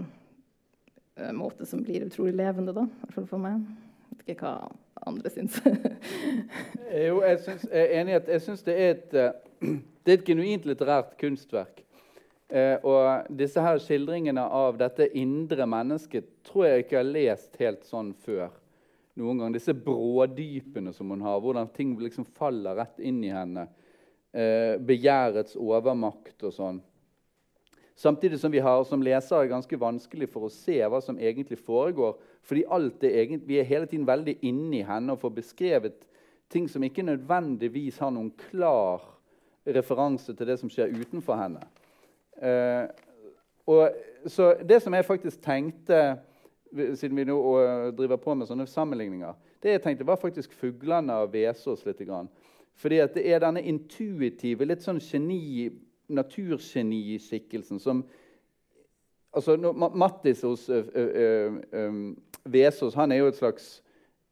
eh, 1.20 1.32
måte 1.36 1.66
som 1.68 1.82
blir 1.84 2.06
utrolig 2.06 2.32
levende, 2.38 2.72
da. 2.72 2.86
I 2.88 3.02
hvert 3.02 3.16
fall 3.18 3.26
for 3.28 3.42
meg. 3.42 3.66
Vet 4.14 4.32
ikke 4.32 4.48
hva 4.48 4.70
andre 5.04 5.32
syns. 5.34 5.58
Jo, 7.06 7.18
jeg, 7.20 7.42
syns, 7.44 7.66
jeg 7.68 7.82
er 7.82 7.92
enig 8.00 8.14
i 8.14 8.16
at 8.16 8.28
jeg 8.32 8.42
syns 8.46 8.64
det 8.64 8.76
er 8.80 8.94
et 8.94 9.16
eh, 9.20 9.74
det 10.06 10.12
er 10.12 10.20
et 10.20 10.28
genuint 10.28 10.66
litterært 10.68 11.16
kunstverk. 11.18 11.80
Eh, 12.46 12.76
og 12.86 13.26
disse 13.34 13.58
her 13.58 13.80
skildringene 13.82 14.44
av 14.54 14.76
dette 14.78 15.08
indre 15.18 15.66
mennesket 15.66 16.28
tror 16.46 16.68
jeg 16.68 16.84
ikke 16.84 16.94
jeg 16.94 17.00
har 17.00 17.08
lest 17.16 17.58
helt 17.58 17.88
sånn 17.88 18.12
før. 18.22 18.52
Noen 19.20 19.40
gang. 19.40 19.54
Disse 19.54 19.74
brådypene 19.74 20.92
som 20.94 21.10
hun 21.12 21.24
har, 21.24 21.40
hvordan 21.42 21.70
ting 21.74 21.94
liksom 22.00 22.26
faller 22.36 22.76
rett 22.78 23.00
inn 23.00 23.22
i 23.24 23.32
henne. 23.32 23.66
Eh, 24.36 24.76
begjærets 24.82 25.56
overmakt 25.56 26.44
og 26.44 26.52
sånn. 26.52 26.82
Samtidig 27.96 28.36
som 28.42 28.52
vi 28.52 28.60
har 28.60 28.82
som 28.84 29.00
lesere 29.00 29.48
ganske 29.48 29.78
vanskelig 29.80 30.28
for 30.28 30.44
å 30.44 30.52
se 30.52 30.76
hva 30.84 31.00
som 31.00 31.16
egentlig 31.16 31.56
foregår. 31.64 32.18
fordi 32.42 32.62
er 33.02 33.38
vi 33.46 33.58
er 33.58 33.64
hele 33.64 33.86
tiden 33.86 34.06
veldig 34.06 34.38
inni 34.42 34.82
henne 34.82 35.12
og 35.12 35.20
får 35.20 35.30
beskrevet 35.30 36.06
ting 36.48 36.68
som 36.68 36.82
ikke 36.82 37.02
nødvendigvis 37.02 37.98
har 37.98 38.10
noen 38.10 38.30
klar 38.50 39.00
referanse 39.66 40.34
til 40.36 40.46
det 40.46 40.58
som 40.60 40.70
skjer 40.70 40.92
utenfor 40.94 41.34
henne. 41.34 41.62
Eh, 42.36 42.86
og, 43.66 43.90
så 44.26 44.54
det 44.62 44.82
som 44.82 44.94
jeg 44.94 45.04
faktisk 45.04 45.42
tenkte, 45.42 46.18
siden 46.72 47.16
vi 47.16 47.24
nå 47.28 47.36
uh, 47.36 47.88
driver 47.96 48.20
på 48.20 48.34
med 48.34 48.48
sånne 48.48 48.66
sammenligninger, 48.70 49.34
det 49.62 49.76
jeg 49.76 49.82
tenkte 49.84 50.06
var 50.08 50.20
faktisk 50.20 50.54
fuglene 50.58 51.14
av 51.22 51.32
Vesaas 51.32 51.84
litt. 51.86 52.02
Grann. 52.06 52.28
Fordi 52.76 53.00
at 53.00 53.16
det 53.16 53.24
er 53.32 53.40
denne 53.42 53.62
intuitive, 53.64 54.66
litt 54.68 54.84
sånn 54.84 55.00
geni, 55.00 55.70
naturgeniskikkelsen 56.06 57.80
som 57.82 58.04
altså, 59.34 59.56
Mattis 59.74 60.44
hos 60.46 60.68
uh, 60.70 60.84
uh, 60.94 61.56
um, 61.72 62.14
Vesaas 62.46 62.94
han 62.94 63.12
er 63.12 63.24
jo 63.24 63.30
et 63.32 63.40
slags 63.40 63.70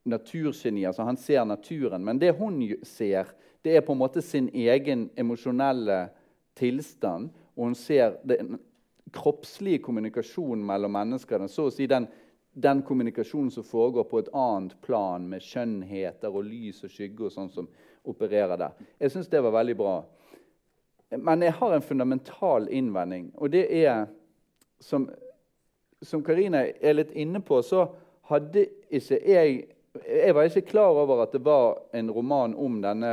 naturgeni. 0.05 0.85
altså 0.85 1.03
Han 1.03 1.16
ser 1.16 1.45
naturen. 1.45 2.05
Men 2.05 2.20
det 2.20 2.35
hun 2.39 2.61
ser, 2.82 3.32
det 3.64 3.76
er 3.76 3.80
på 3.80 3.93
en 3.93 3.99
måte 3.99 4.22
sin 4.22 4.51
egen 4.53 5.09
emosjonelle 5.16 6.09
tilstand. 6.57 7.30
Og 7.57 7.64
hun 7.70 7.74
ser 7.74 8.18
den 8.26 8.59
kroppslige 9.14 9.82
kommunikasjonen 9.82 10.64
mellom 10.66 10.93
mennesker. 10.95 11.47
Så 11.49 11.68
å 11.68 11.72
si 11.74 11.87
den, 11.91 12.07
den 12.55 12.83
kommunikasjonen 12.83 13.51
som 13.51 13.65
foregår 13.65 14.05
på 14.05 14.19
et 14.19 14.29
annet 14.33 14.75
plan, 14.83 15.27
med 15.29 15.43
skjønnheter 15.43 16.31
og 16.31 16.47
lys 16.47 16.85
og 16.87 16.93
skygge 16.93 17.27
og 17.27 17.35
sånn 17.35 17.51
som 17.51 17.67
opererer 18.07 18.59
der. 18.61 18.77
Jeg 19.03 19.11
syns 19.11 19.31
det 19.33 19.43
var 19.43 19.57
veldig 19.57 19.77
bra. 19.79 19.95
Men 21.19 21.43
jeg 21.43 21.57
har 21.59 21.75
en 21.75 21.83
fundamental 21.83 22.69
innvending, 22.71 23.33
og 23.35 23.51
det 23.53 23.67
er 23.85 24.07
Som, 24.85 25.07
som 26.03 26.21
Karine 26.23 26.75
er 26.83 26.93
litt 26.93 27.13
inne 27.17 27.41
på, 27.41 27.63
så 27.63 27.87
hadde 28.29 28.67
ikke 28.91 29.21
jeg 29.25 29.67
Jeg 29.95 30.35
var 30.35 30.43
ikke 30.43 30.69
klar 30.69 30.91
over 30.99 31.23
at 31.23 31.33
det 31.33 31.41
var 31.45 31.79
en 31.95 32.11
roman 32.11 32.55
om 32.55 32.81
denne 32.83 33.13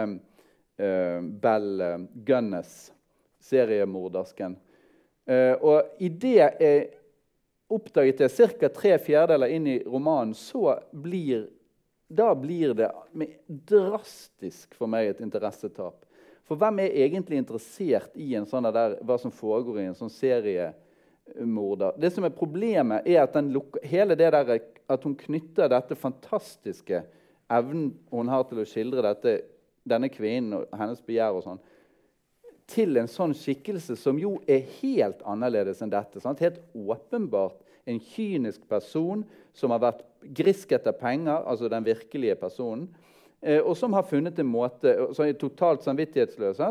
uh, 0.82 1.22
Bell 1.22 2.08
Gunness, 2.26 2.92
seriemordersken. 3.40 4.58
Uh, 5.30 5.54
og 5.62 5.84
idet 6.00 6.58
jeg 6.60 6.90
oppdaget 7.72 8.22
det 8.24 8.30
ca. 8.60 8.70
tre 8.70 8.98
fjerdedeler 9.00 9.56
inn 9.56 9.68
i 9.68 9.80
romanen, 9.86 10.36
så 10.38 10.78
blir 10.92 11.48
da 12.12 12.36
blir 12.36 12.74
det 12.76 12.92
drastisk 13.48 14.76
for 14.76 14.92
meg 14.92 15.08
et 15.08 15.22
interessetap. 15.24 16.04
For 16.44 16.60
hvem 16.60 16.82
er 16.84 16.98
egentlig 17.06 17.40
interessert 17.40 18.12
i 18.20 18.34
sånn 18.50 18.68
der, 18.68 18.98
hva 19.08 19.16
som 19.22 19.32
foregår 19.32 19.80
i 19.80 19.86
en 19.88 19.96
sånn 19.96 20.12
seriemorder? 20.12 21.96
Det 21.96 22.12
som 22.12 22.28
er 22.28 22.36
Problemet 22.36 23.08
er 23.08 23.22
at, 23.24 23.38
det 23.40 24.18
der, 24.20 24.52
at 24.92 25.08
hun 25.08 25.16
knytter 25.16 25.72
dette 25.72 25.96
fantastiske 25.96 27.06
evnen 27.52 27.94
hun 28.12 28.32
har 28.32 28.44
til 28.50 28.60
å 28.60 28.68
skildre 28.68 29.06
dette, 29.08 29.38
denne 29.88 30.12
kvinnen 30.12 30.60
og 30.60 30.76
hennes 30.78 31.00
begjær 31.08 31.40
og 31.40 31.46
sånn, 31.48 31.64
til 32.72 32.98
en 33.00 33.10
sånn 33.12 33.34
skikkelse 33.38 33.98
som 34.00 34.20
jo 34.20 34.38
er 34.50 34.64
helt 34.80 35.22
annerledes 35.28 35.82
enn 35.84 35.92
dette. 35.92 36.22
Sant? 36.24 36.42
Helt 36.44 36.62
åpenbart 36.74 37.60
en 37.90 38.00
kynisk 38.00 38.64
person 38.70 39.24
som 39.58 39.74
har 39.74 39.82
vært 39.84 40.04
grisk 40.38 40.72
etter 40.76 40.96
penger, 40.96 41.42
altså 41.50 41.70
den 41.72 41.86
virkelige 41.86 42.38
personen, 42.40 42.88
eh, 43.42 43.60
og 43.60 43.76
som 43.78 43.94
har 43.98 44.08
funnet 44.08 44.40
en 44.40 44.50
måte 44.50 44.94
som 45.16 45.26
er 45.26 45.38
totalt 45.40 45.84
samvittighetsløs. 45.84 46.62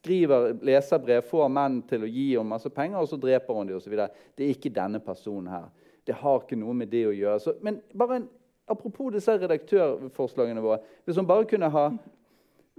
Skriver 0.00 0.52
leserbrev, 0.64 1.24
får 1.26 1.50
menn 1.52 1.80
til 1.90 2.06
å 2.06 2.10
gi 2.10 2.28
henne 2.36 2.52
masse 2.52 2.70
penger, 2.72 3.00
og 3.02 3.10
så 3.10 3.18
dreper 3.20 3.56
hun 3.56 3.68
dem 3.68 3.80
osv. 3.80 3.96
Det 4.38 4.46
er 4.46 4.54
ikke 4.54 4.72
denne 4.74 5.02
personen 5.02 5.50
her. 5.50 5.66
Det 6.06 6.16
har 6.16 6.40
ikke 6.40 6.58
noe 6.58 6.74
med 6.74 6.92
det 6.92 7.04
å 7.08 7.16
gjøre. 7.16 7.40
Så, 7.42 7.56
men 7.62 7.80
bare 7.98 8.20
en, 8.20 8.30
apropos 8.70 9.10
disse 9.12 9.34
redaktørforslagene 9.34 10.62
våre 10.62 10.78
Hvis 11.04 11.18
hun 11.18 11.26
bare 11.26 11.48
kunne 11.50 11.68
ha 11.74 11.84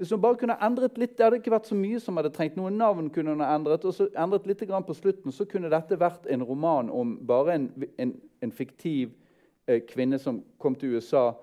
hvis 0.02 0.10
hun 0.10 0.22
bare 0.22 0.38
kunne 0.42 0.56
endret 0.66 0.98
litt, 0.98 1.18
Det 1.18 1.24
hadde 1.24 1.38
ikke 1.38 1.52
vært 1.54 1.68
så 1.70 1.76
mye 1.78 2.00
som 2.02 2.18
hadde 2.18 2.32
trengt. 2.34 2.56
Noen 2.58 2.74
navn 2.74 3.12
kunne 3.14 3.36
hun 3.36 3.42
ha 3.46 3.52
endret, 3.54 3.84
og 3.86 3.94
så 3.94 4.08
endret 4.18 4.48
litt 4.50 4.58
på 4.58 4.94
slutten, 4.98 5.32
så 5.32 5.46
kunne 5.46 5.70
dette 5.70 6.00
vært 6.00 6.26
en 6.26 6.42
roman 6.42 6.90
om 6.90 7.20
bare 7.22 7.54
en, 7.54 7.70
en, 8.00 8.22
en 8.42 8.52
fiktiv 8.52 9.12
eh, 9.68 9.86
kvinne 9.86 10.18
som 10.18 10.42
kom 10.58 10.74
til 10.74 10.96
USA, 10.96 11.36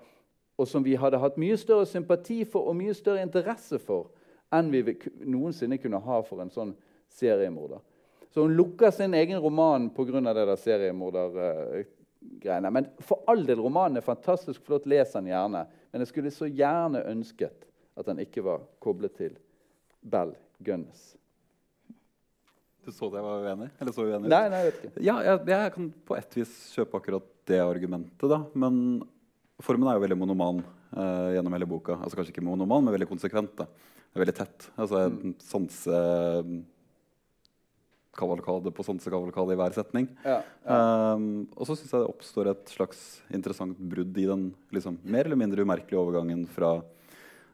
og 0.57 0.67
som 0.67 0.83
vi 0.83 0.97
hadde 0.99 1.17
hatt 1.17 1.37
mye 1.37 1.55
større 1.55 1.85
sympati 1.85 2.43
for 2.43 2.67
og 2.67 2.75
mye 2.75 2.93
større 2.93 3.23
interesse 3.23 3.79
for 3.79 4.11
enn 4.51 4.73
vi 4.73 4.97
noensinne 5.23 5.77
kunne 5.79 6.03
ha 6.03 6.19
for 6.27 6.41
en 6.43 6.51
sånn 6.51 6.75
seriemorder. 7.15 7.79
Så 8.27 8.43
hun 8.43 8.57
lukker 8.59 8.91
sin 8.91 9.13
egen 9.13 9.39
roman 9.39 9.89
pga. 9.89 10.19
det 10.19 10.35
der 10.35 10.55
seriemordergreiene. 10.55 12.67
Eh, 12.67 12.71
Men 12.71 12.87
for 12.99 13.23
all 13.25 13.47
del, 13.47 13.61
romanen 13.61 13.97
er 13.97 14.01
fantastisk 14.01 14.65
flott. 14.65 14.85
Les 14.85 15.13
den 15.13 15.27
gjerne. 15.27 15.65
Men 15.93 16.01
jeg 16.01 16.07
skulle 16.07 16.31
så 16.31 16.45
gjerne 16.45 17.07
ønsket 17.07 17.68
at 17.99 18.07
den 18.07 18.21
ikke 18.23 18.43
var 18.45 18.63
koblet 18.83 19.15
til 19.19 19.35
Bell 19.99 20.33
Gunness. 20.63 21.13
Du 22.85 22.93
så 22.95 23.09
det 23.11 23.19
jeg 23.19 23.27
var 23.27 23.45
uenig? 23.45 23.69
Eller 23.81 23.95
så 23.95 24.07
uenig? 24.07 24.31
Nei, 24.31 24.43
nei, 24.51 24.63
jeg 24.63 24.71
vet 24.71 24.81
ikke. 24.81 25.03
Ja, 25.03 25.15
jeg, 25.25 25.43
jeg, 25.51 25.71
kan 25.75 25.87
på 26.07 26.17
et 26.17 26.39
vis 26.39 26.57
kjøpe 26.77 27.01
akkurat 27.01 27.29
det 27.49 27.59
argumentet, 27.61 28.25
da. 28.31 28.39
Men 28.57 28.81
formen 29.63 29.89
er 29.91 29.99
jo 29.99 30.03
veldig 30.05 30.17
monoman 30.21 30.61
eh, 30.63 31.35
gjennom 31.35 31.55
hele 31.57 31.67
boka. 31.69 31.99
Altså 31.99 32.19
Kanskje 32.19 32.33
ikke 32.37 32.45
monoman, 32.47 32.85
men 32.85 32.95
veldig 32.95 33.09
konsekvent. 33.11 33.53
da. 33.59 33.67
Det 33.67 34.17
er 34.17 34.23
veldig 34.23 34.37
tett. 34.39 34.69
Altså 34.79 35.05
mm. 35.11 35.33
sanse 35.43 36.03
kavalkade 38.19 38.71
på 38.75 38.83
sansekavalkade 38.83 39.53
i 39.53 39.59
hver 39.59 39.75
setning. 39.75 40.07
Ja, 40.25 40.39
ja. 40.65 40.79
Um, 41.15 41.45
og 41.55 41.67
så 41.69 41.75
syns 41.77 41.93
jeg 41.93 42.01
det 42.01 42.09
oppstår 42.09 42.49
et 42.51 42.71
slags 42.73 43.03
interessant 43.35 43.77
brudd 43.91 44.17
i 44.19 44.25
den 44.27 44.49
liksom, 44.75 44.97
mer 45.03 45.29
eller 45.29 45.39
mindre 45.39 45.63
umerkelige 45.63 46.01
overgangen 46.01 46.43
fra 46.51 46.79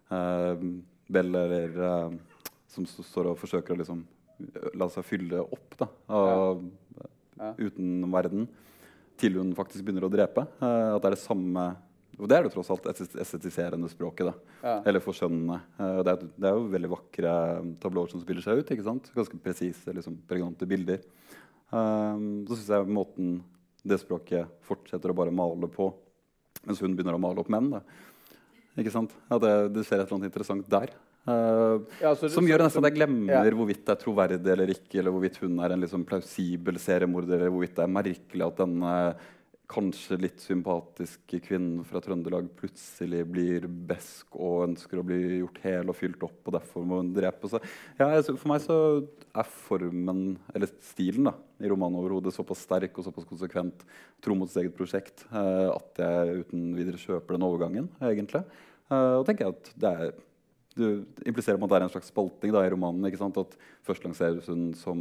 Bell 0.10 1.38
eller 1.38 1.80
uh, 1.80 2.14
som 2.70 2.86
står 2.90 3.32
og 3.32 3.40
forsøker 3.40 3.76
å 3.76 3.80
liksom 3.80 4.04
la 4.76 4.88
seg 4.92 5.06
fylle 5.08 5.40
opp 5.42 5.78
da, 5.80 5.88
av 6.12 6.64
ja. 7.40 7.52
utenverden, 7.56 8.50
til 9.16 9.38
hun 9.40 9.54
faktisk 9.56 9.86
begynner 9.86 10.08
å 10.08 10.12
drepe. 10.12 10.44
Uh, 10.60 10.96
at 10.96 11.02
det 11.04 11.12
er 11.12 11.18
det 11.18 11.24
samme 11.24 11.68
og 12.16 12.30
det 12.32 12.38
er 12.38 12.46
det 12.46 12.52
tross 12.54 12.70
alt 12.72 12.86
estetiserende 12.88 13.90
språket. 13.92 14.30
da, 14.30 14.54
ja. 14.64 14.76
Eller 14.88 15.04
forskjønnende. 15.04 15.58
Det, 15.76 16.14
er, 16.14 16.22
det, 16.24 16.48
er, 16.48 16.54
jo 16.56 16.70
veldig 16.72 16.92
vakre 16.94 17.34
tablåer 17.84 18.14
som 18.14 18.22
spiller 18.24 18.46
seg 18.46 18.62
ut. 18.62 18.72
ikke 18.72 18.86
sant? 18.86 19.10
Ganske 19.18 19.40
presise, 19.44 19.92
liksom, 19.98 20.22
pregnante 20.30 20.68
bilder. 20.70 21.04
Um, 21.74 22.46
så 22.48 22.56
syns 22.56 22.72
jeg 22.72 22.96
måten 22.96 23.36
det 23.86 24.00
språket 24.02 24.48
fortsetter 24.66 25.12
å 25.12 25.18
bare 25.18 25.34
male 25.36 25.68
på, 25.70 25.90
mens 26.64 26.80
hun 26.82 26.96
begynner 26.96 27.18
å 27.18 27.22
male 27.22 27.44
opp 27.44 27.52
menn. 27.52 27.68
da, 27.74 27.84
ikke 28.80 28.94
sant? 28.94 29.14
At 29.32 29.44
det, 29.44 29.54
du 29.76 29.82
ser 29.84 30.00
et 30.00 30.06
eller 30.06 30.18
annet 30.18 30.32
interessant 30.32 30.66
der. 30.72 30.94
Uh, 31.26 31.82
ja, 31.98 32.12
som 32.14 32.46
gjør 32.46 32.62
nesten 32.68 32.84
at 32.84 32.92
jeg 32.92 33.00
glemmer 33.00 33.32
ja. 33.34 33.54
hvorvidt 33.58 33.82
det 33.88 33.94
er 33.96 34.02
troverdig 34.04 34.52
eller 34.54 34.70
ikke, 34.76 35.00
eller 35.00 35.14
hvorvidt 35.16 35.40
hun 35.42 35.56
er 35.66 35.74
en 35.74 35.82
liksom 35.82 36.04
plausibel 36.06 36.78
seriemorder, 36.78 37.40
eller 37.40 37.54
hvorvidt 37.56 37.80
det 37.80 37.86
er 37.86 37.96
merkelig 37.96 38.46
at 38.46 38.60
denne 38.62 38.92
kanskje 39.70 40.18
litt 40.20 40.42
sympatiske 40.44 41.40
kvinnen 41.46 41.86
fra 41.88 42.02
Trøndelag 42.04 42.48
plutselig 42.58 43.24
blir 43.30 43.66
besk 43.90 44.36
og 44.38 44.66
ønsker 44.68 45.02
å 45.02 45.06
bli 45.08 45.40
gjort 45.40 45.62
hel 45.64 45.92
og 45.92 45.98
fylt 45.98 46.26
opp, 46.28 46.38
og 46.46 46.56
derfor 46.58 46.86
må 46.88 47.00
hun 47.02 47.14
drepe. 47.16 47.50
seg. 47.52 47.66
ja, 48.00 48.10
for 48.28 48.50
meg 48.52 48.62
så 48.66 48.78
er 49.34 49.50
formen, 49.66 50.22
eller 50.54 50.72
stilen, 50.86 51.30
da, 51.30 51.36
i 51.62 51.72
romanen 51.72 52.00
overhodet 52.02 52.36
såpass 52.36 52.66
sterk 52.68 52.98
og 53.00 53.08
såpass 53.08 53.28
konsekvent 53.30 53.86
tro 54.24 54.38
mot 54.38 54.52
sitt 54.52 54.64
eget 54.64 54.78
prosjekt 54.78 55.26
uh, 55.32 55.74
at 55.74 56.04
jeg 56.04 56.46
uten 56.46 56.70
videre 56.78 57.02
kjøper 57.02 57.38
den 57.38 57.48
overgangen. 57.48 57.90
egentlig. 58.04 58.46
Uh, 58.92 59.22
og 59.22 59.26
tenker 59.28 59.48
jeg 59.48 59.58
at 59.58 59.76
det 59.82 59.94
er 59.96 60.16
du 60.76 61.06
impliserer 61.24 61.56
at 61.56 61.72
det 61.72 61.78
er 61.78 61.86
en 61.86 61.94
slags 61.94 62.10
spalting 62.12 62.52
da, 62.52 62.66
i 62.66 62.72
romanen. 62.74 63.08
ikke 63.08 63.22
sant? 63.22 63.38
At 63.40 63.56
Først 63.86 64.04
lanseres 64.04 64.50
hun 64.52 64.74
som 64.76 65.00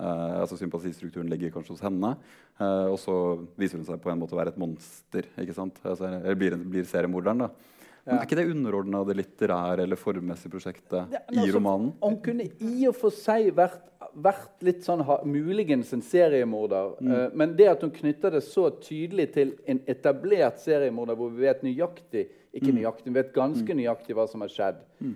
uh, 0.00 0.40
altså 0.42 0.58
Sympatistrukturen 0.58 1.28
ligger 1.30 1.52
kanskje 1.54 1.76
hos 1.76 1.84
henne. 1.84 2.14
Uh, 2.60 2.88
og 2.90 2.98
så 3.00 3.16
viser 3.60 3.80
hun 3.80 3.86
seg 3.88 4.00
på 4.02 4.12
en 4.12 4.20
måte 4.20 4.36
å 4.36 4.40
være 4.40 4.54
et 4.54 4.60
monster. 4.60 5.28
ikke 5.40 5.56
sant? 5.56 5.78
Altså, 5.84 6.08
eller 6.08 6.40
blir, 6.40 6.56
blir 6.72 6.88
seriemorderen. 6.88 7.46
da. 7.46 7.76
Men 8.06 8.16
er 8.16 8.24
ikke 8.24 8.38
det 8.40 8.48
underordna 8.48 9.04
det 9.04 9.16
litterære 9.18 9.84
eller 9.84 10.00
formmessige 10.00 10.50
prosjektet 10.50 11.12
Ja, 11.12 11.20
i 11.20 11.42
altså, 11.42 11.52
romanen? 11.58 11.92
Han 12.02 12.16
kunne 12.24 12.48
i 12.48 12.88
og 12.88 12.96
for 12.96 13.14
seg 13.14 13.50
vært, 13.54 13.82
vært 14.16 14.64
litt 14.66 14.80
sånn 14.86 15.04
ha, 15.06 15.20
muligens 15.28 15.92
en 15.94 16.02
seriemorder. 16.02 16.96
eh, 17.04 17.26
men 17.36 17.52
det 17.58 17.68
at 17.70 17.84
hun 17.84 17.92
knytter 17.92 18.32
det 18.34 18.40
så 18.48 18.70
tydelig 18.80 19.28
til 19.36 19.52
en 19.68 19.82
etablert 19.86 20.58
seriemorder 20.64 21.18
hvor 21.20 21.30
vi 21.34 21.44
vet 21.44 21.62
nøyaktig 21.66 22.24
ikke 22.56 22.72
nøyaktig, 22.74 23.10
vi 23.10 23.18
vet 23.20 23.34
ganske 23.34 23.74
nøyaktig 23.78 24.16
hva 24.18 24.26
som 24.30 24.42
har 24.42 24.50
skjedd, 24.50 24.80
eh, 25.04 25.12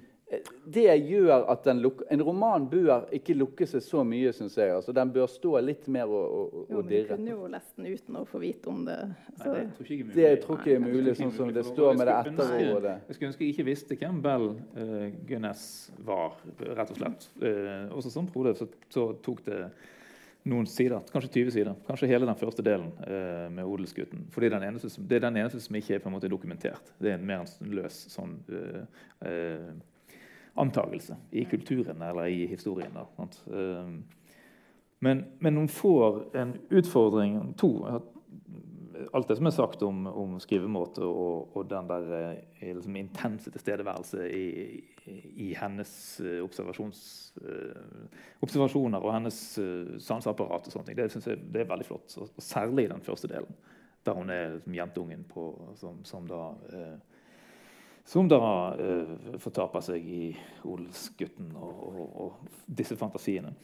det 0.64 0.96
gjør 1.04 1.44
at 1.52 1.66
en 1.68 2.22
roman 2.24 2.64
bør 2.70 3.04
ikke 3.14 3.36
lukke 3.36 3.66
seg 3.68 3.82
så 3.84 4.00
mye, 4.08 4.32
syns 4.34 4.56
jeg. 4.56 4.72
Altså, 4.72 4.94
den 4.96 5.12
bør 5.12 5.28
stå 5.30 5.58
litt 5.62 5.88
mer 5.92 6.08
og, 6.08 6.24
og, 6.24 6.54
Jo, 6.70 6.80
og 6.80 6.88
men 6.88 6.92
du 6.92 7.10
kunne 7.10 7.34
jo 7.34 7.48
lest 7.52 7.76
den 7.76 7.90
uten 7.92 8.18
å 8.18 8.24
få 8.28 8.40
vite 8.42 8.72
om 8.72 8.82
det. 8.88 8.98
Så, 9.36 9.52
Nei, 9.52 9.64
det 9.66 9.74
tror 9.76 9.84
ikke 9.84 9.98
jeg 9.98 10.00
er 10.00 10.08
mulig. 10.08 10.24
Jeg 10.24 10.40
tror 10.44 10.60
ikke 10.62 10.74
er 10.74 10.84
mulig, 10.84 11.16
sånn 11.20 11.34
som 11.36 11.52
det 11.54 11.66
står 11.68 11.98
med 12.00 12.08
det 12.08 12.16
etterordet. 12.32 12.94
Jeg 13.08 13.18
skulle 13.18 13.32
ønske 13.32 13.44
jeg 13.46 13.56
ikke 13.56 13.68
visste 13.68 14.00
hvem 14.00 14.22
Bell 14.24 14.48
uh, 14.54 15.08
Gunnes 15.28 15.66
var, 16.08 16.38
rett 16.64 16.94
og 16.94 17.02
slett. 17.02 17.28
Uh, 17.42 17.92
også 17.92 18.14
som 18.16 18.30
Frode 18.32 18.56
så, 18.58 18.70
så 18.94 19.10
tok 19.24 19.44
det 19.50 19.60
noen 20.48 20.66
sider, 20.68 21.00
kanskje 21.12 21.30
20 21.38 21.52
sider, 21.54 21.76
kanskje 21.86 22.08
hele 22.10 22.26
den 22.28 22.36
første 22.36 22.60
delen 22.64 22.90
eh, 23.06 23.46
med 23.48 23.64
odelsgutten. 23.64 24.26
Som, 24.28 25.06
det 25.08 25.16
er 25.16 25.22
den 25.24 25.38
eneste 25.40 25.60
som 25.64 25.78
ikke 25.78 25.96
er 25.96 26.02
på 26.04 26.10
en 26.10 26.16
måte 26.18 26.28
dokumentert. 26.28 26.90
Det 27.00 27.14
er 27.14 27.16
en 27.16 27.24
mer 27.24 27.46
en 27.46 27.72
løs 27.72 28.02
sånn 28.12 28.34
eh, 28.52 29.70
antagelse 30.54 31.16
i 31.30 31.44
kulturen 31.44 32.02
eller 32.02 32.26
i 32.26 32.46
historien. 32.46 32.94
Da. 32.94 33.28
Eh, 33.46 33.88
men, 35.04 35.24
men 35.38 35.56
hun 35.56 35.68
får 35.68 36.36
en 36.36 36.56
utfordring 36.70 37.54
to. 37.58 38.00
Alt 39.12 39.28
det 39.28 39.36
som 39.36 39.46
er 39.46 39.54
sagt 39.54 39.82
om, 39.82 40.06
om 40.06 40.38
skrivemåte 40.40 41.02
og, 41.04 41.56
og 41.56 41.66
den 41.70 41.88
der 41.90 42.12
eh, 42.14 42.70
liksom 42.76 42.96
intense 42.96 43.50
tilstedeværelse 43.50 44.28
i, 44.30 44.44
i, 45.34 45.50
hennes 45.58 46.20
eh, 46.24 46.38
eh, 46.38 46.44
observasjoner 48.42 49.02
og 49.02 49.12
hennes 49.12 49.40
sanseapparat, 50.00 50.70
det 50.88 51.10
synes 51.10 51.26
jeg 51.26 51.42
det 51.52 51.64
er 51.64 51.72
veldig 51.74 51.88
flott. 51.90 52.14
Og, 52.16 52.30
og 52.30 52.42
særlig 52.42 52.86
i 52.86 52.92
den 52.94 53.04
første 53.04 53.28
delen, 53.28 53.58
der 54.06 54.12
hun 54.12 54.30
er 54.30 54.54
liksom, 54.54 54.74
jentungen 54.74 55.24
på, 55.28 55.50
som, 55.76 56.04
som 56.04 56.26
da 56.28 56.46
eh, 56.72 57.13
som 58.04 58.28
da 58.28 58.40
eh, 58.80 59.14
fortaper 59.40 59.84
seg 59.84 60.04
i 60.04 60.24
odelsgutten 60.68 61.54
og, 61.56 61.78
og, 61.88 62.02
og 62.24 62.58
disse 62.66 62.96
fantasiene. 63.00 63.54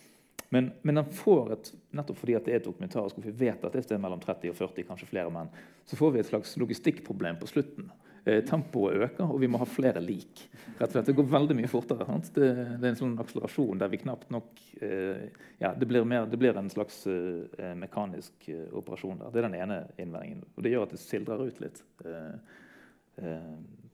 Men, 0.51 0.73
men 0.83 0.99
et, 0.99 1.73
nettopp 1.95 2.19
fordi 2.19 2.39
det 2.47 2.55
er 2.57 2.63
dokumentarisk, 2.65 3.21
og 3.21 3.27
vi 3.29 3.35
vet 3.47 3.65
at 3.65 3.77
det 3.77 3.95
er 3.95 4.03
mellom 4.03 4.23
30 4.23 4.51
og 4.51 4.57
40, 4.59 4.87
kanskje 4.89 5.11
flere 5.13 5.31
menn, 5.31 5.51
så 5.87 5.99
får 5.99 6.15
vi 6.15 6.23
et 6.23 6.31
slags 6.31 6.57
logistikkproblem 6.59 7.39
på 7.39 7.51
slutten. 7.53 7.93
Eh, 8.25 8.43
tempoet 8.45 8.97
øker, 8.97 9.31
og 9.31 9.39
vi 9.41 9.49
må 9.49 9.61
ha 9.63 9.69
flere 9.69 10.03
lik. 10.03 10.43
Rett 10.77 10.91
og 10.91 10.97
slett, 10.97 11.07
Det 11.07 11.15
går 11.17 11.29
veldig 11.31 11.57
mye 11.57 11.71
fortere. 11.71 12.19
Det, 12.35 12.49
det 12.81 12.89
er 12.89 12.91
en 12.91 12.99
sånn 12.99 13.15
akselerasjon 13.23 13.81
der 13.81 13.93
vi 13.93 14.03
knapt 14.03 14.33
nok 14.35 14.61
eh, 14.83 15.31
ja, 15.63 15.71
det, 15.73 15.87
blir 15.89 16.05
mer, 16.05 16.27
det 16.29 16.41
blir 16.41 16.59
en 16.59 16.69
slags 16.73 17.05
eh, 17.09 17.71
mekanisk 17.79 18.51
eh, 18.51 18.67
operasjon 18.77 19.23
der. 19.23 19.31
Det 19.31 19.41
er 19.41 19.49
den 19.49 19.61
ene 19.63 19.79
innvendingen. 19.97 20.43
Og 20.57 20.67
det 20.67 20.75
gjør 20.75 20.89
at 20.89 20.97
det 20.97 21.01
sildrer 21.05 21.47
ut 21.47 21.63
litt. 21.63 21.85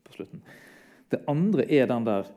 På 0.07 0.13
slutten. 0.13 0.43
Det 1.11 1.23
andre 1.31 1.67
er 1.71 1.87
den 1.91 2.07
der 2.07 2.33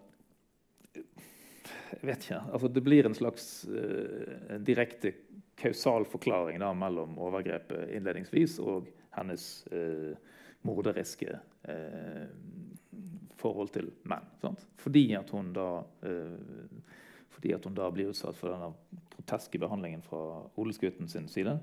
Jeg 1.90 2.06
vet 2.06 2.24
ikke. 2.24 2.42
altså 2.54 2.68
Det 2.68 2.84
blir 2.86 3.06
en 3.06 3.18
slags 3.18 3.66
uh, 3.70 4.58
direkte 4.62 5.14
kausal 5.60 6.06
forklaring 6.06 6.60
da, 6.62 6.70
mellom 6.74 7.18
overgrepet 7.20 7.90
innledningsvis 7.98 8.60
og 8.62 8.88
hennes 9.18 9.48
uh, 9.74 10.14
morderiske 10.62 11.34
uh, 11.68 12.30
forhold 13.40 13.74
til 13.74 13.90
menn. 14.08 14.30
Sant? 14.42 14.64
Fordi 14.78 15.10
at 15.18 15.30
hun 15.34 15.52
da 15.56 15.70
fordi 17.30 17.54
at 17.56 17.64
hun 17.64 17.76
da 17.76 17.86
blir 17.92 18.10
utsatt 18.12 18.36
for 18.36 18.52
denne 18.52 18.74
groteske 19.14 19.60
behandlingen 19.62 20.02
fra 20.04 20.42
odelsgutten 20.60 21.08
sin 21.08 21.30
side, 21.32 21.54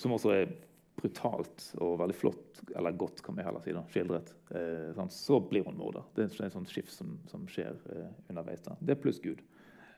som 0.00 0.14
også 0.16 0.30
er 0.32 0.54
brutalt 1.02 1.64
og 1.82 1.96
veldig 2.00 2.16
flott, 2.16 2.60
eller 2.76 2.94
godt, 2.98 3.22
kan 3.24 3.36
vi 3.36 3.44
heller 3.46 3.64
si, 3.64 3.74
da, 3.74 3.82
skildret, 3.90 4.32
eh, 4.54 4.92
sånn, 4.96 5.10
så 5.12 5.40
blir 5.48 5.66
hun 5.66 5.78
morder. 5.78 6.06
Det 6.14 6.28
er 6.28 6.46
en 6.46 6.54
sånn 6.54 6.68
skift 6.70 6.94
som, 6.94 7.16
som 7.30 7.44
skjer 7.50 7.74
eh, 7.92 8.12
underveis. 8.30 8.62
da. 8.66 8.76
Det 8.80 8.94
er 8.94 9.02
pluss 9.02 9.20
Gud 9.22 9.42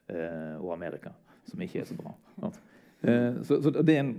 eh, 0.09 0.57
og 0.59 0.73
Amerika, 0.75 1.13
som 1.51 1.63
ikke 1.65 1.83
er 1.83 1.91
så 1.91 1.99
bra. 1.99 2.15
Eh, 3.05 3.43
så, 3.45 3.61
så 3.61 3.75
det 3.77 3.99
er 3.99 4.03
en 4.07 4.17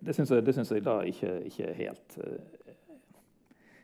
Det 0.00 0.14
syns 0.16 0.30
jeg, 0.32 0.46
jeg 0.48 0.84
da 0.86 1.00
ikke, 1.04 1.30
ikke 1.50 1.72
helt 1.76 2.14
eh, 2.24 2.38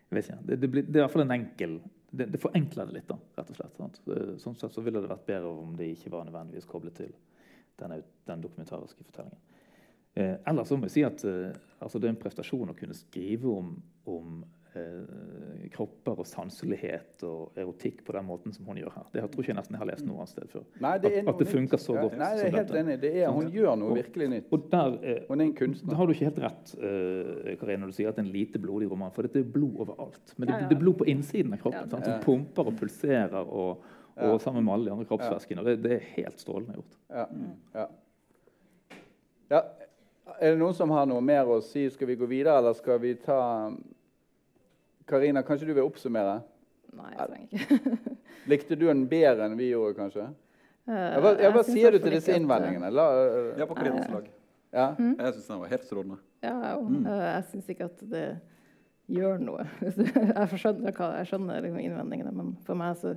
jeg 0.07 0.15
vet 0.17 0.29
ikke, 0.29 0.39
det, 0.47 0.57
det, 0.63 0.71
blir, 0.71 0.85
det 0.87 0.97
er 0.97 1.03
i 1.03 1.05
hvert 1.05 1.13
fall 1.17 1.27
en 1.27 1.35
enkel 1.35 1.81
det, 2.17 2.29
det 2.33 2.41
forenkler 2.41 2.89
det 2.89 3.01
litt, 3.01 3.11
da, 3.11 3.17
rett 3.37 3.51
og 3.51 3.59
slett. 3.59 3.75
Sant? 3.77 3.99
Sånn 4.41 4.55
sett 4.57 4.73
så 4.73 4.85
ville 4.85 5.03
det 5.03 5.11
vært 5.11 5.27
bedre 5.27 5.51
om 5.51 5.75
det 5.77 5.91
ikke 5.93 6.13
var 6.15 6.25
nødvendigvis 6.29 6.69
koblet 6.71 6.95
til 6.97 7.11
denne, 7.81 7.99
den 8.31 8.45
dokumentariske 8.45 9.05
fortellingen. 9.05 9.43
Eh, 10.17 10.37
ellers 10.49 10.71
må 10.73 10.87
jeg 10.89 10.95
si 10.95 11.03
at 11.05 11.25
eh, 11.29 11.57
altså 11.85 12.01
det 12.01 12.09
er 12.09 12.14
en 12.14 12.23
prestasjon 12.23 12.71
å 12.73 12.77
kunne 12.79 12.95
skrive 12.97 13.51
om, 13.53 13.75
om 14.09 14.39
eh, 14.77 15.67
kropper 15.75 16.23
og 16.23 16.27
sanselighet 16.29 17.21
og 17.29 17.59
erotikk 17.61 18.01
på 18.07 18.14
den 18.17 18.25
måten 18.29 18.55
som 18.57 18.64
hun 18.69 18.79
gjør 18.81 18.95
her. 18.95 19.07
Det 19.12 19.21
har, 19.21 19.29
tror 19.33 19.45
ikke 19.45 19.53
jeg 19.53 19.59
nesten 19.59 19.77
jeg 19.77 19.83
har 19.83 19.91
lest 19.91 20.07
noe 20.09 20.23
annet 20.23 20.33
sted 20.33 20.49
før. 20.55 20.64
Nei, 20.87 20.93
det 21.03 21.11
at, 21.21 21.29
at 21.33 21.43
det 21.43 21.49
funker 21.51 21.83
så 21.83 21.99
godt. 21.99 22.17
Ja, 22.17 22.21
nei, 22.23 22.31
jeg 22.39 22.47
er 22.49 22.57
helt 22.57 22.73
enig. 22.81 22.97
Det 23.03 23.11
er, 23.21 23.29
hun 23.37 23.51
gjør 23.53 23.77
noe 23.83 23.93
Og- 23.93 23.99
virkelig 24.01 24.29
nytt. 24.33 24.49
Og 24.57 24.71
der, 24.73 24.97
eh, 25.03 25.21
Hun 25.29 25.41
er 25.41 25.45
en 25.51 25.55
kunstner. 25.61 25.91
da 25.93 25.99
har 26.01 26.07
du 26.09 26.14
ikke 26.17 26.31
helt 26.31 26.41
rett, 26.47 26.75
uh, 26.81 27.53
Karin, 27.61 27.85
når 27.85 27.93
du 27.93 27.99
sier 27.99 28.09
at 28.09 28.17
det 28.17 28.25
er 28.25 28.29
en 28.29 28.33
lite 28.33 28.62
blodig 28.62 28.89
roman. 28.91 29.12
For 29.12 29.29
dette 29.29 29.43
er 29.45 29.51
blod 29.59 29.77
overalt. 29.85 30.33
Men 30.39 30.49
det, 30.49 30.55
Ja, 30.55 30.61
ja. 30.62 30.69
det 30.73 30.79
er 30.79 30.81
blod 30.81 30.97
på 31.03 31.09
innsiden 31.12 31.53
av 31.53 31.61
kroppen. 31.61 31.85
Ja, 31.85 31.93
sant? 31.93 32.09
Som 32.09 32.25
pumper 32.25 32.73
og 32.73 32.81
pulserer, 32.81 33.45
og, 33.45 33.85
og 34.17 34.41
sammen 34.41 34.64
med 34.64 34.73
alle 34.73 34.89
de 34.89 34.97
andre 34.97 35.05
kroppsvæskene. 35.12 35.64
Det, 35.64 35.77
det 35.85 35.93
er 35.99 36.07
helt 36.17 36.41
strålende 36.41 36.81
gjort. 36.81 36.97
Ja. 37.11 37.27
Ja. 37.75 37.87
ja. 39.51 39.62
Er 40.41 40.53
det 40.55 40.59
noen 40.61 40.74
som 40.76 40.91
har 40.93 41.07
noe 41.09 41.20
mer 41.24 41.49
å 41.49 41.61
si? 41.64 41.87
Skal 41.91 42.07
vi 42.11 42.16
gå 42.20 42.26
videre, 42.28 42.59
eller 42.61 42.74
skal 42.76 42.99
vi 43.03 43.14
ta 43.22 43.39
Karina, 45.07 45.43
kanskje 45.47 45.66
du 45.70 45.74
vil 45.76 45.87
oppsummere? 45.87 46.41
nei, 46.97 47.11
jeg 47.12 47.28
trenger 47.28 47.47
ikke. 47.53 48.16
Likte 48.51 48.76
du 48.78 48.87
den 48.89 49.03
bedre 49.11 49.45
enn 49.47 49.57
vi 49.59 49.66
gjorde, 49.70 49.95
kanskje? 49.99 50.26
Ja, 50.87 51.18
hva, 51.20 51.32
ja, 51.34 51.43
jeg 51.49 51.53
hva 51.57 51.62
sier 51.66 51.93
du 51.93 51.99
til 52.01 52.14
disse 52.14 52.30
eh, 52.32 52.39
innvendingene? 52.41 52.89
La, 52.95 53.05
Jeg 53.18 53.61
ja, 53.61 53.66
på 53.68 53.76
Karinas 53.76 54.07
lag. 54.12 54.28
ja. 54.72 54.87
Jeg 54.99 55.32
syns 55.37 55.49
den 55.51 55.61
var 55.64 55.72
helt 55.74 55.84
strålende. 55.89 56.18
Ja. 56.47 56.55
Mm. 56.78 57.01
Jeg 57.11 57.43
syns 57.51 57.72
ikke 57.74 57.89
at 57.91 58.05
det 58.12 58.22
gjør 59.12 59.43
noe. 59.43 59.66
Jeg 59.82 60.61
skjønner, 60.62 60.95
hva, 60.97 61.11
jeg 61.20 61.28
skjønner 61.30 61.61
liksom 61.66 61.82
innvendingene, 61.84 62.32
men 62.34 62.55
for 62.66 62.78
meg 62.78 62.97
så, 63.03 63.12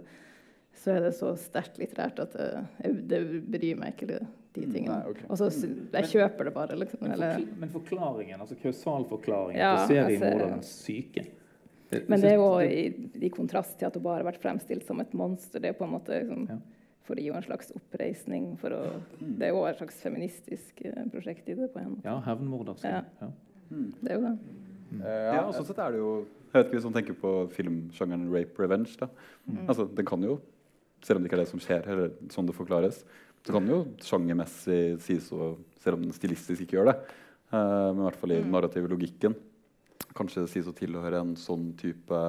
så 0.82 0.92
er 0.98 1.08
det 1.08 1.14
så 1.18 1.32
sterkt 1.40 1.80
litterært 1.82 2.20
at 2.26 2.36
det, 2.38 2.50
jeg- 2.84 3.00
det 3.10 3.22
bryr 3.54 3.80
meg 3.82 3.96
ikke, 3.96 4.20
de 4.56 4.62
tingene. 4.66 4.96
Nei, 4.96 5.10
okay. 5.12 5.26
Og 5.30 5.38
så 5.38 5.50
jeg 5.52 6.10
kjøper 6.14 6.50
det 6.50 6.54
bare, 6.56 6.76
liksom. 6.80 7.02
Men, 7.04 7.12
Eller, 7.18 7.36
forkl 7.40 7.60
men 7.60 7.70
forklaringen, 7.74 8.40
altså 8.42 8.56
kausalforklaringen 8.64 9.60
Ja, 9.62 9.76
på 9.86 9.94
seriemorderens 9.94 10.72
syke 10.86 11.26
men 11.90 12.22
det 12.22 12.30
er 12.30 12.36
jo 12.38 12.50
i, 12.62 12.82
i 13.26 13.30
kontrast 13.34 13.80
til 13.80 13.88
at 13.88 13.96
hun 13.98 14.04
bare 14.06 14.20
har 14.22 14.28
vært 14.28 14.42
fremstilt 14.44 14.84
som 14.86 15.00
et 15.02 15.14
monster. 15.18 15.58
Det 15.64 15.72
er 15.72 15.78
på 15.80 15.88
en 15.88 15.96
måte 15.96 16.20
liksom, 16.20 16.44
Ja. 16.52 16.58
for 17.02 17.18
å 17.18 17.24
gi 17.24 17.32
henne 17.32 17.42
en 17.42 17.48
slags 17.48 17.72
oppreisning. 17.74 18.44
For 18.62 18.70
å, 18.78 18.82
det 19.20 19.48
er 19.48 19.56
jo 19.56 19.64
et 19.66 19.80
slags 19.80 19.98
feministisk 20.04 20.84
eh, 20.86 21.00
prosjekt 21.10 21.50
i 21.50 21.56
det 21.58 21.72
på 21.74 21.82
en 21.82 21.96
måte. 21.96 22.06
Ja, 22.06 22.20
hevnmordersk. 22.28 22.86
Ja. 22.86 23.02
Ja. 23.24 23.32
Det 23.74 24.12
er 24.12 24.20
jo 24.20 24.22
det. 24.28 24.36
Eh, 25.02 25.34
Ja, 25.34 25.42
og 25.48 25.56
sånn 25.58 25.66
sett 25.66 25.82
er 25.82 25.92
det 25.98 26.04
jo 26.04 26.12
Jeg 26.52 26.54
vet 26.60 26.70
ikke 26.70 26.78
hvis 26.78 26.86
man 26.92 26.94
tenker 27.00 27.18
på 27.26 27.34
filmsjangeren 27.58 28.30
rape 28.34 28.62
revenge. 28.62 28.94
da. 29.02 29.10
Altså, 29.68 29.88
Den 29.96 30.06
kan 30.06 30.22
jo, 30.22 30.40
selv 31.02 31.18
om 31.18 31.24
det 31.24 31.32
ikke 31.32 31.40
er 31.42 31.44
det 31.46 31.50
som 31.56 31.60
skjer, 31.66 31.90
eller 31.90 32.10
sånn 32.30 32.46
det 32.46 32.56
forklares, 32.58 33.02
så 33.46 33.56
kan 33.56 33.68
jo 33.72 33.80
sjangermessig 34.04 35.00
sies 35.06 35.32
å 35.34 35.56
Selv 35.80 35.96
om 35.96 36.02
den 36.04 36.12
stilistisk 36.12 36.66
ikke 36.66 36.76
gjør 36.76 36.90
det, 36.90 36.96
Uh, 37.50 37.90
men 37.90 38.04
i 38.04 38.06
hvert 38.06 38.20
fall 38.22 38.34
i 38.36 38.44
den 38.44 38.52
narrative 38.54 38.90
logikken, 38.92 39.34
kanskje 40.18 40.46
sies 40.52 40.68
å 40.70 40.76
tilhøre 40.78 41.24
en 41.24 41.32
sånn 41.40 41.72
type 41.80 42.20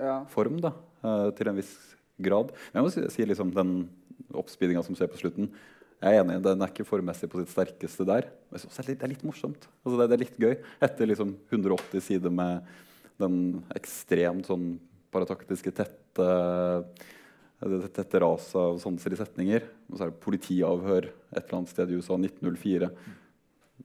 ja. 0.00 0.20
form, 0.32 0.60
da, 0.64 0.74
Uh, 1.06 1.28
til 1.36 1.46
en 1.46 1.54
viss 1.54 1.74
grad. 2.18 2.48
Men 2.72 2.80
jeg 2.80 2.84
må 2.86 2.90
si, 2.90 3.02
si 3.14 3.24
liksom 3.28 3.50
den 3.54 3.72
oppspillinga 4.34 4.80
som 4.82 4.96
skjer 4.96 5.10
på 5.12 5.20
slutten. 5.20 5.50
Jeg 6.00 6.16
er 6.16 6.24
enig, 6.24 6.40
Den 6.42 6.64
er 6.64 6.72
ikke 6.72 6.86
formmessig 6.88 7.28
på 7.30 7.38
sitt 7.38 7.52
sterkeste 7.52 8.06
der. 8.08 8.26
Men 8.50 8.64
det, 8.64 8.72
er 8.72 8.88
litt, 8.88 8.98
det 8.98 9.06
er 9.06 9.12
litt 9.12 9.26
morsomt. 9.28 9.68
Altså 9.84 10.00
det, 10.00 10.08
det 10.08 10.16
er 10.16 10.22
litt 10.24 10.40
gøy. 10.40 10.56
Etter 10.82 11.10
liksom 11.12 11.36
180 11.52 12.02
sider 12.08 12.34
med 12.34 12.66
den 13.22 13.36
ekstremt 13.76 14.48
sånn 14.48 14.66
parataktiske, 15.14 15.70
tette 15.76 16.30
det 17.60 17.92
tette 17.96 18.20
raset 18.20 18.56
av 18.60 18.78
sanselige 18.82 19.22
setninger. 19.22 19.68
Og 19.90 19.98
så 19.98 20.06
er 20.06 20.12
det 20.12 20.24
politiavhør 20.24 21.08
et 21.08 21.42
eller 21.42 21.58
annet 21.60 21.72
sted 21.72 21.92
i 21.92 21.98
USA 21.98 22.18
1904. 22.18 22.90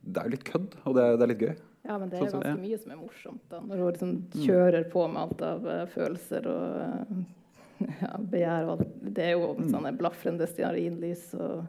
Det 0.01 0.21
er 0.21 0.27
jo 0.27 0.33
litt 0.35 0.47
kødd, 0.47 0.79
og 0.83 0.97
det 0.97 1.03
er, 1.03 1.19
det 1.19 1.25
er 1.25 1.31
litt 1.31 1.45
gøy. 1.45 1.53
Ja, 1.81 1.97
men 1.97 2.11
det 2.11 2.19
Sånn 2.19 2.43
er 2.43 2.51
ganske 2.51 2.61
mye 2.61 2.79
som 2.81 2.93
er 2.93 2.99
morsomt, 2.99 3.45
da. 3.49 3.61
Når 3.65 3.79
hun 3.81 3.87
liksom 3.89 4.11
kjører 4.43 4.83
på 4.91 5.05
med 5.09 5.21
alt 5.23 5.45
av 5.45 5.63
uh, 5.65 5.85
følelser 5.89 6.49
og 6.51 6.81
eh, 6.83 7.23
ja, 8.03 8.11
begjær 8.33 8.67
og 8.67 8.73
alt. 8.75 8.91
Det 9.17 9.25
er 9.25 9.33
jo 9.33 9.53
sånne 9.71 9.93
blafrende 9.97 10.47
stearinlys 10.49 11.31
og 11.39 11.63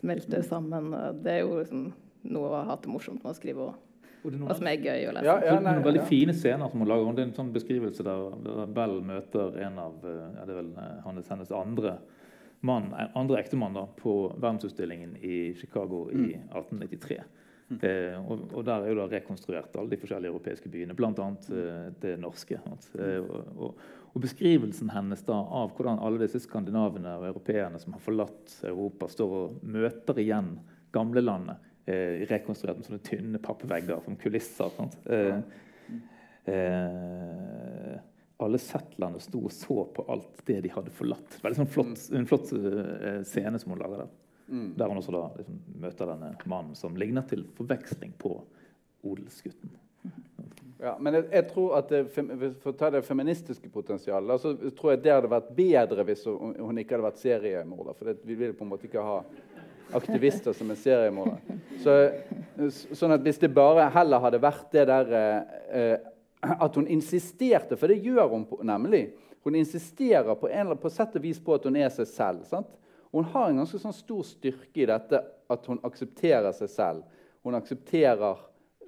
smelter 0.00 0.44
sammen. 0.44 0.92
Det 1.24 1.38
er 1.38 1.44
jo 1.46 1.56
liksom 1.62 1.86
noe 2.26 2.52
å 2.52 2.64
ha 2.68 2.76
det 2.82 2.92
morsomt 2.92 3.22
med 3.22 3.32
å 3.32 3.38
skrive 3.38 3.68
òg. 3.70 3.82
Og 4.26 4.36
og 4.42 4.52
som 4.58 4.68
er 4.68 4.82
gøy 4.82 5.06
å 5.06 5.14
lese. 5.14 5.26
Ja, 5.28 5.36
ja, 5.44 5.56
nei, 5.62 5.76
noen 5.76 5.86
veldig 5.86 6.02
ja. 6.02 6.08
fine 6.10 6.34
scener 6.34 6.70
som 6.72 6.82
hun 6.82 6.90
lager. 6.90 7.14
Det 7.14 7.22
er 7.22 7.28
en 7.30 7.36
sånn 7.36 7.54
beskrivelse 7.54 8.06
der, 8.06 8.28
der 8.42 8.76
Bell 8.78 8.98
møter 9.06 9.58
en 9.66 9.80
av 9.82 10.04
eh, 10.04 10.22
ja, 10.22 10.44
det 10.44 10.54
er 10.54 10.60
vel 10.60 10.70
eh, 10.82 10.92
hennes, 11.06 11.32
hennes 11.32 11.52
andre 11.54 11.96
mann, 12.66 12.90
eh, 12.92 13.10
andre 13.18 13.40
ektemann 13.40 13.76
da, 13.76 13.86
på 14.00 14.18
verdensutstillingen 14.34 15.16
i 15.22 15.40
Chicago 15.60 16.06
i 16.10 16.32
1893. 16.34 17.20
Eh, 17.66 18.14
og, 18.30 18.44
og 18.54 18.64
Der 18.66 18.84
er 18.84 18.92
jo 18.92 18.98
da 19.00 19.06
rekonstruert 19.10 19.74
alle 19.76 19.90
de 19.90 19.98
forskjellige 19.98 20.30
europeiske 20.30 20.70
byene, 20.70 20.94
bl.a. 20.94 21.28
Eh, 21.50 21.86
det 22.02 22.14
norske. 22.22 22.60
Eh, 22.62 23.18
og, 23.18 23.48
og, 23.56 23.86
og 24.12 24.22
Beskrivelsen 24.22 24.92
hennes 24.94 25.24
da 25.26 25.34
av 25.34 25.74
hvordan 25.74 25.98
alle 25.98 26.22
disse 26.22 26.44
skandinavene 26.44 27.16
og 27.18 27.26
europeerne 27.32 27.80
som 27.82 27.96
har 27.96 28.04
forlatt 28.04 28.60
Europa, 28.66 29.10
står 29.10 29.34
og 29.40 29.64
møter 29.66 30.22
igjen 30.22 30.54
gamlelandet, 30.94 31.72
rekonstruert 31.86 32.80
med 32.80 32.88
sånne 32.88 33.04
tynne 33.06 33.40
pappvegger 33.42 34.02
som 34.04 34.16
kulisser. 34.18 34.70
sant? 34.74 34.96
Eh, 35.06 35.38
eh, 36.50 37.96
alle 38.36 38.60
settlerne 38.60 39.20
sto 39.22 39.46
og 39.46 39.54
så 39.54 39.84
på 39.96 40.04
alt 40.12 40.42
det 40.48 40.60
de 40.66 40.72
hadde 40.74 40.92
forlatt. 40.94 41.38
Veldig 41.42 41.62
sånn 41.62 41.72
flott, 41.72 42.02
En 42.12 42.28
flott 42.28 42.52
eh, 42.52 43.22
scene 43.24 43.58
som 43.62 43.72
hun 43.72 43.82
lager 43.82 44.04
der. 44.04 44.14
Der 44.46 44.90
hun 44.90 45.00
også 45.00 45.14
da 45.14 45.24
liksom 45.34 45.62
møter 45.82 46.12
denne 46.12 46.34
mannen 46.46 46.76
som 46.78 46.94
ligner 46.98 47.24
til 47.26 47.42
forveksling 47.56 48.12
på 48.20 48.36
odelsgutten. 49.06 49.72
Ja, 50.78 50.92
men 51.00 51.16
jeg, 51.16 51.24
jeg 51.32 51.46
tror 51.50 51.78
at 51.78 51.88
det, 51.88 52.02
For 52.12 52.68
å 52.70 52.76
ta 52.76 52.90
det 52.92 53.00
feministiske 53.06 53.70
potensialet 53.72 54.42
så 54.42 54.52
tror 54.76 54.92
jeg 54.92 55.02
det 55.06 55.14
hadde 55.14 55.30
vært 55.32 55.48
bedre 55.56 56.04
hvis 56.06 56.26
hun 56.28 56.78
ikke 56.82 56.94
hadde 56.94 57.08
vært 57.08 57.22
seriemorder. 57.22 57.96
For 57.96 58.10
det, 58.10 58.18
vi 58.28 58.36
vil 58.38 58.54
på 58.54 58.66
en 58.66 58.70
måte 58.74 58.86
ikke 58.90 59.02
ha 59.02 59.22
aktivister 59.94 60.54
som 60.56 60.70
er 60.70 60.78
seriemordere. 60.80 61.58
Så, 61.82 61.94
sånn 62.96 63.14
at 63.14 63.24
hvis 63.24 63.38
det 63.42 63.52
bare 63.54 63.88
heller 63.94 64.22
hadde 64.24 64.40
vært 64.42 64.72
det 64.74 64.86
der 64.90 65.12
eh, 65.14 65.56
eh, 65.80 66.12
At 66.46 66.76
hun 66.76 66.86
insisterte, 66.86 67.76
for 67.76 67.90
det 67.90 68.04
gjør 68.04 68.28
hun 68.30 68.44
på, 68.46 68.58
nemlig. 68.62 69.08
Hun 69.42 69.56
insisterer 69.58 70.36
på, 70.38 70.48
en, 70.52 70.74
på 70.78 70.90
sett 70.92 71.16
og 71.16 71.24
vis 71.24 71.40
på 71.42 71.56
at 71.56 71.64
hun 71.66 71.78
er 71.80 71.88
seg 71.90 72.06
selv. 72.06 72.44
sant? 72.46 72.68
Hun 73.10 73.24
har 73.32 73.48
en 73.48 73.62
ganske 73.62 73.80
sånn 73.80 73.94
stor 73.96 74.22
styrke 74.28 74.84
i 74.84 74.86
dette 74.86 75.22
at 75.50 75.66
hun 75.70 75.80
aksepterer 75.86 76.52
seg 76.54 76.70
selv. 76.70 77.22
Hun 77.46 77.56
aksepterer 77.58 78.42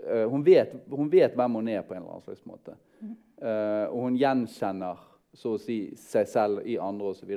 eh, 0.04 0.26
hun, 0.28 0.44
vet, 0.46 0.76
hun 0.92 1.10
vet 1.10 1.34
hvem 1.38 1.58
hun 1.58 1.72
er 1.72 1.82
på 1.86 1.96
en 1.96 2.02
eller 2.02 2.18
annen 2.18 2.26
slags 2.26 2.44
måte. 2.46 2.76
Eh, 3.00 3.86
og 3.88 4.08
hun 4.08 4.18
gjenkjenner 4.18 5.02
så 5.38 5.54
å 5.54 5.60
si 5.62 5.80
seg 5.98 6.28
selv 6.28 6.66
i 6.66 6.78
andre 6.82 7.12
osv. 7.12 7.32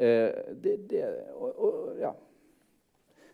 Uh, 0.00 0.30
det, 0.62 0.76
det, 0.88 1.04
og, 1.34 1.50
og, 1.50 1.78
ja. 2.00 2.12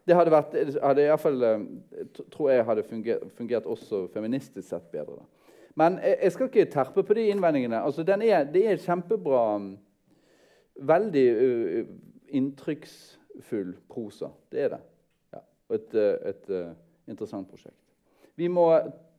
Det 0.06 0.14
hadde 0.14 0.32
vært 0.32 0.54
hadde 0.82 1.04
i 1.04 1.16
fall, 1.18 1.42
eh, 1.42 2.04
tror 2.32 2.50
jeg 2.52 2.66
hadde 2.68 2.84
fungert, 2.86 3.24
fungert 3.38 3.66
også 3.66 4.06
feministisk 4.14 4.68
sett 4.68 4.86
bedre. 4.92 5.24
Men 5.76 5.98
jeg, 6.02 6.18
jeg 6.22 6.32
skal 6.32 6.50
ikke 6.50 6.70
terpe 6.72 7.04
på 7.04 7.16
de 7.18 7.26
innvendingene. 7.32 7.82
Altså, 7.82 8.04
er, 8.16 8.44
det 8.44 8.64
er 8.66 8.82
kjempebra 8.82 9.42
Veldig 10.76 11.22
uh, 11.32 11.86
inntrykksfull 12.36 13.70
prosa. 13.88 14.28
Det 14.52 14.60
er 14.60 14.74
det. 14.74 14.80
Ja. 15.32 15.38
Og 15.70 15.76
et, 15.78 15.94
ø, 15.96 16.10
et 16.28 16.50
uh, 16.52 16.74
interessant 17.08 17.48
prosjekt. 17.48 17.78
Vi 18.36 18.50
må 18.52 18.66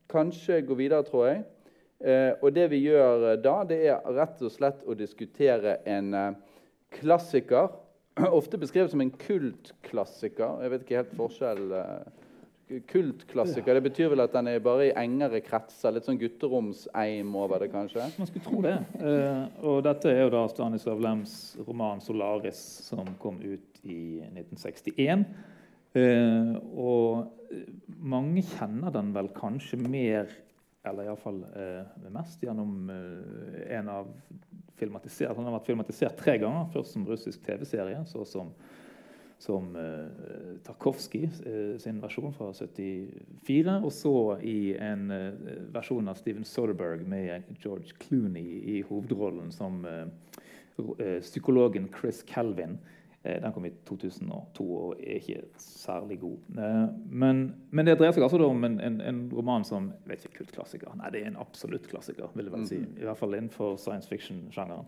kanskje 0.09 0.61
gå 0.61 0.77
videre, 0.77 1.01
tror 1.07 1.25
jeg. 1.25 1.39
Uh, 1.97 2.38
og 2.45 2.53
det 2.53 2.67
vi 2.69 2.83
gjør 2.83 3.31
eh, 3.31 3.39
da, 3.41 3.55
det 3.65 3.77
er 3.89 4.03
rett 4.13 4.41
og 4.45 4.51
slett 4.53 4.83
å 4.85 4.93
diskutere 4.93 5.79
en 5.89 6.11
eh, 6.13 6.35
klassiker. 6.93 7.71
Ofte 8.39 8.57
beskrevet 8.57 8.91
som 8.91 9.01
en 9.01 9.11
kultklassiker. 9.11 10.61
Jeg 10.63 10.74
vet 10.74 10.86
ikke 10.86 11.01
helt 11.01 11.18
forskjell. 11.18 11.68
Eh, 11.78 12.80
kultklassiker, 12.89 13.78
det 13.78 13.84
betyr 13.86 14.09
vel 14.11 14.24
at 14.26 14.34
den 14.36 14.49
er 14.51 14.63
bare 14.63 14.89
i 14.89 14.95
engere 14.99 15.39
kretser. 15.45 15.93
Litt 15.95 16.07
sånn 16.07 16.20
gutteromseim 16.20 17.30
over 17.39 17.63
det, 17.63 17.70
kanskje? 17.72 18.09
Man 18.20 18.30
skulle 18.30 18.47
tro 18.47 18.63
det. 18.65 18.76
Eh, 18.99 19.43
og 19.63 19.84
dette 19.88 20.11
er 20.11 20.26
jo 20.26 20.34
da 20.34 20.43
Stanislav 20.51 20.99
Lems 21.03 21.38
roman 21.68 22.01
'Solaris', 22.03 22.65
som 22.89 23.07
kom 23.22 23.39
ut 23.43 23.80
i 23.84 24.20
1961. 24.34 25.24
Eh, 25.95 26.57
og 26.76 27.30
mange 27.88 28.43
kjenner 28.43 28.91
den 28.93 29.13
vel 29.15 29.30
kanskje 29.36 29.80
mer, 29.80 30.28
eller 30.89 31.07
iallfall 31.07 31.43
eh, 31.51 32.09
mest, 32.13 32.43
gjennom 32.43 32.89
eh, 32.93 33.77
en 33.77 33.89
av 33.89 34.11
filmatisert, 34.77 35.35
Han 35.35 35.47
har 35.47 35.57
vært 35.57 35.71
filmatisert 35.71 36.19
tre 36.19 36.38
ganger. 36.41 36.67
Først 36.73 36.93
som 36.93 37.07
russisk 37.07 37.45
TV-serie, 37.45 38.03
så 38.09 38.25
som 38.25 38.53
som 39.38 39.75
eh, 39.75 40.57
Tarkovskij 40.65 41.23
eh, 41.23 41.77
sin 41.77 42.01
versjon 42.01 42.33
fra 42.33 42.53
74, 42.53 43.75
og 43.83 43.91
så 43.93 44.13
i 44.41 44.73
en 44.81 45.11
eh, 45.13 45.33
versjon 45.73 46.09
av 46.09 46.17
Steven 46.17 46.45
Soderberg 46.45 47.05
med 47.05 47.51
George 47.61 47.93
Clooney 48.01 48.61
i 48.77 48.81
hovedrollen 48.89 49.51
som 49.53 49.85
eh, 49.85 51.19
psykologen 51.21 51.89
Chris 51.93 52.23
Calvin. 52.25 52.79
Eh, 53.28 53.41
den 53.41 53.53
kom 53.53 53.65
i 53.65 53.71
2002 53.86 54.65
og 54.78 55.01
er 55.01 55.19
ikke 55.19 55.41
særlig 55.59 56.19
god. 56.21 56.38
Eh, 56.57 56.86
men, 57.09 57.43
men 57.75 57.88
det 57.88 57.97
dreier 57.99 58.15
seg 58.15 58.23
altså 58.23 58.39
om 58.45 58.63
en, 58.63 58.80
en, 58.80 59.01
en 59.03 59.21
roman 59.34 59.67
som 59.67 59.91
jeg 59.91 60.13
vet 60.13 60.25
ikke, 60.25 60.43
kultklassiker. 60.43 60.95
Nei, 60.99 61.11
det 61.11 61.23
er 61.23 61.34
en 61.34 61.41
absolutt 61.41 61.89
klassiker, 61.91 62.32
vil 62.38 62.47
jeg 62.47 62.55
vel 62.55 62.67
si. 62.69 62.82
I 63.01 63.07
hvert 63.07 63.19
fall 63.19 63.36
innenfor 63.36 63.75
science 63.82 64.07
fiction-sjangeren. 64.07 64.88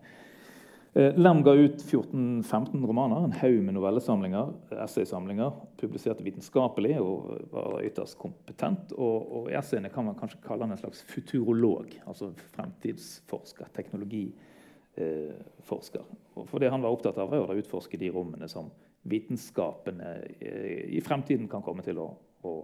Eh, 0.96 1.18
Lem 1.20 1.42
ga 1.46 1.52
ut 1.58 1.84
14-15 1.84 2.86
romaner, 2.88 3.26
en 3.28 3.36
haug 3.42 3.60
med 3.66 3.76
novellesamlinger, 3.76 4.54
essaysamlinger, 4.86 5.52
publiserte 5.82 6.24
vitenskapelig 6.26 6.96
og 7.02 7.34
var 7.52 7.82
ytterst 7.84 8.18
kompetent. 8.22 8.94
Og, 8.96 9.34
og 9.36 9.50
essayene 9.52 9.92
kan 9.92 10.08
man 10.08 10.16
kanskje 10.18 10.40
kalle 10.46 10.64
han 10.64 10.72
en 10.78 10.80
slags 10.80 11.04
futurolog, 11.12 11.92
altså 12.06 12.32
fremtidsforsker, 12.56 13.68
teknologiforsker. 13.76 14.46
Og 16.34 16.48
for 16.48 16.62
det 16.62 16.70
han 16.72 16.82
var 16.82 16.94
opptatt 16.94 17.18
av, 17.20 17.30
var 17.30 17.52
å 17.52 17.58
utforske 17.60 17.98
de 18.00 18.10
rommene 18.14 18.48
som 18.50 18.70
vitenskapene 19.08 20.16
eh, 20.40 20.96
i 20.96 21.00
fremtiden 21.04 21.48
kan 21.48 21.64
komme 21.64 21.84
til 21.86 22.00
å, 22.02 22.10
å 22.44 22.54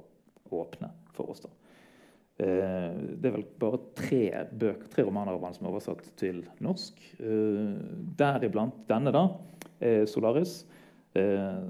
åpne 0.56 0.90
for 1.16 1.32
oss. 1.32 1.44
da. 1.44 1.52
Eh, 2.36 2.96
det 3.16 3.30
er 3.30 3.36
vel 3.38 3.46
bare 3.60 3.80
tre, 3.96 4.22
bøker, 4.52 4.88
tre 4.92 5.04
romaner 5.06 5.36
av 5.36 5.44
han 5.46 5.56
som 5.56 5.66
er 5.66 5.72
oversatt 5.72 6.10
til 6.20 6.42
norsk. 6.64 7.00
Eh, 7.16 7.76
deriblant 8.20 8.82
denne, 8.90 9.14
da, 9.14 9.28
eh, 9.80 10.04
'Solaris', 10.04 10.64
eh, 11.16 11.62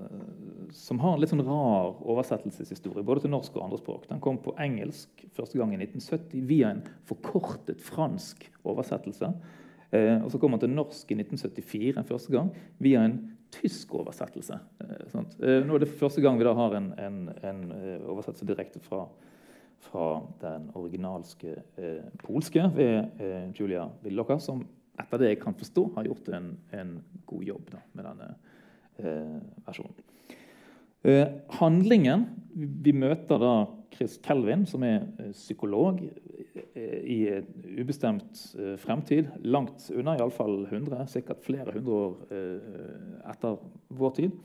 som 0.75 0.99
har 0.99 1.15
en 1.15 1.21
litt 1.21 1.31
sånn 1.31 1.47
rar 1.47 1.95
oversettelseshistorie, 2.03 3.05
både 3.05 3.23
til 3.23 3.31
norsk 3.31 3.55
og 3.57 3.63
andre 3.69 3.79
språk. 3.79 4.09
Den 4.09 4.21
kom 4.21 4.39
på 4.39 4.57
engelsk 4.59 5.09
første 5.37 5.59
gang 5.59 5.73
i 5.75 5.79
1970 5.79 6.43
via 6.47 6.71
en 6.71 6.83
forkortet 7.07 7.81
fransk 7.81 8.51
oversettelse. 8.65 9.33
Eh, 9.95 10.17
og 10.19 10.31
så 10.33 10.41
kom 10.43 10.57
han 10.57 10.63
til 10.63 10.75
norsk 10.75 11.13
i 11.13 11.19
1974 11.21 12.01
en 12.01 12.09
første 12.09 12.33
gang 12.35 12.51
via 12.83 13.05
en 13.07 13.19
tysk 13.55 13.95
oversettelse. 13.95 14.59
Eh. 14.83 15.07
Eh, 15.15 15.63
nå 15.67 15.77
er 15.77 15.85
det 15.85 15.95
første 16.01 16.25
gang 16.25 16.41
vi 16.41 16.49
da 16.49 16.57
har 16.59 16.75
en, 16.79 16.93
en, 16.99 17.23
en 17.47 17.63
oversettelse 18.03 18.49
direkte 18.49 18.83
fra 18.83 19.07
fra 19.87 20.23
den 20.41 20.71
originalske 20.75 21.55
eh, 21.77 22.05
polske 22.25 22.65
ved 22.75 23.21
eh, 23.23 23.49
Julia 23.55 23.87
Willocher, 24.03 24.41
som 24.43 24.65
etter 24.97 25.21
det 25.21 25.33
jeg 25.35 25.41
kan 25.43 25.57
forstå, 25.57 25.85
har 25.97 26.09
gjort 26.09 26.31
en, 26.35 26.51
en 26.73 26.93
god 27.29 27.45
jobb 27.45 27.71
da, 27.75 27.83
med 27.93 28.09
denne 28.09 28.29
eh, 28.99 29.39
versjonen. 29.67 30.03
Handlingen 31.61 32.25
vi 32.57 32.91
møter 32.97 33.39
da 33.39 33.51
Chris 33.97 34.19
Kelvin, 34.25 34.67
som 34.69 34.85
er 34.87 35.07
eh, 35.19 35.33
psykolog 35.35 36.03
eh, 36.05 36.99
i 37.03 37.21
et 37.39 37.49
ubestemt 37.79 38.43
eh, 38.59 38.75
fremtid. 38.81 39.31
Langt 39.45 39.89
unna, 39.95 40.17
iallfall 40.19 40.67
100, 40.69 41.07
sikkert 41.13 41.45
flere 41.47 41.75
hundre 41.75 42.03
år 42.05 42.37
eh, 42.37 43.33
etter 43.33 43.59
vår 43.97 44.15
tid. 44.21 44.37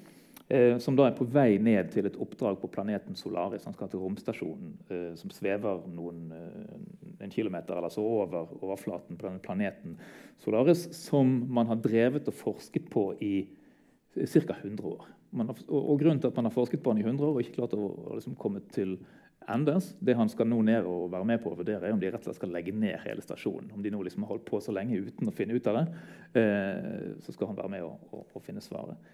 Eh, 0.51 0.77
som 0.83 0.97
da 0.99 1.05
er 1.07 1.13
på 1.15 1.23
vei 1.31 1.55
ned 1.63 1.93
til 1.93 2.09
et 2.09 2.17
oppdrag 2.19 2.57
på 2.59 2.67
planeten 2.73 3.15
Solaris. 3.15 3.63
Han 3.69 3.75
skal 3.77 3.87
til 3.91 4.01
romstasjonen, 4.03 4.73
eh, 4.91 5.13
som 5.15 5.31
svever 5.31 5.85
noen, 5.87 6.25
eh, 6.35 7.23
en 7.23 7.31
kilometer 7.31 7.77
eller 7.77 7.93
så 7.93 8.03
over 8.03 8.49
overflaten 8.59 9.15
på 9.15 9.29
denne 9.29 9.39
planeten 9.39 9.95
Solaris, 10.43 10.89
som 10.97 11.45
man 11.47 11.67
har 11.67 11.79
drevet 11.79 12.27
og 12.27 12.33
forsket 12.33 12.89
på 12.89 13.13
i 13.21 13.47
ca. 14.27 14.57
100 14.59 14.83
år. 14.83 15.07
Har, 15.37 15.55
og, 15.69 15.89
og 15.91 15.99
Grunnen 15.99 16.19
til 16.19 16.27
at 16.27 16.35
man 16.35 16.49
har 16.49 16.51
forsket 16.51 16.83
på 16.83 16.91
den 16.91 16.99
i 16.99 17.07
100 17.07 17.23
år 17.29 17.37
og 17.37 17.41
ikke 17.45 17.55
klart 17.61 17.77
å, 17.77 17.87
å 18.11 18.17
liksom 18.17 18.35
komme 18.35 18.59
til 18.75 18.97
endes, 19.49 19.95
det 19.99 20.15
han 20.17 20.29
skal 20.29 20.49
nå 20.49 20.59
ned 20.67 20.85
og 20.87 21.09
være 21.13 21.27
med 21.27 21.41
på 21.43 21.51
å 21.51 21.57
vurdere, 21.57 21.87
er 21.87 21.95
om 21.95 22.01
de 22.01 22.11
rett 22.11 22.21
og 22.21 22.29
slett 22.29 22.39
skal 22.41 22.53
legge 22.53 22.73
ned 22.75 22.99
hele 23.05 23.23
stasjonen. 23.25 23.71
Om 23.73 23.81
de 23.83 23.93
nå 23.93 24.03
liksom 24.05 24.25
har 24.25 24.35
holdt 24.35 24.45
på 24.49 24.61
så 24.61 24.75
lenge 24.75 24.99
uten 25.01 25.31
å 25.31 25.35
finne 25.35 25.57
ut 25.57 25.71
av 25.71 25.79
det, 25.79 25.87
eh, 26.41 27.09
så 27.25 27.35
skal 27.35 27.51
han 27.51 27.59
være 27.59 27.73
med 27.73 27.87
og, 27.87 28.07
og, 28.11 28.27
og 28.37 28.45
finne 28.45 28.63
svaret. 28.63 29.11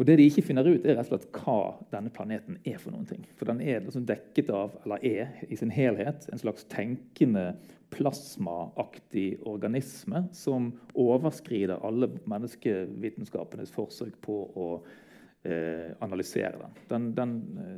Og 0.00 0.06
Det 0.08 0.16
de 0.18 0.24
ikke 0.26 0.42
finner 0.42 0.66
ut, 0.66 0.86
er 0.86 0.96
rett 0.96 1.10
og 1.12 1.12
slett 1.12 1.36
hva 1.36 1.58
denne 1.92 2.10
planeten 2.10 2.56
er 2.64 2.78
for 2.80 2.94
noen 2.94 3.06
ting. 3.06 3.26
For 3.36 3.46
den 3.50 3.60
er 3.60 3.84
liksom 3.84 4.06
dekket 4.08 4.50
av, 4.50 4.74
eller 4.82 5.04
er 5.04 5.44
i 5.46 5.58
sin 5.60 5.70
helhet, 5.70 6.26
en 6.32 6.40
slags 6.40 6.64
tenkende 6.72 7.52
plasmaaktig 7.92 9.42
organisme 9.46 10.24
som 10.32 10.70
overskrider 10.96 11.84
alle 11.84 12.08
menneskevitenskapenes 12.24 13.74
forsøk 13.74 14.16
på 14.24 14.38
å 14.56 14.68
analysere 15.42 16.54
den. 16.58 16.74
Den, 16.88 17.06
den. 17.14 17.32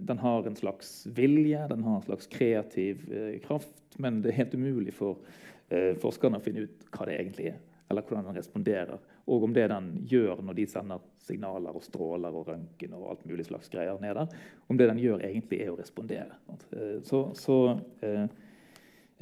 den, 0.05 0.19
har 0.19 0.47
en 0.47 0.57
slags 0.57 1.07
vilje, 1.07 1.63
den 1.69 1.85
har 1.85 1.97
en 1.97 2.03
slags 2.03 2.27
kreativ 2.27 3.13
eh, 3.13 3.39
kraft, 3.41 3.73
men 3.97 4.23
det 4.23 4.33
er 4.33 4.41
helt 4.43 4.55
umulig 4.55 4.93
for 4.95 5.23
eh, 5.69 5.95
forskerne 6.01 6.41
å 6.41 6.45
finne 6.45 6.67
ut 6.67 6.85
hva 6.93 7.07
det 7.09 7.17
egentlig 7.17 7.47
er, 7.55 7.59
eller 7.89 8.05
hvordan 8.05 8.29
den 8.29 8.37
responderer, 8.37 9.01
og 9.25 9.47
om 9.47 9.55
det 9.57 9.69
den 9.73 9.91
gjør 10.11 10.43
når 10.45 10.59
de 10.59 10.67
sender 10.69 11.05
signaler 11.25 11.77
og 11.77 11.85
stråler 11.87 12.37
og 12.37 12.51
røntgen 12.51 12.97
og 12.97 13.07
alt 13.13 13.25
mulig 13.29 13.47
slags 13.49 13.73
greier 13.73 14.01
ned 14.03 14.19
der, 14.19 14.35
om 14.69 14.81
det 14.81 14.91
den 14.91 15.01
gjør, 15.01 15.25
egentlig 15.25 15.63
er 15.65 15.73
å 15.73 15.79
respondere. 15.81 16.37
Eh, 16.77 16.99
så, 17.09 17.27
så 17.39 17.59
eh, 18.05 18.27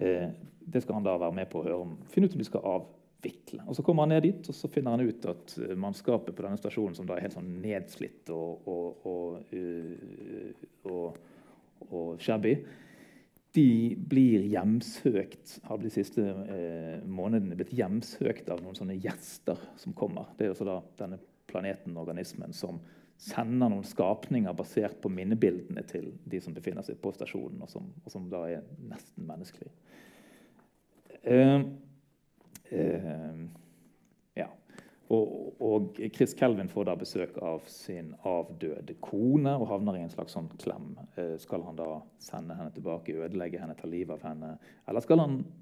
eh, 0.02 0.26
det 0.62 0.82
skal 0.82 0.98
han 0.98 1.06
da 1.06 1.14
være 1.18 1.38
med 1.38 1.50
på 1.52 1.60
å 1.60 1.66
høre 1.68 1.78
om, 1.84 1.94
finne 2.10 2.26
ut 2.26 2.34
om 2.34 2.42
de 2.42 2.48
skal 2.50 2.66
avvikle. 3.22 3.62
Og 3.66 3.76
Så 3.76 3.82
kommer 3.82 4.02
han 4.02 4.08
ned 4.08 4.22
dit 4.22 4.48
og 4.48 4.54
så 4.54 4.68
finner 4.68 4.96
han 4.96 5.00
ut 5.00 5.26
at 5.26 5.58
eh, 5.58 5.76
mannskapet 5.76 6.34
på 6.34 6.42
denne 6.42 6.58
stasjonen, 6.58 6.94
som 6.94 7.06
da 7.06 7.16
er 7.16 7.26
helt 7.26 7.36
sånn 7.36 7.60
nedslitt 7.62 8.30
og, 8.30 8.66
og, 8.66 9.06
og, 9.06 9.52
uh, 9.52 10.64
og, 10.84 11.18
og 11.90 12.20
shabby, 12.20 12.56
de 13.52 13.94
blir 13.96 14.46
hjemsøkt 14.48 15.58
har 15.66 15.78
de 15.78 15.90
siste 15.92 16.22
eh, 16.24 17.02
månedene 17.04 17.56
blitt 17.58 17.74
hjemsøkt 17.76 18.48
av 18.48 18.62
noen 18.62 18.78
sånne 18.78 18.96
gjester 18.96 19.60
som 19.76 19.92
kommer. 19.92 20.30
Det 20.38 20.46
er 20.46 20.54
altså 20.54 20.64
da 20.64 20.78
denne 20.96 21.20
planeten, 21.50 21.98
organismen, 22.00 22.54
som 22.56 22.80
sender 23.20 23.68
noen 23.68 23.84
skapninger 23.84 24.56
basert 24.56 24.96
på 25.02 25.10
minnebildene 25.12 25.84
til 25.84 26.14
de 26.24 26.40
som 26.40 26.56
befinner 26.56 26.82
seg 26.82 26.96
på 26.98 27.12
stasjonen, 27.12 27.60
og 27.60 27.68
som, 27.70 27.92
og 28.02 28.10
som 28.10 28.24
da 28.32 28.40
er 28.48 28.64
nesten 28.88 29.28
menneskelige. 29.28 29.74
Uh, 31.22 31.68
ja. 34.38 34.48
Og, 35.12 35.32
og, 35.60 35.98
Chris 36.14 36.32
Kelvin 36.38 36.70
får 36.72 36.86
da 36.88 36.94
besøk 36.96 37.36
av 37.44 37.66
sin 37.68 38.14
avdøde 38.24 38.96
kone 39.04 39.52
og 39.58 39.66
havner 39.68 39.98
i 39.98 40.04
en 40.06 40.14
slags 40.14 40.32
sånn 40.36 40.48
klem. 40.62 40.94
Uh, 41.18 41.34
skal 41.42 41.66
han 41.68 41.76
da 41.76 41.90
sende 42.22 42.56
henne 42.56 42.72
tilbake, 42.72 43.18
ødelegge 43.18 43.60
henne, 43.60 43.76
ta 43.76 43.90
livet 43.90 44.16
av 44.16 44.30
henne? 44.30 44.54
Eller 44.88 45.04
skal 45.04 45.20
han 45.20 45.42
Eh, 45.44 45.61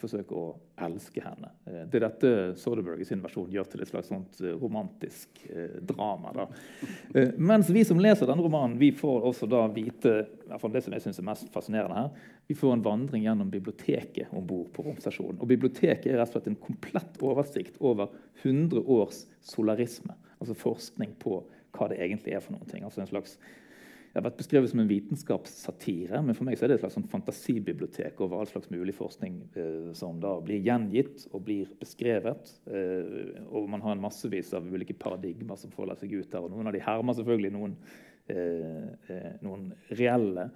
forsøke 0.00 0.36
å 0.36 0.46
elske 0.86 1.22
henne. 1.24 1.52
Eh, 1.66 1.84
det 1.90 2.00
er 2.00 2.06
dette 2.06 2.32
Soderberg 2.60 3.02
i 3.02 3.06
sin 3.08 3.22
versjon 3.22 3.50
gjør 3.52 3.68
til 3.70 3.84
et 3.84 3.90
slags 3.90 4.10
eh, 4.12 4.56
romantisk 4.60 5.42
drama. 5.86 6.32
Da. 6.36 6.46
Mens 7.36 7.70
vi 7.72 7.84
som 7.86 8.00
leser 8.00 8.28
denne 8.28 8.44
romanen, 8.44 8.78
vi 8.80 8.92
får 8.96 9.26
også 9.30 9.48
da 9.50 9.64
vite 9.72 10.14
det 10.50 10.82
som 10.82 10.94
jeg 10.94 11.04
synes 11.04 11.20
er 11.20 11.26
mest 11.26 11.50
fascinerende 11.54 11.96
her, 11.96 12.28
vi 12.50 12.56
får 12.58 12.74
en 12.74 12.82
vandring 12.82 13.22
gjennom 13.24 13.50
biblioteket 13.52 14.32
om 14.34 14.46
bord 14.46 14.72
på 14.74 14.82
romstasjonen. 14.82 15.38
Og 15.38 15.50
biblioteket 15.50 16.10
er 16.10 16.18
rett 16.18 16.32
og 16.32 16.40
slett 16.40 16.50
en 16.50 16.58
komplett 16.58 17.20
oversikt 17.22 17.78
over 17.78 18.10
100 18.42 18.82
års 18.90 19.24
solarisme. 19.46 20.16
Altså 20.40 20.56
forskning 20.58 21.14
på 21.22 21.42
hva 21.76 21.90
det 21.92 22.00
egentlig 22.02 22.34
er 22.34 22.42
for 22.42 22.56
noen 22.56 22.66
ting. 22.70 22.82
Altså 22.86 23.04
en 23.04 23.10
slags 23.10 23.36
det 24.10 24.18
har 24.18 24.24
vært 24.24 24.40
beskrevet 24.40 24.72
som 24.72 24.80
en 24.82 24.88
vitenskapssatire, 24.90 26.18
men 26.26 26.34
for 26.34 26.46
meg 26.46 26.56
er 26.58 26.72
det 26.72 26.80
et 26.80 26.82
slags 26.82 26.96
sånn 26.98 27.06
fantasibibliotek 27.12 28.18
over 28.24 28.40
all 28.40 28.48
slags 28.50 28.72
mulig 28.72 28.96
forskning 28.96 29.36
eh, 29.54 29.92
som 29.94 30.18
da 30.18 30.32
blir 30.42 30.64
gjengitt 30.66 31.28
og 31.30 31.44
blir 31.46 31.70
beskrevet. 31.78 32.50
Eh, 32.66 33.38
og 33.46 33.68
man 33.70 33.84
har 33.84 33.94
en 33.94 34.02
massevis 34.02 34.50
av 34.58 34.66
ulike 34.66 34.96
paradigmer 34.98 35.60
som 35.60 35.70
folder 35.70 36.00
seg 36.00 36.16
ut 36.16 36.26
der. 36.26 36.42
og 36.42 36.50
Noen 36.50 36.72
av 36.72 36.74
de 36.74 36.82
hermer 36.82 37.20
selvfølgelig 37.20 37.52
noen, 37.54 37.76
eh, 38.34 38.90
eh 39.14 39.30
noen 39.46 39.70
reelle 39.94 40.48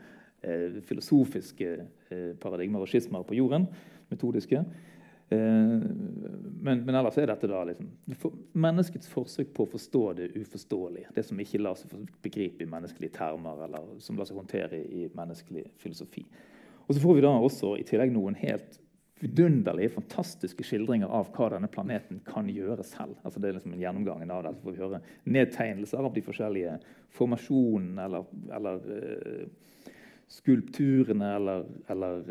eh, 0.42 0.82
filosofiske 0.90 1.70
eh, 1.78 2.32
paradigmer 2.42 2.82
og 2.82 2.90
skismer 2.90 3.22
på 3.22 3.38
jorden, 3.38 3.68
metodiske. 4.10 4.64
Eh, 5.28 5.38
men, 6.64 6.84
men, 6.84 6.94
ellers 6.94 7.18
er 7.18 7.28
dette 7.30 7.48
da 7.50 7.62
liksom, 7.68 7.90
menneskets 8.52 9.10
forsøk 9.10 9.52
på 9.56 9.66
å 9.66 9.72
forstå 9.74 10.04
det 10.20 10.30
uforståelige. 10.36 11.12
Det 11.16 11.26
som 11.28 11.40
ikke 11.40 11.62
lar 11.62 11.78
seg 11.80 11.92
begripe 12.24 12.64
i 12.64 12.70
menneskelige 12.70 13.16
termer, 13.18 13.66
eller 13.66 13.94
som 14.04 14.18
lar 14.18 14.28
seg 14.28 14.40
håndtere 14.40 14.80
i 14.84 15.08
menneskelig 15.16 15.66
filosofi. 15.82 16.24
Og 16.84 16.94
så 16.94 17.00
får 17.00 17.18
vi 17.18 17.24
da 17.24 17.34
også 17.36 17.76
i 17.80 17.86
tillegg 17.88 18.12
noen 18.12 18.36
helt 18.38 18.80
vidunderlige, 19.24 19.94
fantastiske 19.94 20.64
skildringer 20.66 21.08
av 21.08 21.30
hva 21.32 21.48
denne 21.54 21.70
planeten 21.72 22.20
kan 22.26 22.48
gjøre 22.50 22.84
selv. 22.84 23.16
Altså 23.24 23.40
det 23.40 23.48
er 23.48 23.58
liksom 23.58 23.76
en 23.76 23.80
gjennomgang 23.80 24.24
av 24.28 24.42
det. 24.44 24.54
Så 24.56 24.66
får 24.66 24.74
vi 24.74 24.82
høre 24.82 25.00
nedtegnelser 25.36 26.04
av 26.04 26.12
de 26.12 26.24
forskjellige 26.26 26.74
formasjonene 27.14 28.04
eller, 28.04 28.26
eller 28.58 28.82
uh, 28.90 29.93
skulpturene 30.28 31.34
eller, 31.36 31.64
eller, 31.86 32.22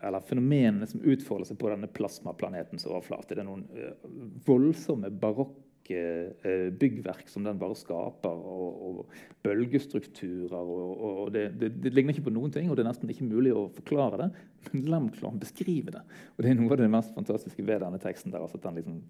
eller, 0.00 0.20
fenomenene 0.20 0.86
som 0.86 1.02
utfolder 1.04 1.50
seg 1.50 1.58
på 1.60 1.70
denne 1.72 1.90
plasmaplanetens 1.92 2.86
overflate. 2.88 3.34
Det 3.34 3.42
er 3.42 3.48
noen 3.48 3.66
uh, 3.74 4.06
voldsomme 4.46 5.10
barokke 5.22 6.00
uh, 6.44 6.68
byggverk 6.80 7.28
som 7.30 7.46
den 7.46 7.60
bare 7.60 7.78
skaper, 7.78 8.42
og, 8.54 8.82
og 8.88 9.44
bølgestrukturer. 9.46 10.58
Og, 10.58 11.06
og 11.10 11.32
det, 11.36 11.46
det, 11.60 11.72
det, 11.84 11.94
ligner 11.94 12.16
ikke 12.16 12.28
på 12.30 12.34
noen 12.34 12.54
ting, 12.54 12.70
og 12.70 12.78
det 12.78 12.86
er 12.86 12.90
nesten 12.90 13.12
ikke 13.12 13.28
mulig 13.28 13.54
å 13.56 13.68
forklare 13.76 14.24
det. 14.24 14.30
Men 14.70 14.86
Lem 14.94 15.08
klarer 15.16 15.40
beskrive 15.44 15.96
det. 15.96 16.04
Og 16.36 16.44
det 16.44 16.52
er 16.52 16.60
noe 16.60 16.72
av 16.74 16.82
det 16.82 16.92
mest 16.92 17.16
fantastiske 17.16 17.64
ved 17.64 17.84
denne 17.84 18.00
teksten. 18.02 18.32
der, 18.32 18.44
altså 18.46 18.60
at 18.60 18.68
den, 18.70 18.80
liksom, 18.80 19.02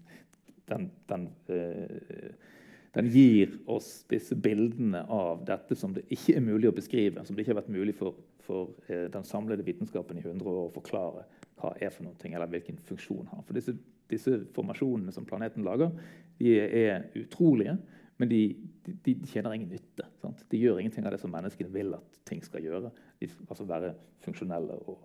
den, 0.73 0.89
den 1.11 1.29
uh, 1.51 2.57
den 2.95 3.07
gir 3.07 3.53
oss 3.71 4.03
disse 4.11 4.35
bildene 4.35 5.05
av 5.07 5.45
dette 5.47 5.77
som 5.79 5.93
det 5.95 6.03
ikke 6.11 6.35
er 6.35 6.43
mulig 6.43 6.67
å 6.67 6.75
beskrive. 6.75 7.23
Som 7.23 7.37
det 7.37 7.45
ikke 7.45 7.53
har 7.53 7.61
vært 7.61 7.71
mulig 7.71 7.95
for, 7.95 8.17
for 8.43 8.73
eh, 8.91 9.05
den 9.13 9.27
samlede 9.27 9.63
vitenskapen 9.63 10.19
i 10.19 10.25
100 10.25 10.43
år 10.43 10.65
å 10.65 10.73
forklare 10.75 11.23
hva 11.61 11.71
er 11.79 11.93
for 11.93 12.07
noe, 12.07 12.17
eller 12.27 12.51
hvilken 12.51 12.81
funksjon 12.89 13.29
har. 13.31 13.45
For 13.47 13.55
disse, 13.55 13.77
disse, 14.11 14.41
formasjonene 14.55 15.13
som 15.15 15.27
planeten 15.29 15.63
lager, 15.63 15.93
de 16.41 16.57
er 16.59 17.07
utrolige, 17.15 17.77
men 18.19 18.29
de, 18.29 18.41
de, 18.85 18.97
de 19.05 19.15
tjener 19.29 19.55
ingen 19.55 19.71
nytte. 19.71 20.05
Sant? 20.21 20.43
De 20.51 20.59
gjør 20.59 20.81
ingenting 20.81 21.07
av 21.07 21.15
det 21.15 21.21
som 21.21 21.31
menneskene 21.33 21.71
vil 21.73 21.95
at 21.97 22.19
ting 22.27 22.43
skal 22.45 22.65
gjøre. 22.65 22.91
De 23.21 23.29
altså 23.47 23.65
være 23.69 23.95
funksjonelle 24.25 24.81
og 24.83 24.99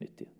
nyttige. 0.00 0.30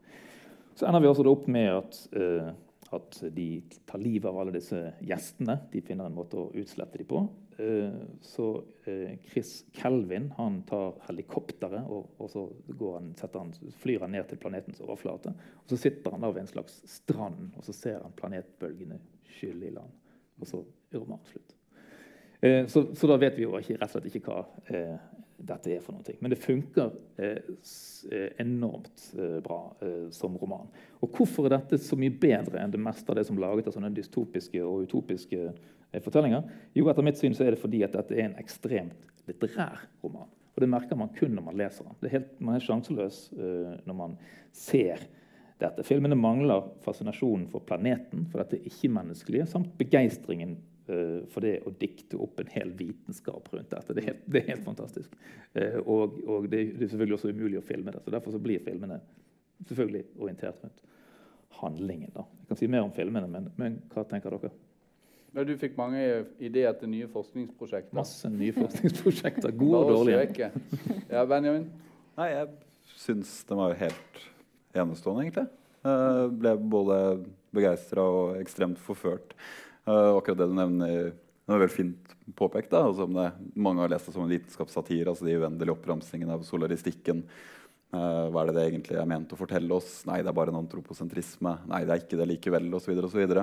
Så 0.78 0.86
ender 0.88 1.02
vi 1.02 1.10
også 1.10 1.26
opp 1.28 1.48
med 1.50 1.68
at 1.74 1.98
eh, 2.16 2.52
at 2.96 3.18
de 3.34 3.46
tar 3.88 4.00
livet 4.02 4.28
av 4.30 4.38
alle 4.40 4.54
disse 4.56 4.78
gjestene. 5.04 5.58
De 5.72 5.82
finner 5.84 6.08
en 6.08 6.16
måte 6.16 6.38
å 6.40 6.50
utslette 6.58 7.00
dem 7.00 7.08
på. 7.10 7.22
Eh, 7.62 7.94
så 8.24 8.64
eh, 8.84 9.14
Chris 9.28 9.64
Kelvin 9.72 10.30
han 10.36 10.62
tar 10.68 10.96
helikopteret 11.06 11.88
og, 11.92 12.22
så 12.32 12.46
han, 12.80 13.12
han, 13.34 13.52
flyr 13.82 14.06
han 14.06 14.14
ned 14.16 14.28
til 14.30 14.40
planetens 14.40 14.80
overflate. 14.84 15.34
og 15.62 15.72
Så 15.72 15.80
sitter 15.84 16.16
han 16.16 16.24
der 16.24 16.32
ved 16.32 16.44
en 16.46 16.52
slags 16.52 16.80
strand 16.88 17.56
og 17.56 17.66
så 17.66 17.76
ser 17.76 18.00
han 18.02 18.16
planetbølgene 18.16 19.00
skylle 19.36 19.68
i 19.68 19.74
land. 19.74 19.98
Og 20.40 20.48
så 20.48 20.62
er 20.92 21.02
romanen 21.02 21.28
slutt. 21.28 21.56
Eh, 22.40 22.66
så, 22.66 22.86
så, 22.94 23.10
da 23.10 23.20
vet 23.20 23.36
vi 23.38 23.46
jo 23.46 23.56
ikke, 23.58 23.76
rett 23.78 23.90
og 23.90 23.98
slett 23.98 24.10
ikke 24.10 24.24
hva 24.26 24.44
dette 25.42 25.72
er 25.74 25.82
for 25.82 25.96
noe. 25.96 26.14
Men 26.22 26.32
det 26.32 26.38
funker 26.42 26.92
eh, 27.20 27.38
eh, 28.10 28.28
enormt 28.42 29.08
eh, 29.18 29.38
bra 29.44 29.60
som 30.14 30.36
roman. 30.38 30.68
Og 31.02 31.16
hvorfor 31.16 31.48
er 31.48 31.56
dette 31.56 31.80
så 31.82 31.98
mye 31.98 32.14
bedre 32.14 32.62
enn 32.62 32.74
det 32.74 32.80
meste 32.82 33.10
av 33.10 33.18
det 33.18 33.26
som 33.28 33.38
er 33.38 33.46
laget 33.46 33.70
av 33.70 33.76
sånne 33.76 33.92
dystopiske 33.96 34.62
og 34.62 34.86
utopiske 34.86 35.50
fortellinger? 36.04 36.46
Jo, 36.78 36.86
etter 36.90 37.06
mitt 37.06 37.18
syn 37.20 37.34
så 37.36 37.46
er 37.46 37.56
det 37.56 37.62
fordi 37.62 37.82
at 37.86 37.96
dette 37.96 38.16
er 38.16 38.28
en 38.28 38.38
ekstremt 38.42 39.10
litterær 39.28 39.82
roman. 40.04 40.30
Og 40.52 40.62
det 40.62 40.68
merker 40.68 40.98
man 41.00 41.10
kun 41.16 41.34
når 41.34 41.48
man 41.48 41.58
leser 41.58 41.88
den. 41.88 41.98
Er 42.06 42.16
helt, 42.18 42.32
man 42.40 42.58
er 42.58 42.64
sjanseløs 42.64 43.24
når 43.32 43.96
man 43.96 44.18
ser 44.54 45.00
dette. 45.62 45.84
Filmene 45.86 46.18
mangler 46.18 46.68
fascinasjonen 46.84 47.48
for 47.50 47.64
planeten, 47.66 48.26
for 48.30 48.42
dette 48.42 48.60
ikke-menneskelige, 48.68 49.48
samt 49.48 49.72
begeistringen 49.80 50.58
for 51.32 51.44
det 51.44 51.56
å 51.66 51.72
dikte 51.78 52.18
opp 52.22 52.40
en 52.42 52.50
hel 52.52 52.72
vitenskap 52.78 53.48
rundt 53.52 53.70
dette. 53.72 53.94
Det 53.94 54.02
er 54.02 54.08
helt, 54.12 54.24
det 54.26 54.42
er 54.42 54.48
helt 54.52 54.64
fantastisk. 54.66 55.14
Eh, 55.54 55.78
og, 55.82 56.18
og 56.26 56.48
det, 56.52 56.62
er 56.62 56.88
selvfølgelig 56.88 57.18
også 57.18 57.32
umulig 57.32 57.60
å 57.60 57.66
filme 57.66 57.94
det. 57.94 58.02
så 58.04 58.14
Derfor 58.14 58.34
så 58.34 58.40
blir 58.42 58.64
filmene 58.64 58.98
selvfølgelig 59.68 60.04
orientert 60.18 60.64
rundt 60.64 60.82
handlingen. 61.62 62.12
Da. 62.14 62.26
Jeg 62.42 62.50
kan 62.50 62.60
si 62.60 62.68
mer 62.72 62.86
om 62.86 62.92
filmene, 62.96 63.30
men, 63.30 63.48
men 63.60 63.80
hva 63.92 64.04
tenker 64.08 64.34
dere? 64.34 64.52
Ja, 65.32 65.46
du 65.48 65.54
fikk 65.56 65.78
mange 65.78 66.02
ideer 66.44 66.74
til 66.76 66.90
nye 66.92 67.08
forskningsprosjekter. 67.12 67.94
Masse 67.96 68.28
nye 68.32 68.52
forskningsprosjekter. 68.62 69.54
Gode 69.56 69.82
og 69.86 69.94
dårlige. 70.02 70.50
Ja, 71.08 71.24
Benjamin? 71.28 71.70
Nei, 72.18 72.28
jeg 72.34 72.96
syns 73.00 73.38
den 73.48 73.60
var 73.62 73.76
helt 73.80 74.24
enestående, 74.76 75.24
egentlig. 75.24 75.48
Jeg 75.82 76.34
ble 76.38 76.52
både 76.72 76.96
begeistra 77.54 78.04
og 78.06 78.36
ekstremt 78.40 78.80
forført. 78.80 79.34
Uh, 79.82 80.14
akkurat 80.16 80.38
det 80.38 80.50
du 80.50 80.54
nevner, 80.54 81.12
det 81.42 81.50
er 81.50 81.58
veldig 81.58 81.74
fint 81.74 82.12
påpekt. 82.38 82.70
da, 82.70 82.84
altså 82.86 83.08
det, 83.10 83.30
Mange 83.58 83.82
har 83.82 83.90
lest 83.90 84.06
det 84.06 84.14
som 84.14 84.22
en 84.22 84.30
vitenskapssatir. 84.30 85.08
altså 85.08 85.26
De 85.26 85.34
uendelige 85.40 85.74
oppramsingene 85.74 86.36
av 86.36 86.44
solaristikken. 86.46 87.24
Uh, 87.92 88.30
hva 88.32 88.42
er 88.42 88.48
det 88.48 88.54
det 88.56 88.66
egentlig 88.70 88.96
er 88.96 89.08
ment 89.10 89.34
å 89.34 89.38
fortelle 89.40 89.74
oss? 89.74 90.04
Nei, 90.08 90.22
det 90.22 90.30
er 90.30 90.36
bare 90.38 90.54
en 90.54 90.60
antroposentrisme. 90.62 91.56
Nei, 91.68 91.82
det 91.84 91.92
er 91.92 92.04
ikke 92.04 92.20
det 92.20 92.28
likevel, 92.30 92.70
osv. 92.78 92.94
Uh, 93.02 93.42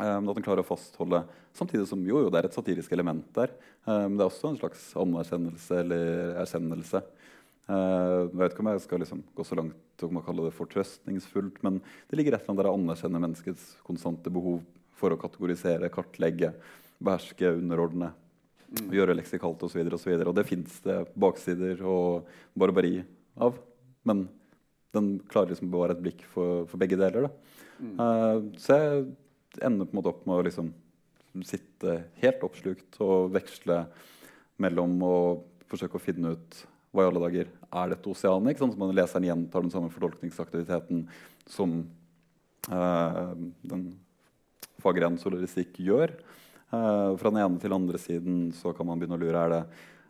at 0.00 0.24
den 0.38 0.46
klarer 0.46 0.64
å 0.64 0.68
fastholde 0.68 1.24
Samtidig 1.58 1.88
som 1.90 2.02
jo, 2.06 2.20
jo 2.22 2.30
det 2.30 2.40
er 2.40 2.46
et 2.48 2.56
satirisk 2.56 2.92
element 2.94 3.28
der. 3.36 3.52
Uh, 3.84 4.06
men 4.08 4.16
det 4.16 4.24
er 4.24 4.32
også 4.32 4.52
en 4.52 4.58
slags 4.60 4.88
anerkjennelse 4.98 5.82
eller 5.84 6.34
erkjennelse. 6.44 7.04
Jeg 7.68 8.28
vet 8.40 8.54
ikke 8.54 8.62
om 8.64 8.68
jeg 8.70 8.80
skal 8.80 9.02
liksom 9.02 9.18
gå 9.36 9.44
så 9.44 9.56
langt 9.58 10.02
om 10.06 10.16
å 10.16 10.22
kalle 10.24 10.46
det 10.46 10.54
fortrøstningsfullt, 10.56 11.58
men 11.66 11.82
det 12.08 12.16
ligger 12.16 12.32
et 12.32 12.40
eller 12.40 12.54
annet 12.54 12.62
der 12.62 12.68
å 12.70 12.76
anerkjenne 12.78 13.20
menneskets 13.20 13.66
konstante 13.84 14.32
behov 14.32 14.62
for 14.98 15.14
å 15.14 15.20
kategorisere, 15.20 15.90
kartlegge, 15.94 16.52
beherske, 16.98 17.54
underordne. 17.60 18.12
Mm. 18.68 18.90
gjøre 18.92 19.14
leksikalt 19.16 19.62
osv. 19.64 19.80
Og, 19.80 19.96
så 19.96 20.10
videre, 20.10 20.28
og 20.28 20.36
det 20.36 20.44
fins 20.44 20.74
det 20.84 20.98
baksider 21.16 21.80
og 21.88 22.28
barbari 22.58 22.98
av. 23.40 23.56
Men 24.04 24.26
den 24.96 25.14
klarer 25.30 25.54
liksom 25.54 25.70
å 25.70 25.76
bevare 25.76 25.96
et 25.96 26.02
blikk 26.04 26.24
for, 26.28 26.66
for 26.68 26.80
begge 26.80 26.98
deler. 27.00 27.30
Uh, 27.78 28.50
så 28.60 28.76
jeg 28.76 29.06
ender 29.64 29.88
på 29.88 29.94
en 29.94 30.00
måte 30.00 30.12
opp 30.12 30.24
med 30.28 30.36
å 30.36 30.44
liksom 30.46 30.72
sitte 31.46 32.00
helt 32.22 32.42
oppslukt 32.44 32.98
og 33.04 33.30
veksle 33.34 33.84
mellom 34.60 34.96
å 35.06 35.14
forsøke 35.70 35.98
å 35.98 36.02
finne 36.02 36.34
ut 36.34 36.60
hva 36.92 37.04
i 37.04 37.08
alle 37.10 37.22
dager 37.22 37.48
er 37.48 37.92
dette 37.92 38.10
oseanet. 38.10 38.52
ikke 38.52 38.64
sant? 38.64 38.74
Så 38.74 38.80
man 38.80 38.94
leseren 38.96 39.28
gjentar 39.28 39.64
den 39.64 39.72
samme 39.72 39.92
fortolkningsaktiviteten 39.92 41.04
som 41.48 41.78
uh, 42.72 43.32
den 43.62 43.90
faggren 44.82 45.18
solaristikk 45.20 45.80
gjør. 45.82 46.14
Eh, 46.68 47.12
fra 47.16 47.30
den 47.32 47.40
ene 47.40 47.60
til 47.60 47.70
den 47.70 47.78
andre 47.78 48.00
siden 48.00 48.40
så 48.56 48.74
kan 48.76 48.88
man 48.88 49.00
begynne 49.00 49.16
å 49.16 49.22
lure 49.22 49.40
er 49.40 49.54
det, 49.54 49.60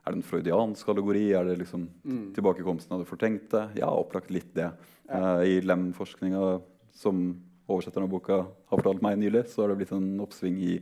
er 0.02 0.14
det 0.14 0.18
en 0.18 0.26
freudiansk 0.26 0.88
allegori. 0.90 1.28
Er 1.36 1.46
det 1.46 1.58
liksom 1.62 1.86
mm. 2.02 2.24
tilbakekomsten 2.36 2.96
av 2.96 3.04
det 3.04 3.10
fortenkte? 3.10 3.68
Ja, 3.78 3.90
opplagt 3.92 4.32
litt 4.34 4.50
det. 4.58 4.72
Eh, 5.06 5.44
I 5.46 5.60
Lem-forskninga, 5.62 6.58
som 6.98 7.30
oversetteren 7.68 8.08
av 8.08 8.12
boka 8.12 8.40
har 8.42 8.80
fortalt 8.80 9.04
meg 9.04 9.20
nylig, 9.20 9.44
så 9.52 9.62
har 9.62 9.72
det 9.72 9.82
blitt 9.82 9.94
en 9.94 10.16
oppsving 10.24 10.56
i 10.64 10.74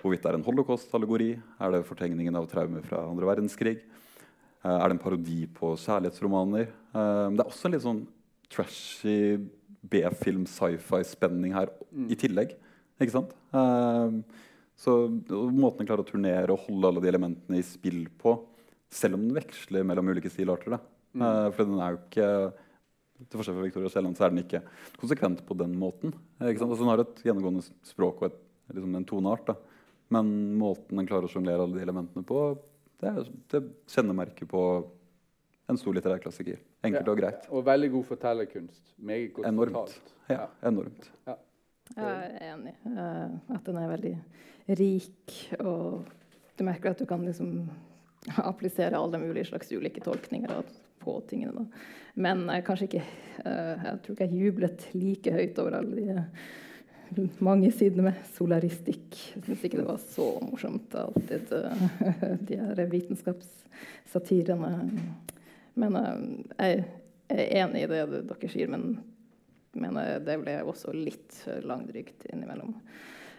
hvorvidt 0.00 0.24
det 0.24 0.32
er 0.32 0.38
en 0.40 0.46
holocaust-allegori. 0.46 1.34
Er 1.60 1.74
det 1.76 1.86
fortegningen 1.86 2.38
av 2.40 2.48
traumer 2.50 2.82
fra 2.86 3.04
andre 3.04 3.28
verdenskrig? 3.28 3.76
Eh, 4.64 4.76
er 4.76 4.88
det 4.88 4.96
en 4.96 5.04
parodi 5.04 5.44
på 5.54 5.76
kjærlighetsromaner? 5.78 6.76
det 6.90 7.38
er 7.38 7.46
også 7.46 7.68
en 7.68 7.74
litt 7.76 7.84
sånn 7.84 8.00
trashy 8.50 9.36
B-film, 9.86 10.42
sci-fi-spenning 10.50 11.54
her 11.54 11.70
mm. 11.94 12.08
i 12.10 12.18
tillegg. 12.18 12.56
Ikke 13.00 13.14
sant? 13.14 13.34
Uh, 13.54 14.20
så 14.80 14.96
måten 15.08 15.82
den 15.82 15.88
klarer 15.88 16.04
å 16.04 16.08
turnere 16.08 16.54
og 16.54 16.64
holde 16.66 16.90
alle 16.90 17.02
de 17.04 17.10
elementene 17.10 17.60
i 17.60 17.66
spill 17.66 18.04
på, 18.20 18.36
selv 18.92 19.18
om 19.18 19.26
den 19.26 19.36
veksler 19.36 19.86
mellom 19.86 20.10
ulike 20.12 20.32
stilarter. 20.32 20.78
Mm. 21.12 21.24
Uh, 21.24 21.46
for 21.54 21.66
den 21.66 21.80
er 21.80 21.94
jo 21.96 22.02
ikke 22.04 22.28
til 23.28 23.40
forskjell 23.40 23.56
fra 23.58 23.66
Victoria 23.66 23.92
Kielland 23.92 24.16
så 24.16 24.26
er 24.26 24.32
den 24.32 24.42
ikke 24.44 24.62
konsekvent 25.00 25.42
på 25.44 25.56
den 25.60 25.74
måten. 25.78 26.14
Ikke 26.40 26.62
sant? 26.62 26.70
Altså, 26.70 26.84
den 26.84 26.92
har 26.92 27.02
et 27.02 27.20
gjennomgående 27.26 27.64
språk 27.88 28.22
og 28.22 28.30
et, 28.30 28.38
liksom 28.72 28.94
en 28.96 29.08
toneart. 29.08 29.50
Da. 29.50 29.82
Men 30.16 30.30
måten 30.60 31.00
den 31.00 31.08
klarer 31.10 31.28
å 31.28 31.32
sjonglere 31.32 31.66
alle 31.66 31.76
de 31.76 31.84
elementene 31.84 32.24
på, 32.26 32.40
det 33.00 33.10
er, 33.10 33.28
det 33.52 33.62
kjennemerker 33.92 34.48
på 34.48 34.62
en 35.70 35.78
stor 35.78 35.96
litterær 35.96 36.22
klassiker. 36.22 36.58
Enkelt 36.86 37.06
ja. 37.06 37.12
og 37.12 37.20
greit. 37.20 37.46
Og 37.52 37.64
veldig 37.68 37.92
god 37.92 38.08
fortellerkunst. 38.08 38.82
Meget 38.96 39.34
godt 39.36 39.48
enormt. 39.52 39.76
fortalt. 39.76 40.16
Ja, 40.32 40.48
enormt. 40.66 41.12
Ja. 41.28 41.36
Jeg 41.96 42.06
er 42.06 42.52
enig. 42.52 42.74
Uh, 42.86 43.54
at 43.54 43.64
den 43.66 43.78
er 43.80 43.90
veldig 43.90 44.14
rik, 44.80 45.34
og 45.58 46.06
du 46.56 46.64
merker 46.66 46.92
at 46.92 47.00
du 47.00 47.06
kan 47.08 47.24
liksom 47.26 47.64
applisere 48.44 48.98
alle 48.98 49.18
mulige 49.18 49.48
slags 49.50 49.72
ulike 49.72 50.02
tolkninger 50.04 50.62
på 51.00 51.16
tingene. 51.30 51.52
Da. 51.56 51.64
Men 52.20 52.44
jeg, 52.52 52.82
ikke, 52.86 53.04
uh, 53.44 53.76
jeg 53.86 53.98
tror 54.04 54.14
ikke 54.14 54.28
jeg 54.28 54.44
jublet 54.44 54.88
like 54.94 55.34
høyt 55.34 55.58
over 55.62 55.80
alle 55.80 55.96
de 55.96 57.26
mange 57.42 57.72
sidene 57.74 58.02
med 58.06 58.14
solaristikk. 58.36 59.16
Jeg 59.34 59.42
syns 59.42 59.64
ikke 59.66 59.80
det 59.80 59.88
var 59.88 59.98
så 59.98 60.26
morsomt 60.44 60.94
alltid, 60.94 61.50
de 62.48 62.58
her 62.60 62.86
vitenskapssatirene. 62.92 64.70
Men 65.80 65.98
jeg 65.98 66.84
er 67.30 67.64
enig 67.64 67.82
i 67.82 67.90
det 67.90 68.04
dere 68.28 68.50
sier. 68.52 68.70
men 68.70 69.00
men 69.78 69.98
det 70.26 70.36
ble 70.42 70.60
også 70.66 70.92
litt 70.96 71.44
langdrygt 71.62 72.26
innimellom. 72.32 72.74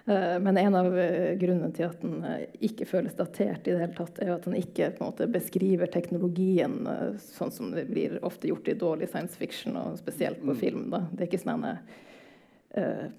Eh, 0.05 0.39
men 0.39 0.57
en 0.57 0.75
av 0.75 0.99
eh, 0.99 1.35
grunnene 1.37 1.71
til 1.75 1.85
at 1.85 2.01
den 2.01 2.23
eh, 2.25 2.45
ikke 2.65 2.87
føles 2.89 3.15
datert, 3.17 3.67
i 3.67 3.73
det 3.73 3.81
hele 3.83 3.97
tatt, 3.97 4.21
er 4.23 4.33
at 4.33 4.47
den 4.47 4.57
ikke 4.57 4.91
måte, 5.01 5.29
beskriver 5.29 5.91
teknologien 5.93 6.79
sånn 7.21 7.53
som 7.53 7.73
det 7.75 7.85
blir 7.91 8.17
ofte 8.25 8.49
gjort 8.49 8.71
i 8.71 8.77
dårlig 8.77 9.11
science 9.11 9.37
fiction, 9.37 9.77
og 9.77 9.99
spesielt 10.01 10.41
på 10.41 10.55
mm. 10.55 10.61
film. 10.61 10.87
Da. 10.93 11.05
Det 11.11 11.25
er 11.25 11.29
ikke 11.29 11.43
sånn 11.43 11.67
en 11.67 13.13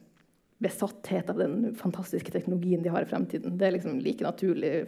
besatthet 0.63 1.29
av 1.29 1.41
den 1.43 1.73
fantastiske 1.77 2.33
teknologien 2.33 2.85
de 2.85 2.91
har 2.95 3.05
i 3.05 3.09
fremtiden. 3.11 3.57
Det 3.59 3.67
er 3.67 3.75
liksom 3.75 3.99
like 4.01 4.25
naturlig 4.25 4.87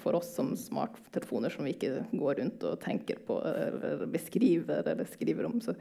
for 0.00 0.16
oss 0.16 0.28
som 0.36 0.52
smarttelefoner 0.56 1.52
som 1.52 1.66
vi 1.66 1.72
ikke 1.74 2.04
går 2.12 2.38
rundt 2.38 2.66
og 2.68 2.78
tenker 2.84 3.18
på 3.26 3.38
eller 3.40 4.04
beskriver 4.12 4.86
eller 4.92 5.08
skriver 5.08 5.48
om. 5.48 5.56
Så 5.64 5.74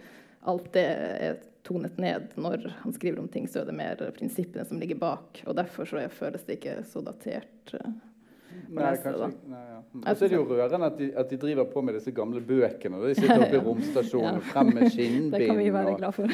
alt 0.45 0.71
det 0.75 0.85
er 0.85 1.37
tonet 1.65 1.97
ned 1.97 2.35
når 2.37 2.67
han 2.83 2.93
skriver 2.93 3.21
om 3.23 3.29
ting, 3.31 3.47
så 3.49 3.63
er 3.63 3.69
det 3.69 3.77
mer 3.77 4.01
prinsippene 4.17 4.65
som 4.69 4.81
ligger 4.81 4.99
bak. 5.01 5.41
Og 5.45 5.57
derfor 5.57 5.89
så 5.89 6.03
føles 6.13 6.45
det 6.45 6.59
ikke 6.59 6.81
så 6.89 7.01
datert. 7.05 7.73
Uh, 7.73 7.95
Nei, 8.69 8.91
kanskje, 9.03 9.27
nei, 9.51 9.61
ja. 9.69 9.79
Og 9.95 10.17
så 10.17 10.25
er 10.25 10.31
det 10.31 10.37
jo 10.37 10.43
rørende 10.49 10.87
at 10.87 10.95
de, 10.99 11.07
at 11.19 11.29
de, 11.29 11.37
driver 11.39 11.67
på 11.71 11.81
med 11.85 11.95
disse 11.97 12.11
gamle 12.15 12.41
bøkene. 12.43 12.99
De 13.01 13.15
sitter 13.17 13.43
oppe 13.45 13.57
i 13.57 13.61
romstasjonen 13.67 14.39
ja. 14.39 14.43
frem 14.51 14.71
med 14.75 14.87
skinnbind. 14.93 15.33
Det 15.35 15.47
kan 15.49 15.59
vi 15.59 15.67
være 15.75 15.95
glad 15.99 16.13
for. 16.15 16.27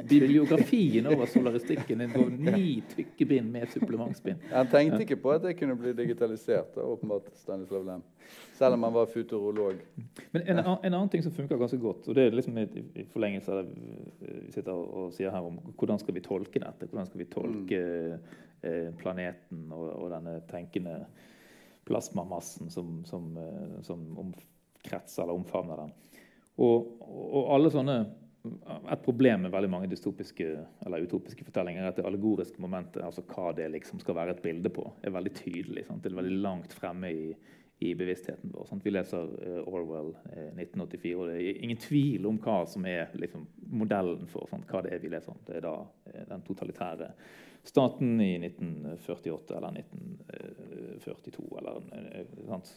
Bibliografien 0.12 1.10
over 1.10 1.30
solaristikken 1.30 2.06
er 2.06 2.14
ni 2.50 2.80
tykke 2.94 3.28
bind 3.34 3.50
med 3.54 3.74
supplementsbind. 3.74 4.46
Han 4.54 4.70
tenkte 4.72 5.02
ikke 5.06 5.20
på 5.22 5.34
at 5.36 5.46
det 5.46 5.56
kunne 5.60 5.76
bli 5.78 5.94
digitalisert, 5.98 6.78
åpenbart, 6.80 7.30
Stanislav 7.42 7.86
Lem. 7.86 8.06
Selv 8.60 8.76
om 8.76 8.84
han 8.84 8.92
var 8.92 9.08
futurolog. 9.08 9.80
Men 10.34 10.42
en, 10.44 10.58
en, 10.60 10.92
annen 10.92 11.08
ting 11.12 11.24
som 11.24 11.32
funker 11.32 11.58
ganske 11.60 11.80
godt, 11.80 12.10
og 12.10 12.16
det 12.18 12.26
er 12.28 12.36
liksom 12.36 12.60
i, 12.60 12.66
i 13.00 13.06
forlengelse 13.08 13.54
av 13.54 13.62
det 13.62 13.72
vi 13.72 14.52
sitter 14.52 14.76
og 14.76 15.14
sier 15.16 15.32
her 15.32 15.48
om 15.48 15.56
hvordan 15.80 16.02
skal 16.02 16.16
vi 16.16 16.22
tolke 16.24 16.60
dette, 16.60 16.90
hvordan 16.90 17.08
skal 17.08 17.22
vi 17.22 17.28
tolke 17.32 17.80
Eh, 18.62 18.94
planeten 18.94 19.70
og, 19.72 19.86
og, 19.88 20.10
denne 20.12 20.34
tenkende 20.50 20.98
plasmamassen 21.88 22.68
som, 22.68 22.98
som, 23.08 23.30
eh, 23.40 23.78
som 23.86 24.02
omkretser 24.20 25.22
eller 25.22 25.38
omfavner 25.38 25.80
den. 25.80 25.94
Og, 26.60 26.90
og, 27.00 27.46
alle 27.54 27.70
sånne 27.72 28.00
Et 28.40 29.02
problem 29.04 29.42
med 29.44 29.52
veldig 29.52 29.68
mange 29.68 29.88
dystopiske 29.92 30.44
eller 30.86 31.02
utopiske 31.04 31.44
fortellinger 31.44 31.82
er 31.84 31.90
at 31.90 31.98
det 31.98 32.06
allegoriske 32.08 32.60
momentet, 32.64 33.02
altså 33.04 33.20
hva 33.28 33.50
det 33.52 33.66
liksom 33.74 34.00
skal 34.00 34.16
være 34.16 34.32
et 34.32 34.40
bilde 34.40 34.72
på, 34.72 34.86
er 35.04 35.12
veldig 35.12 35.32
tydelig. 35.36 35.82
Sant? 35.84 36.00
Det 36.00 36.08
er 36.08 36.16
veldig 36.16 36.38
langt 36.40 36.72
fremme 36.72 37.10
i, 37.12 37.26
i 37.80 37.94
bevisstheten 37.94 38.52
vår. 38.52 38.66
Sant? 38.68 38.84
Vi 38.86 38.92
leser 38.92 39.28
uh, 39.48 39.68
Orwell 39.68 40.12
uh, 40.12 40.50
1984, 40.52 41.14
og 41.16 41.30
det 41.30 41.36
er 41.40 41.62
ingen 41.64 41.80
tvil 41.80 42.26
om 42.28 42.40
hva 42.44 42.58
som 42.68 42.84
er 42.88 43.14
liksom, 43.16 43.46
modellen 43.72 44.26
for 44.28 44.50
sant? 44.50 44.66
hva 44.68 44.82
det 44.84 44.92
er 44.96 45.00
vi 45.00 45.12
leser. 45.12 45.32
om. 45.32 45.40
Det 45.46 45.56
er 45.56 45.64
da 45.64 45.76
uh, 45.80 46.20
den 46.28 46.44
totalitære 46.44 47.08
staten 47.64 48.20
i 48.24 48.34
1948 48.40 49.56
eller 49.56 49.80
1942. 49.80 51.48
Eller, 51.60 51.74
sant? 52.48 52.68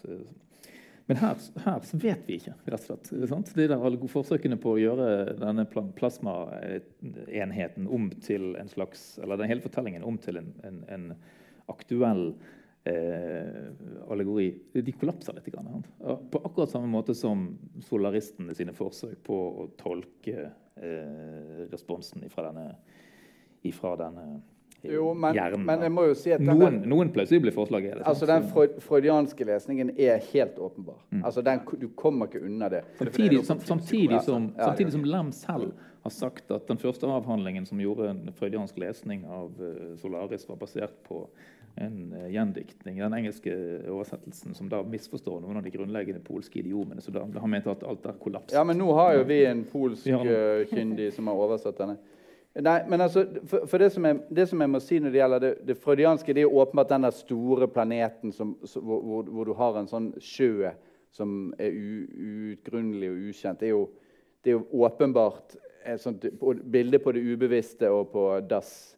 Men 1.06 1.18
her, 1.20 1.36
her, 1.66 1.80
vet 2.00 2.24
vi 2.28 2.34
ikke, 2.40 2.54
rett 2.64 2.80
og 2.80 2.88
slett. 2.88 3.10
Det 3.56 3.66
er 3.68 3.76
alle 3.76 4.08
forsøkene 4.12 4.56
på 4.64 4.70
å 4.76 4.80
gjøre 4.80 5.36
denne 5.40 5.66
plasmaenheten 6.00 7.88
om 7.92 8.08
til 8.24 8.56
en 8.60 8.70
slags 8.72 9.20
Eller 9.20 9.38
den 9.42 9.50
hele 9.52 9.66
fortellingen 9.66 10.04
om 10.08 10.18
til 10.24 10.40
en, 10.40 10.54
en, 10.64 10.78
en 10.88 11.06
aktuell 11.72 12.30
eh, 12.32 12.62
allegori 14.12 14.50
De 14.74 14.92
kollapser 14.92 15.38
litt. 15.38 15.46
Grann, 15.54 15.84
på 16.32 16.42
akkurat 16.44 16.70
samme 16.70 16.90
måte 16.92 17.16
som 17.16 17.46
solaristene 17.86 18.56
sine 18.58 18.74
forsøk 18.76 19.22
på 19.24 19.38
å 19.64 19.68
tolke 19.80 20.50
eh, 20.76 21.62
responsen 21.72 22.26
ifra 22.28 22.50
denne, 22.50 22.74
ifra 23.64 23.96
denne 24.00 24.26
jo, 24.84 25.14
men, 25.16 25.32
hjernen. 25.36 25.64
Men 25.64 25.86
jeg 25.86 25.92
må 25.96 26.04
jo 26.10 26.16
si 26.18 26.34
at 26.36 26.42
denne, 26.44 26.58
noen, 26.60 26.82
noen 26.92 27.12
plausible 27.16 27.54
forslag 27.56 27.86
er 27.88 28.02
det. 28.02 28.08
Altså, 28.10 28.28
Den 28.28 28.50
freudianske 28.84 29.48
lesningen 29.48 29.94
er 29.96 30.20
helt 30.34 30.60
åpenbar. 30.60 31.00
Mm. 31.14 31.22
Altså, 31.24 31.44
den, 31.46 31.64
Du 31.80 31.88
kommer 31.96 32.28
ikke 32.28 32.44
unna 32.44 32.68
det. 32.74 32.84
Samtidig, 33.00 33.46
sam, 33.48 33.62
samtidig, 33.64 34.20
som, 34.28 34.52
samtidig 34.60 34.96
som 34.98 35.08
Lem 35.08 35.32
selv 35.32 35.72
har 36.04 36.12
sagt 36.12 36.52
at 36.52 36.68
den 36.68 36.82
første 36.82 37.08
avhandlingen 37.08 37.66
som 37.66 37.80
gjorde 37.80 38.10
en 38.12 38.34
freudiansk 38.36 38.76
lesning 38.84 39.24
av 39.24 39.56
Solaris, 40.02 40.44
var 40.50 40.60
basert 40.60 40.98
på 41.08 41.24
en 41.76 42.14
uh, 42.14 42.26
gjendiktning. 42.32 43.00
Den 43.02 43.14
engelske 43.18 43.54
oversettelsen 43.90 44.56
som 44.58 44.70
da 44.72 44.82
misforstår 44.86 45.42
noen 45.42 45.60
av 45.60 45.66
de 45.66 45.74
grunnleggende 45.74 46.24
polske 46.26 46.62
idiomene. 46.62 47.02
Så 47.02 47.14
da, 47.16 47.26
han 47.26 47.54
mente 47.54 47.72
at 47.72 47.86
alt 47.88 48.06
er 48.10 48.20
kollapset. 48.22 48.58
Ja, 48.58 48.66
men 48.68 48.80
nå 48.82 48.92
har 48.98 49.18
jo 49.18 49.28
vi 49.30 49.44
en 49.50 49.64
polsk 49.70 50.08
ja. 50.14 50.22
kyndig 50.72 51.12
som 51.16 51.32
har 51.32 51.46
oversatt 51.46 51.80
denne. 51.82 51.98
Nei, 52.54 52.84
men 52.86 53.02
altså, 53.02 53.26
for, 53.50 53.66
for 53.66 53.82
det, 53.82 53.90
som 53.96 54.06
jeg, 54.06 54.20
det, 54.30 54.46
som 54.50 54.62
jeg, 54.62 54.70
må 54.70 54.80
si 54.84 55.00
når 55.02 55.14
det 55.14 55.18
gjelder 55.18 55.42
det, 55.42 55.54
det 55.66 55.76
freudianske, 55.82 56.34
det 56.38 56.44
er 56.44 56.58
åpenbart 56.62 56.92
den 56.92 57.08
der 57.08 57.16
store 57.18 57.68
planeten 57.68 58.32
som, 58.32 58.52
hvor, 58.76 59.00
hvor, 59.02 59.24
hvor, 59.24 59.50
du 59.50 59.54
har 59.58 59.80
en 59.80 59.90
sånn 59.90 60.12
sjø 60.22 60.70
som 61.14 61.54
er 61.58 61.74
uutgrunnelig 61.74 63.10
og 63.10 63.24
ukjent. 63.32 63.60
Det 63.62 63.72
er 63.72 63.74
jo, 63.74 63.88
det 64.46 64.54
er 64.54 64.60
jo 64.60 64.86
åpenbart 64.86 65.58
et 65.90 66.02
sånt 66.02 66.26
bilde 66.72 67.02
på 67.02 67.16
det 67.16 67.26
ubevisste 67.26 67.90
og 67.90 68.12
på 68.14 68.28
dass. 68.50 68.94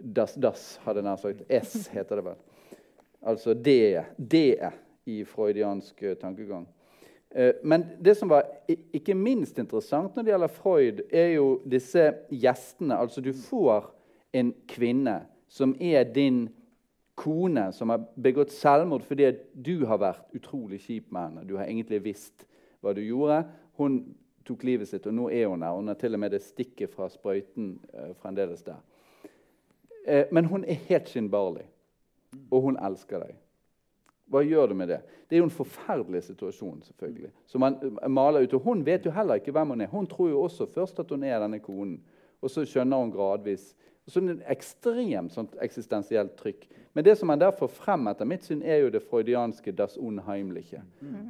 Das, 0.00 0.34
das, 0.34 0.80
hadde 0.84 1.02
jeg 1.02 1.08
nær 1.08 1.20
sagt. 1.20 1.42
S 1.48 1.88
heter 1.92 2.18
det 2.18 2.24
vel. 2.30 2.38
Altså 3.22 3.54
det. 3.54 4.04
Det 4.16 4.72
i 5.04 5.24
freudiansk 5.26 6.04
tankegang. 6.20 6.66
Eh, 7.30 7.54
men 7.62 7.84
det 8.00 8.14
som 8.18 8.30
var 8.30 8.48
ikke 8.68 9.14
minst 9.18 9.58
interessant 9.58 10.16
når 10.16 10.24
det 10.24 10.34
gjelder 10.34 10.56
Freud, 10.56 11.04
er 11.10 11.34
jo 11.36 11.46
disse 11.68 12.10
gjestene. 12.30 12.98
Altså 12.98 13.20
du 13.24 13.32
får 13.32 13.90
en 14.32 14.52
kvinne 14.68 15.20
som 15.52 15.74
er 15.80 16.04
din 16.08 16.46
kone 17.14 17.68
som 17.72 17.92
har 17.92 18.04
begått 18.16 18.54
selvmord 18.54 19.04
fordi 19.04 19.28
du 19.52 19.84
har 19.88 20.00
vært 20.00 20.36
utrolig 20.36 20.80
kjip 20.84 21.10
med 21.12 21.28
henne. 21.28 21.46
Du 21.48 21.56
har 21.58 21.68
egentlig 21.68 22.02
visst 22.04 22.46
hva 22.82 22.94
du 22.96 23.02
gjorde. 23.04 23.42
Hun 23.78 24.00
tok 24.46 24.64
livet 24.66 24.90
sitt, 24.90 25.06
og 25.06 25.14
nå 25.14 25.28
er 25.30 25.46
hun 25.50 25.62
her. 25.62 25.76
Hun 25.76 25.92
har 25.92 25.98
til 26.00 26.16
og 26.16 26.22
med 26.22 26.34
det 26.34 26.42
stikket 26.44 26.92
fra 26.92 27.08
sprøyten 27.12 27.76
eh, 27.92 28.14
fremdeles 28.22 28.64
der. 28.66 28.80
Eh, 30.06 30.24
men 30.32 30.44
hun 30.44 30.64
er 30.64 30.80
helt 30.88 31.08
skinnbarlig, 31.08 31.64
og 32.50 32.62
hun 32.62 32.78
elsker 32.82 33.22
deg. 33.22 33.36
Hva 34.32 34.40
gjør 34.46 34.70
du 34.70 34.74
med 34.78 34.88
det? 34.88 35.00
Det 35.28 35.36
er 35.36 35.42
jo 35.42 35.48
en 35.48 35.54
forferdelig 35.54 36.22
situasjon. 36.22 36.82
selvfølgelig. 36.82 37.30
Så 37.46 37.58
man 37.58 37.76
maler 38.08 38.42
ut, 38.42 38.54
og 38.54 38.60
Hun 38.60 38.86
vet 38.86 39.06
jo 39.06 39.10
heller 39.10 39.34
ikke 39.34 39.52
hvem 39.52 39.68
hun 39.68 39.80
er. 39.80 39.86
Hun 39.86 40.06
tror 40.06 40.28
jo 40.28 40.42
også 40.42 40.66
først 40.66 40.98
at 40.98 41.10
hun 41.10 41.24
er 41.24 41.40
denne 41.40 41.58
konen, 41.58 42.00
og 42.42 42.50
så 42.50 42.64
skjønner 42.64 42.96
hun 42.96 43.12
gradvis. 43.12 43.74
Så 44.08 44.20
det 44.20 44.28
er 44.28 44.32
en 44.32 44.42
ekstremt 44.50 45.32
sånt 45.32 45.54
eksistensielt 45.62 46.34
trykk. 46.36 46.66
Men 46.94 47.04
det 47.04 47.18
som 47.18 47.26
man 47.26 47.40
der 47.40 47.50
får 47.50 47.66
frem, 47.66 48.08
etter 48.08 48.24
mitt 48.24 48.44
syn, 48.44 48.62
er 48.62 48.76
jo 48.76 48.90
det 48.90 49.02
freudianske 49.02 49.72
'das 49.72 49.96
Unheimliche'. 49.96 50.80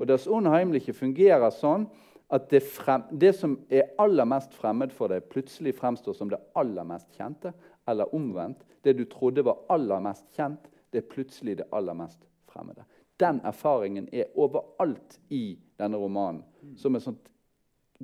Og 0.00 0.06
'das 0.08 0.26
Unheimliche' 0.26 0.92
fungerer 0.92 1.50
sånn 1.50 1.86
at 2.30 2.50
det, 2.50 2.62
frem, 2.62 3.02
det, 3.20 3.34
som 3.34 3.58
er 3.70 3.82
aller 3.98 4.24
mest 4.24 4.54
fremmed 4.54 4.90
for 4.90 5.08
deg, 5.08 5.22
plutselig 5.22 5.74
fremstår 5.74 6.12
som 6.12 6.30
det 6.30 6.38
aller 6.56 6.82
mest 6.82 7.06
kjente. 7.18 7.52
Eller 7.86 8.14
omvendt. 8.14 8.64
Det 8.82 8.92
du 8.98 9.04
trodde 9.04 9.44
var 9.44 9.64
aller 9.68 10.00
mest 10.00 10.26
kjent, 10.36 10.68
det 10.90 11.02
er 11.02 11.10
plutselig 11.10 11.56
det 11.58 11.68
aller 11.72 11.96
mest 11.96 12.20
fremmede. 12.50 12.84
Den 13.20 13.40
erfaringen 13.46 14.08
er 14.12 14.32
overalt 14.34 15.18
i 15.30 15.58
denne 15.78 15.96
romanen. 15.96 16.42
Som 16.76 16.96
et 16.96 17.04
sånt 17.04 17.28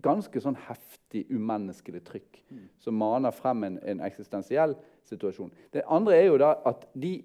ganske 0.03 0.41
sånn 0.43 0.59
heftig 0.69 1.25
umenneskelig 1.31 2.05
trykk 2.07 2.39
som 2.79 2.95
maner 2.99 3.35
frem 3.35 3.65
en, 3.67 3.79
en 3.83 4.03
eksistensiell 4.07 4.77
situasjon. 5.09 5.51
Det 5.75 5.83
andre 5.91 6.19
er 6.19 6.29
jo 6.29 6.39
da 6.39 6.53
at 6.69 6.87
de 6.95 7.17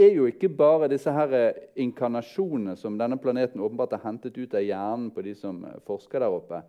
er 0.00 0.16
jo 0.16 0.26
ikke 0.26 0.50
bare 0.56 0.88
disse 0.90 1.12
her 1.12 1.34
eh, 1.36 1.60
inkarnasjonene 1.84 2.74
som 2.80 2.96
denne 2.98 3.18
planeten 3.20 3.62
åpenbart 3.62 3.98
har 3.98 4.06
hentet 4.06 4.38
ut 4.38 4.54
av 4.56 4.64
hjernen 4.64 5.10
på 5.14 5.24
de 5.24 5.34
som 5.38 5.60
eh, 5.68 5.78
forsker 5.86 6.24
der 6.24 6.32
oppe, 6.32 6.62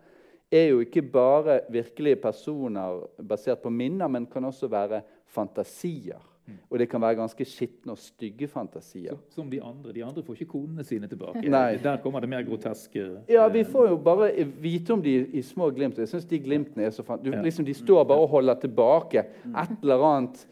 er 0.53 0.67
jo 0.69 0.83
ikke 0.83 1.01
bare 1.01 1.59
virkelige 1.73 2.19
personer 2.21 3.01
basert 3.27 3.63
på 3.63 3.71
minner, 3.73 4.07
men 4.07 4.27
kan 4.29 4.45
også 4.45 4.69
være 4.69 5.01
fantasier. 5.25 6.21
Og 6.69 6.79
det 6.79 6.89
kan 6.89 7.01
være 7.01 7.15
ganske 7.15 7.45
skitne 7.45 7.91
og 7.93 7.97
stygge 7.97 8.47
fantasier. 8.47 9.15
Som 9.29 9.49
de 9.49 9.61
andre. 9.63 9.93
De 9.95 10.03
andre 10.03 10.23
får 10.23 10.33
ikke 10.41 10.51
konene 10.51 10.83
sine 10.83 11.07
tilbake. 11.07 11.43
Nei. 11.49 11.77
Der 11.83 11.97
kommer 12.03 12.19
det 12.19 12.29
mer 12.29 12.43
groteske 12.43 13.05
Ja, 13.29 13.47
Vi 13.47 13.63
får 13.63 13.87
jo 13.89 13.97
bare 13.97 14.31
vite 14.61 14.91
om 14.93 15.01
de 15.01 15.13
i 15.33 15.41
små 15.41 15.69
glimt. 15.71 15.97
Jeg 15.97 16.07
synes 16.07 16.25
de 16.25 16.39
glimtene 16.39 16.83
er 16.85 16.89
så 16.89 17.03
fan... 17.03 17.19
Du, 17.23 17.31
liksom, 17.31 17.65
De 17.65 17.73
står 17.73 18.03
bare 18.03 18.19
og 18.19 18.27
holder 18.29 18.53
tilbake 18.59 19.19
et 19.45 19.77
eller 19.81 20.03
annet. 20.03 20.47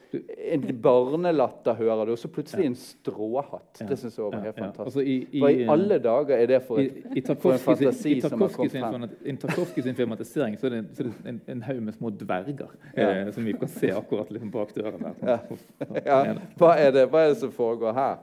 En 0.52 0.64
barnelatter 0.84 1.74
hører 1.74 2.06
du, 2.06 2.12
og 2.12 2.18
så 2.20 2.28
plutselig 2.28 2.66
en 2.68 2.76
stråhatt. 2.76 3.80
Det 3.88 3.98
syns 4.00 4.18
jeg 4.18 4.26
var 4.26 4.42
helt 4.44 4.56
fantastisk. 4.58 4.86
Altså, 4.86 5.00
i- 5.08 5.28
i- 5.32 5.40
Hva 5.40 5.52
i 5.52 5.68
alle 5.72 6.00
dager 6.04 6.36
er 6.38 6.46
det 6.48 6.62
for, 6.68 6.80
et, 6.80 6.98
i 7.16 7.22
for 7.22 7.52
en 7.54 7.60
fantasi 7.60 8.18
i 8.18 8.22
som 8.22 8.42
har 8.42 8.50
kommet 8.50 8.72
frem? 8.72 9.06
i 9.26 9.36
Tarkovskij 9.40 9.84
sin 9.84 9.96
filmatisering 9.96 10.58
så 10.60 10.66
er 10.66 10.70
det, 10.70 11.00
er 11.00 11.30
en, 11.30 11.42
en 11.48 11.62
haug 11.62 11.82
med 11.84 11.94
små 11.94 12.10
dverger 12.10 12.68
eh, 12.96 13.32
som 13.32 13.46
vi 13.46 13.54
kan 13.54 13.68
se 13.68 13.92
akkurat 13.92 14.32
liksom 14.32 14.52
bak 14.52 14.74
døren 14.76 15.00
der. 15.02 15.14
Ja, 15.24 15.81
hva 16.60 16.72
er, 16.78 16.92
det, 16.96 17.10
hva 17.10 17.20
er 17.24 17.28
det 17.34 17.40
som 17.42 17.52
foregår 17.52 17.94
her? 17.94 18.16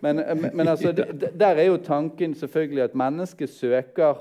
Men, 0.00 0.16
men, 0.54 0.68
altså, 0.68 0.92
der 1.40 1.46
er 1.46 1.62
jo 1.62 1.76
tanken 1.76 2.34
selvfølgelig 2.34 2.82
at 2.82 2.94
mennesket 2.94 3.48
søker 3.48 4.14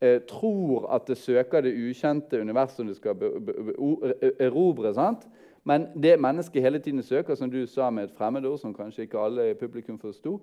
eh, 0.00 0.20
Tror 0.28 0.94
at 0.94 1.08
det 1.08 1.16
søker 1.16 1.60
det 1.60 1.90
ukjente 1.90 2.40
universet 2.40 2.76
som 2.76 2.86
det 2.86 2.96
skal 2.96 3.16
e- 3.22 4.32
erobre. 4.40 4.94
sant? 4.94 5.28
Men 5.64 5.86
det 6.02 6.20
mennesket 6.20 6.62
hele 6.62 6.78
tiden 6.78 7.02
søker, 7.02 7.34
som 7.34 7.50
du 7.50 7.66
sa 7.66 7.90
med 7.90 8.04
et 8.04 8.12
fremmedord 8.16 8.58
som 8.58 8.74
kanskje 8.74 9.02
ikke 9.02 9.18
alle 9.18 9.50
i 9.50 9.54
publikum 9.54 9.98
forsto, 9.98 10.40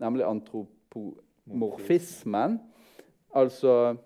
nemlig 0.00 0.24
antropomorfismen. 0.24 2.60
Altså 3.34 3.96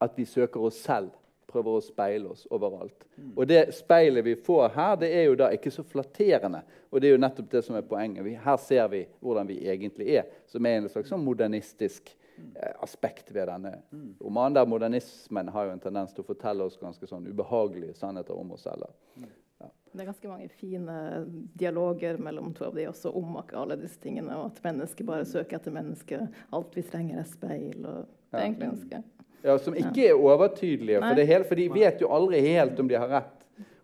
at 0.00 0.10
vi 0.16 0.24
søker 0.24 0.60
oss 0.60 0.74
selv, 0.74 1.10
prøver 1.50 1.76
å 1.76 1.82
speile 1.84 2.30
oss 2.32 2.46
overalt. 2.50 3.06
Og 3.34 3.44
det 3.50 3.62
speilet 3.76 4.24
vi 4.26 4.36
får 4.38 4.72
her, 4.76 4.96
det 5.02 5.10
er 5.16 5.26
jo 5.28 5.36
da 5.40 5.50
ikke 5.54 5.72
så 5.74 5.84
flatterende. 5.86 6.62
Og 6.90 7.00
det 7.00 7.10
er 7.10 7.16
jo 7.16 7.22
nettopp 7.22 7.50
det 7.52 7.64
som 7.66 7.76
er 7.78 7.86
poenget. 7.86 8.24
Vi, 8.26 8.36
her 8.38 8.56
ser 8.62 8.88
vi 8.92 9.04
hvordan 9.20 9.50
vi 9.50 9.60
egentlig 9.70 10.08
er, 10.20 10.30
som 10.50 10.66
er 10.66 10.80
en 10.80 10.88
slags 10.92 11.12
sånn 11.12 11.24
modernistisk 11.26 12.12
eh, 12.12 12.72
aspekt 12.82 13.34
ved 13.34 13.50
denne 13.50 13.76
romanen. 14.20 14.58
Der 14.58 14.70
modernismen 14.70 15.52
har 15.54 15.68
jo 15.68 15.76
en 15.76 15.84
tendens 15.84 16.16
til 16.16 16.24
å 16.24 16.30
fortelle 16.30 16.66
oss 16.66 16.80
ganske 16.80 17.10
sånn 17.10 17.28
ubehagelige 17.30 17.98
sannheter 17.98 18.38
om 18.38 18.56
oss 18.56 18.66
selv. 18.68 18.90
Det 19.90 20.04
er 20.04 20.06
ganske 20.06 20.28
mange 20.30 20.48
fine 20.54 20.96
dialoger 21.58 22.18
mellom 22.22 22.52
to 22.54 22.68
av 22.68 22.76
de 22.78 22.86
også 22.86 23.10
om 23.18 23.34
alle 23.42 23.76
disse 23.80 23.98
tingene. 24.02 24.36
Og 24.38 24.52
at 24.52 24.60
mennesket 24.62 25.06
bare 25.06 25.26
søker 25.26 25.58
etter 25.58 25.74
mennesket. 25.74 26.42
Alt 26.54 26.76
vi 26.78 26.84
trenger, 26.86 27.18
er 27.18 27.26
speil. 27.26 27.80
og 27.82 28.06
det 28.30 28.38
er 28.38 28.44
egentlig 28.44 28.68
ganske... 28.68 29.02
Ja, 29.44 29.56
Som 29.58 29.76
ikke 29.78 30.10
er 30.10 30.18
overtydelige. 30.18 31.00
For, 31.00 31.22
hele, 31.32 31.46
for 31.48 31.60
de 31.60 31.68
vet 31.72 32.02
jo 32.02 32.10
aldri 32.12 32.42
helt 32.44 32.80
om 32.80 32.88
de 32.88 32.98
har 32.98 33.08
rett. 33.08 33.36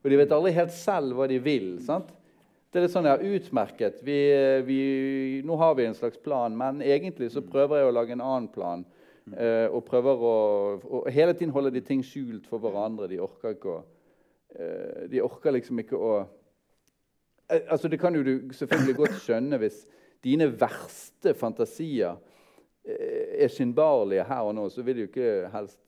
Og 0.05 0.13
de 0.13 0.19
vet 0.21 0.35
aldri 0.37 0.53
helt 0.55 0.75
selv 0.77 1.17
hva 1.17 1.27
de 1.31 1.39
vil. 1.43 1.71
sant? 1.85 2.13
Det 2.71 2.81
er 2.83 2.85
litt 2.85 2.93
sånn, 2.93 3.09
ja, 3.09 3.17
Utmerket. 3.17 4.03
Vi, 4.05 4.19
vi, 4.67 4.81
nå 5.47 5.57
har 5.57 5.75
vi 5.79 5.87
en 5.89 5.97
slags 5.97 6.21
plan, 6.21 6.53
men 6.53 6.83
egentlig 6.85 7.31
så 7.33 7.41
prøver 7.41 7.81
jeg 7.81 7.89
å 7.89 7.95
lage 7.97 8.13
en 8.13 8.25
annen 8.25 8.51
plan. 8.53 8.85
Uh, 9.27 9.67
og 9.75 9.81
prøver 9.89 10.21
å 10.23 10.35
og 10.87 11.07
Hele 11.11 11.33
tiden 11.35 11.51
holder 11.51 11.73
de 11.75 11.81
ting 11.83 12.05
skjult 12.07 12.45
for 12.47 12.63
hverandre. 12.63 13.09
De 13.11 13.19
orker 13.19 13.57
ikke 13.57 13.73
å 13.73 13.79
uh, 13.81 15.01
De 15.11 15.19
orker 15.25 15.57
liksom 15.57 15.81
ikke 15.83 15.99
å 15.99 16.13
uh, 16.21 16.29
altså 17.65 17.91
Det 17.91 17.99
kan 17.99 18.15
jo 18.15 18.23
du 18.23 18.53
selvfølgelig 18.55 18.97
godt 19.01 19.19
skjønne 19.25 19.59
hvis 19.59 19.81
dine 20.23 20.47
verste 20.61 21.35
fantasier 21.35 22.21
er 22.87 23.51
skinnbarlige 23.53 24.25
her 24.25 24.49
og 24.49 24.55
nå, 24.55 24.69
så 24.71 24.83
vil 24.87 24.97
du 24.97 25.05
jo 25.05 25.11
ikke 25.11 25.51
helst 25.53 25.81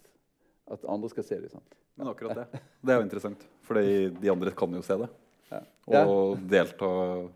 at 0.69 0.85
andre 0.89 1.11
skal 1.13 1.25
se 1.25 1.39
dem. 1.41 1.49
sant? 1.53 1.77
Men 1.99 2.11
akkurat 2.13 2.37
det 2.37 2.61
det 2.83 2.95
er 2.95 3.01
jo 3.01 3.07
interessant. 3.07 3.47
For 3.67 3.75
de 3.75 4.31
andre 4.31 4.53
kan 4.57 4.75
jo 4.75 4.83
se 4.83 4.99
det. 5.01 5.09
Ja. 5.51 6.05
Og 6.05 6.39
delta 6.51 6.89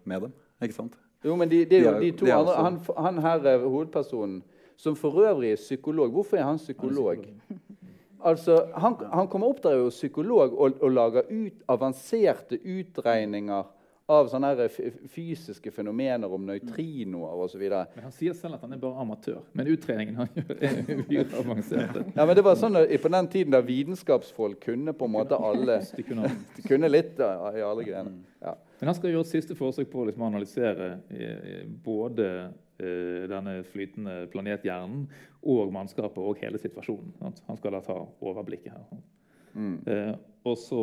med 0.04 0.26
dem. 0.26 0.32
Ikke 0.62 0.76
sant? 0.76 0.98
Jo, 1.24 1.36
men 1.36 1.50
de, 1.50 1.64
det 1.64 1.82
De 1.84 2.00
de 2.00 2.10
to 2.18 2.26
de 2.26 2.30
er 2.30 2.38
andre 2.38 2.54
han, 2.54 2.80
han 2.98 3.18
her 3.22 3.46
er 3.46 3.64
hovedpersonen, 3.64 4.42
som 4.76 4.96
for 4.98 5.22
øvrig 5.22 5.52
er 5.52 5.56
psykolog 5.56 6.10
Hvorfor 6.10 6.36
er 6.36 6.42
han 6.42 6.58
psykolog? 6.58 7.24
Altså, 8.24 8.68
han, 8.78 8.94
han 9.12 9.28
kommer 9.28 9.50
opp 9.50 9.62
der 9.62 9.76
jo 9.80 9.88
psykolog 9.90 10.52
og, 10.54 10.76
og 10.82 10.90
lager 10.90 11.22
ut 11.30 11.62
avanserte 11.68 12.58
utregninger 12.62 13.64
av 14.12 14.28
sånne 14.30 14.68
fysiske 15.12 15.72
fenomener 15.74 16.32
om 16.32 16.44
nøytrinoer 16.48 17.44
osv. 17.46 17.64
Han 18.02 18.14
sier 18.14 18.36
selv 18.38 18.58
at 18.58 18.66
han 18.66 18.76
er 18.76 18.82
bare 18.82 19.02
amatør. 19.04 19.40
Men 19.56 19.70
utredningen 19.72 20.20
han 20.22 20.30
gjør, 20.36 20.52
er 20.68 20.80
uhyre 20.98 21.40
avansert. 21.40 22.00
Ja, 22.14 22.26
men 22.26 22.36
det 22.38 22.44
var 22.46 22.58
sånn 22.60 22.78
at 22.80 22.92
På 23.02 23.10
den 23.12 23.28
tiden 23.32 23.54
da 23.54 23.62
vitenskapsfolk 23.64 24.60
kunne 24.66 24.94
på 24.94 25.08
en 25.08 25.14
måte 25.16 25.38
alle 25.38 25.80
De 25.96 26.04
kunne 26.06 26.30
de 26.56 26.64
kunne 26.66 26.90
litt 26.90 27.18
i 27.18 27.64
alle 27.64 27.86
greiene. 27.86 28.12
Ja. 28.42 28.56
Men 28.80 28.90
han 28.90 28.98
skal 28.98 29.12
gjøre 29.12 29.26
et 29.26 29.30
siste 29.30 29.56
forsøk 29.58 29.90
på 29.92 30.02
å 30.02 30.08
liksom 30.08 30.24
analysere 30.26 30.88
eh, 31.14 31.62
både 31.84 32.28
eh, 32.82 33.24
denne 33.30 33.60
flytende 33.70 34.24
planethjernen 34.32 35.04
og 35.52 35.72
mannskapet 35.74 36.18
og 36.22 36.40
hele 36.42 36.60
situasjonen. 36.62 37.14
Han 37.22 37.60
skal 37.60 37.76
da 37.76 37.82
ta 37.86 37.98
overblikket 38.02 38.74
her. 38.74 39.02
Sant? 39.54 39.88
Eh, 39.88 40.12
og 40.42 40.56
så 40.58 40.80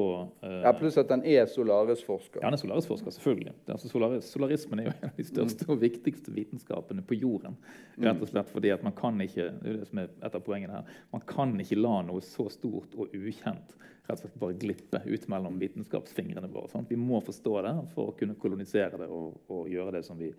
eh, 0.47 0.61
ja, 0.63 0.71
Pluss 0.77 0.95
at 1.01 1.09
han 1.11 1.23
er 1.27 1.47
Solaris-forsker. 1.51 2.39
Ja, 2.39 2.47
han 2.47 2.55
er 2.55 2.61
solarisforsker, 2.61 3.11
selvfølgelig. 3.11 3.53
Altså 3.67 3.89
solaris, 3.91 4.29
solarismen 4.31 4.79
er 4.79 4.87
jo 4.87 4.93
en 4.93 5.09
av 5.09 5.17
de 5.17 5.25
største 5.27 5.67
og 5.67 5.81
viktigste 5.81 6.31
vitenskapene 6.31 7.03
på 7.03 7.17
jorden. 7.19 7.57
Rett 7.99 8.23
og 8.23 8.31
slett 8.31 8.51
fordi 8.53 8.71
at 8.71 8.85
man 8.87 8.95
kan 8.95 9.19
ikke 9.25 9.49
det 9.59 9.73
er 9.73 9.81
det 9.81 9.89
som 9.89 9.99
er 9.99 10.13
et 10.23 10.37
av 10.37 10.45
poengene 10.45 10.77
her, 10.77 10.93
man 11.11 11.25
kan 11.27 11.51
ikke 11.59 11.79
la 11.79 11.97
noe 12.07 12.23
så 12.23 12.47
stort 12.53 12.95
og 12.95 13.11
ukjent 13.11 13.75
rett 14.09 14.15
og 14.15 14.23
slett 14.23 14.39
bare 14.41 14.57
glippe 14.57 15.01
ut 15.05 15.27
mellom 15.29 15.59
vitenskapsfingrene 15.61 16.49
våre. 16.49 16.71
Sant? 16.71 16.89
Vi 16.89 16.97
må 16.97 17.19
forstå 17.21 17.59
det 17.65 17.73
for 17.93 18.09
å 18.09 18.15
kunne 18.17 18.37
kolonisere 18.41 18.97
det 19.01 19.09
og, 19.11 19.35
og 19.53 19.67
gjøre 19.69 19.99
det 19.99 20.05
som 20.07 20.17
vi 20.17 20.31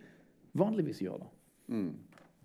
vanligvis 0.59 1.05
gjør. 1.05 1.23
da. 1.23 1.31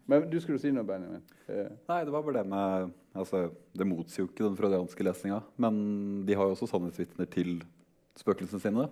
Men 0.08 0.28
du 0.30 0.38
skulle 0.40 0.60
si 0.62 0.70
noe, 0.72 0.86
Benjamin? 0.86 1.22
Eh, 1.50 1.70
Nei, 1.90 2.04
det 2.06 2.14
var 2.14 2.22
bare 2.26 2.44
det 2.44 2.50
med 2.52 2.92
altså, 3.18 3.50
Det 3.74 3.88
motsier 3.90 4.24
jo 4.26 4.30
ikke 4.30 4.46
den 4.46 4.58
freudianske 4.60 5.04
lesinga. 5.08 5.40
Men 5.58 6.24
de 6.28 6.36
har 6.38 6.46
jo 6.46 6.54
også 6.56 6.68
sannhetsvitner 6.70 7.30
til 7.34 7.56
spøkelsene 8.20 8.62
sine. 8.62 8.86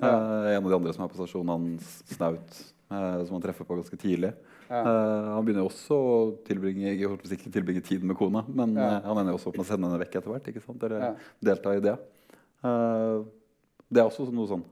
Eh, 0.00 0.54
en 0.54 0.64
av 0.64 0.70
de 0.70 0.76
andre 0.78 0.94
som 0.94 1.04
er 1.04 1.10
på 1.12 1.18
stasjonen, 1.20 1.52
han 1.52 1.66
Snaut, 2.08 2.60
eh, 2.90 3.24
som 3.26 3.36
han 3.36 3.44
treffer 3.44 3.66
på 3.68 3.76
ganske 3.76 3.98
tidlig. 4.00 4.32
Ja. 4.70 4.80
Eh, 4.84 5.28
han 5.34 5.44
begynner 5.44 5.64
jo 5.66 5.70
også 5.72 5.96
å 5.98 6.16
tilbringe, 6.48 6.94
jeg 6.94 7.20
si 7.28 7.36
ikke 7.36 7.52
tilbringe 7.52 7.84
tid 7.84 8.04
med 8.04 8.16
kona, 8.16 8.44
men 8.48 8.74
Ja. 8.76 8.98
eh, 8.98 9.02
han 9.04 9.18
ender 9.18 9.32
jo 9.32 9.38
også 9.38 9.48
opp 9.52 9.56
med 9.58 9.66
å 9.66 9.68
sende 9.68 9.88
henne 9.88 10.00
vekk 10.04 10.16
etter 10.16 10.32
hvert. 10.32 10.82
Eller 10.82 11.00
Ja. 11.00 11.14
delta 11.42 11.76
i 11.76 11.80
det. 11.80 11.98
Eh, 12.64 13.24
det 13.90 14.00
er 14.00 14.08
også 14.08 14.32
noe 14.32 14.46
sånn 14.48 14.64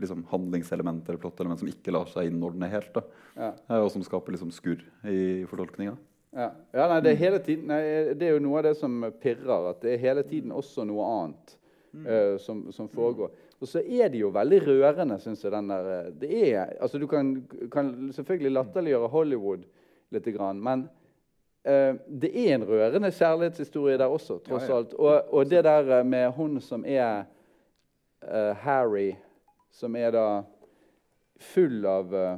liksom, 0.00 0.26
handlingselementer 0.30 1.14
eller 1.14 1.22
plottelement 1.22 1.60
som 1.60 1.70
ikke 1.70 1.94
lar 1.94 2.10
seg 2.10 2.30
innordne 2.30 2.68
helt. 2.72 3.00
ja. 3.34 3.52
Eh, 3.68 3.80
og 3.80 3.90
som 3.94 4.04
skaper 4.04 4.36
liksom 4.36 4.52
skurr 4.54 4.84
i 5.08 5.44
fortolkninga. 5.48 5.96
Ja. 6.36 6.50
ja, 6.72 6.86
nei, 6.90 6.98
det 7.00 7.14
er 7.16 7.38
tiden 7.40 7.70
nei, 7.70 7.80
Det 8.12 8.26
er 8.26 8.34
jo 8.34 8.42
noe 8.44 8.58
av 8.60 8.66
det 8.66 8.74
som 8.76 8.98
pirrer. 9.22 9.70
At 9.70 9.80
det 9.80 9.94
er 9.94 10.02
hele 10.02 10.24
tiden 10.26 10.52
også 10.52 10.84
noe 10.84 11.06
annet 11.08 11.56
eh, 12.04 12.36
som, 12.42 12.66
som 12.76 12.90
foregår. 12.92 13.32
Og 13.56 13.68
så 13.70 13.80
er 13.80 14.10
det 14.12 14.20
jo 14.20 14.32
veldig 14.34 14.58
rørende, 14.66 15.16
syns 15.20 15.44
jeg. 15.44 15.52
den 15.52 15.70
der, 15.72 15.88
eh, 15.94 16.12
det 16.12 16.42
er, 16.52 16.76
altså 16.80 16.98
Du 16.98 17.06
kan, 17.06 17.32
kan 17.72 18.12
selvfølgelig 18.12 18.52
latterliggjøre 18.52 19.08
Hollywood 19.08 19.64
litt, 20.12 20.28
grann, 20.36 20.60
men 20.62 20.84
uh, 21.66 21.96
det 22.06 22.30
er 22.30 22.54
en 22.54 22.64
rørende 22.68 23.10
kjærlighetshistorie 23.10 23.98
der 23.98 24.12
også, 24.12 24.38
tross 24.38 24.68
ja. 24.68 24.76
alt. 24.76 24.94
Og, 24.94 25.32
og, 25.34 25.50
det 25.50 25.64
der 25.64 26.04
med 26.06 26.30
hun 26.36 26.60
som 26.60 26.84
er 26.86 27.24
uh, 28.22 28.52
Harry, 28.62 29.16
som 29.76 29.96
er 29.98 30.14
da 30.16 30.26
full 31.52 31.84
av 31.88 32.14
uh, 32.16 32.36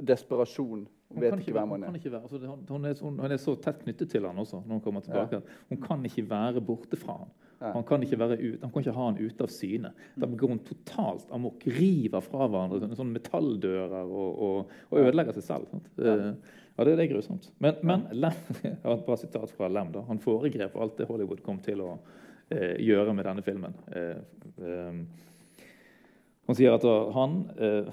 desperasjon 0.00 0.86
hun 1.12 1.20
vet 1.20 1.38
ikke 1.42 1.54
hvem 1.56 1.74
hun 1.74 1.84
er. 1.84 1.92
Være, 1.92 2.22
altså, 2.22 2.38
hun, 2.40 2.86
er 2.88 3.00
hun, 3.04 3.22
er 3.28 3.40
så 3.40 3.54
tett 3.60 3.82
knyttet 3.84 4.10
til 4.12 4.26
han 4.26 4.38
også. 4.40 4.62
når 4.64 4.78
Hun 4.78 4.84
kommer 4.84 5.04
tilbake. 5.04 5.40
Ja. 5.40 5.64
Hun 5.68 5.80
kan 5.82 6.04
ikke 6.08 6.24
være 6.30 6.62
borte 6.64 6.96
fra 6.96 7.18
han. 7.22 7.32
Ja. 7.62 7.72
Han, 7.76 7.84
kan 7.86 8.02
ikke 8.02 8.18
være 8.18 8.38
ut, 8.40 8.62
han 8.62 8.72
kan 8.72 8.82
ikke 8.82 8.94
ha 8.96 9.04
han 9.06 9.18
ute 9.20 9.44
av 9.44 9.52
syne. 9.54 9.92
Da 10.18 10.26
går 10.26 10.50
hun 10.50 10.62
totalt 10.66 11.30
amok. 11.34 11.66
River 11.76 12.24
fra 12.24 12.48
hverandre 12.48 12.80
sånne, 12.96 13.18
metalldører 13.18 14.08
og, 14.08 14.40
og, 14.46 14.72
og, 14.88 14.98
ødelegger 14.98 15.36
seg 15.38 15.46
selv. 15.46 15.76
Ja. 16.00 16.16
ja, 16.32 16.88
det, 16.88 16.96
er 16.96 17.12
grusomt. 17.12 17.50
Men, 17.62 17.78
men 17.86 18.08
Lem, 18.16 18.40
jeg 18.64 18.78
har 18.82 18.96
et 18.96 19.06
bra 19.06 19.18
sitat 19.20 19.52
fra 19.54 19.70
Lem. 19.70 19.92
da. 19.94 20.06
Han 20.08 20.22
foregrep 20.22 20.74
alt 20.74 20.98
det 20.98 21.10
Hollywood 21.10 21.44
kom 21.46 21.60
til 21.62 21.84
å 21.84 21.92
eh, 22.48 22.80
gjøre 22.82 23.14
med 23.14 23.28
denne 23.30 23.46
filmen. 23.46 23.78
Eh, 23.92 24.16
eh, 24.58 25.28
han 26.52 26.58
sier 26.58 26.74
at 26.76 26.84
han 27.16 27.36
eh, 27.56 27.86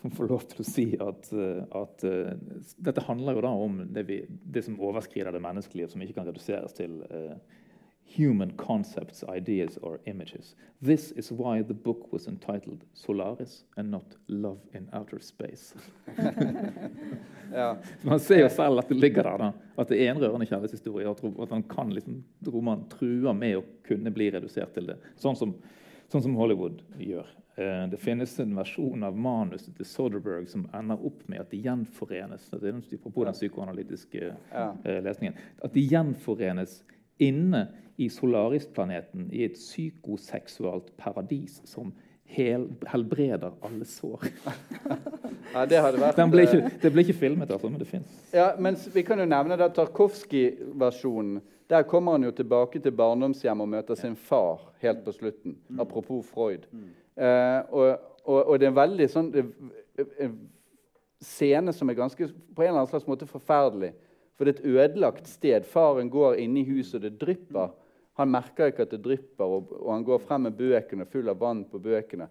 får 0.16 0.28
lov 0.30 0.44
til 0.48 0.62
å 0.62 0.64
si 0.64 0.86
at, 0.96 1.26
eh, 1.36 1.62
at 1.76 2.04
uh, 2.08 2.60
dette 2.80 3.04
handler 3.04 3.36
jo 3.36 3.42
da 3.44 3.54
om 3.66 3.80
det, 3.92 4.06
vi, 4.08 4.22
det, 4.28 4.62
som 4.64 4.78
overskrider 4.80 5.34
det 5.36 5.42
menneskelige, 5.44 5.90
som 5.92 6.00
ikke 6.00 6.16
kan 6.16 6.30
reduseres 6.30 6.72
til 6.78 7.02
uh, 7.12 7.34
human 8.16 8.54
concepts, 8.56 9.20
ideas 9.28 9.76
or 9.82 10.00
images. 10.08 10.54
This 10.80 11.10
is 11.12 11.28
why 11.30 11.60
the 11.62 11.74
book 11.74 12.08
was 12.12 12.26
entitled 12.26 12.86
Solaris 12.94 13.64
and 13.76 13.90
not 13.90 14.16
Love 14.26 14.64
in 14.72 14.88
Outer 14.92 15.20
Space. 15.20 15.74
ja. 17.52 17.76
Man 18.02 18.20
ser 18.20 18.40
jo 18.40 18.48
selv 18.48 18.80
at 18.80 18.88
det 18.88 18.96
ligger 18.96 19.28
der, 19.28 19.44
da, 19.44 19.52
at 19.76 19.92
det 19.92 20.00
er 20.00 20.14
en 20.14 20.22
rørende 20.24 20.48
kjærlighetshistorie. 20.48 21.12
At 21.12 21.52
han 21.52 21.66
kan 21.68 21.92
liksom, 21.92 22.24
romanen 22.48 22.88
truer 22.90 23.36
med 23.36 23.60
å 23.60 23.66
kunne 23.86 24.10
bli 24.16 24.30
redusert 24.32 24.72
til 24.74 24.88
det. 24.90 24.96
Sånn 25.20 25.36
som, 25.36 25.52
sånn 26.08 26.24
som 26.24 26.40
Hollywood 26.40 26.80
gjør. 26.98 27.28
Eh, 27.60 27.88
det 27.88 27.96
finnes 27.96 28.40
en 28.40 28.54
versjon 28.56 29.02
av 29.04 29.16
manuset 29.18 29.74
til 29.76 29.84
Soderberg 29.84 30.46
som 30.48 30.64
ender 30.76 31.00
opp 31.04 31.20
med 31.28 31.42
at 31.42 31.50
de 31.52 31.60
gjenforenes 31.60 32.46
det 32.54 32.60
er 32.62 32.78
den 32.78 33.34
psykoanalytiske 33.36 34.30
ja. 34.30 34.70
Eh, 34.84 35.00
lesningen, 35.04 35.36
at 35.60 35.74
de 35.74 35.82
gjenforenes 35.84 36.78
inne 37.20 37.66
i 38.00 38.08
Solarisplaneten 38.08 39.28
i 39.36 39.44
et 39.44 39.58
psykoseksualt 39.60 40.94
paradis 40.96 41.58
som 41.68 41.92
hel, 42.24 42.64
helbreder 42.88 43.52
alle 43.66 43.84
sår. 43.84 44.24
ja, 45.54 45.66
det, 45.68 45.82
vært, 46.00 46.22
ble 46.32 46.46
ikke, 46.46 46.62
eh, 46.62 46.78
det 46.80 46.92
ble 46.94 47.04
ikke 47.04 47.18
filmet, 47.26 47.52
altså, 47.52 47.68
men 47.68 47.82
det 47.82 47.90
fins. 47.90 48.22
Ja, 48.32 48.54
men 48.56 48.78
vi 48.94 49.04
kan 49.04 49.20
jo 49.20 49.28
nevne 49.28 49.60
Tarkovskij-versjonen. 49.60 51.42
Der 51.70 51.84
kommer 51.86 52.16
han 52.16 52.24
jo 52.24 52.32
tilbake 52.34 52.80
til 52.82 52.96
barndomshjemmet 52.96 53.68
og 53.68 53.74
møter 53.76 54.00
sin 54.00 54.16
far 54.16 54.70
helt 54.80 55.04
på 55.04 55.12
slutten. 55.14 55.60
Mm. 55.68 55.84
Apropos 55.84 56.24
Freud. 56.32 56.64
Uh, 57.20 57.60
og, 57.76 57.88
og, 58.24 58.38
og, 58.38 58.54
det 58.58 58.66
er 58.66 58.72
en 58.72 58.78
veldig 58.80 59.08
sånn 59.12 59.28
en 59.36 60.36
scene 61.20 61.72
som 61.76 61.90
er 61.92 61.98
ganske 61.98 62.30
på 62.30 62.62
en 62.62 62.70
eller 62.70 62.80
annen 62.80 62.90
slags 62.90 63.08
måte 63.08 63.28
forferdelig. 63.28 63.92
For 64.36 64.48
det 64.48 64.54
er 64.54 64.60
et 64.60 64.70
ødelagt 64.72 65.26
sted. 65.28 65.66
Faren 65.68 66.08
går 66.08 66.38
inn 66.40 66.56
i 66.56 66.64
huset, 66.64 66.96
og 66.96 67.04
det 67.04 67.18
drypper. 67.20 67.74
Han 68.20 68.32
merker 68.32 68.70
ikke 68.70 68.86
at 68.86 68.94
det 68.94 69.02
drypper, 69.04 69.44
og, 69.44 69.74
og 69.80 69.90
han 69.92 70.06
går 70.06 70.22
frem 70.24 70.46
med 70.48 70.56
bøkene 70.56 71.06
full 71.08 71.28
av 71.28 71.40
vann 71.40 71.66
på 71.68 71.80
bøkene. 71.82 72.28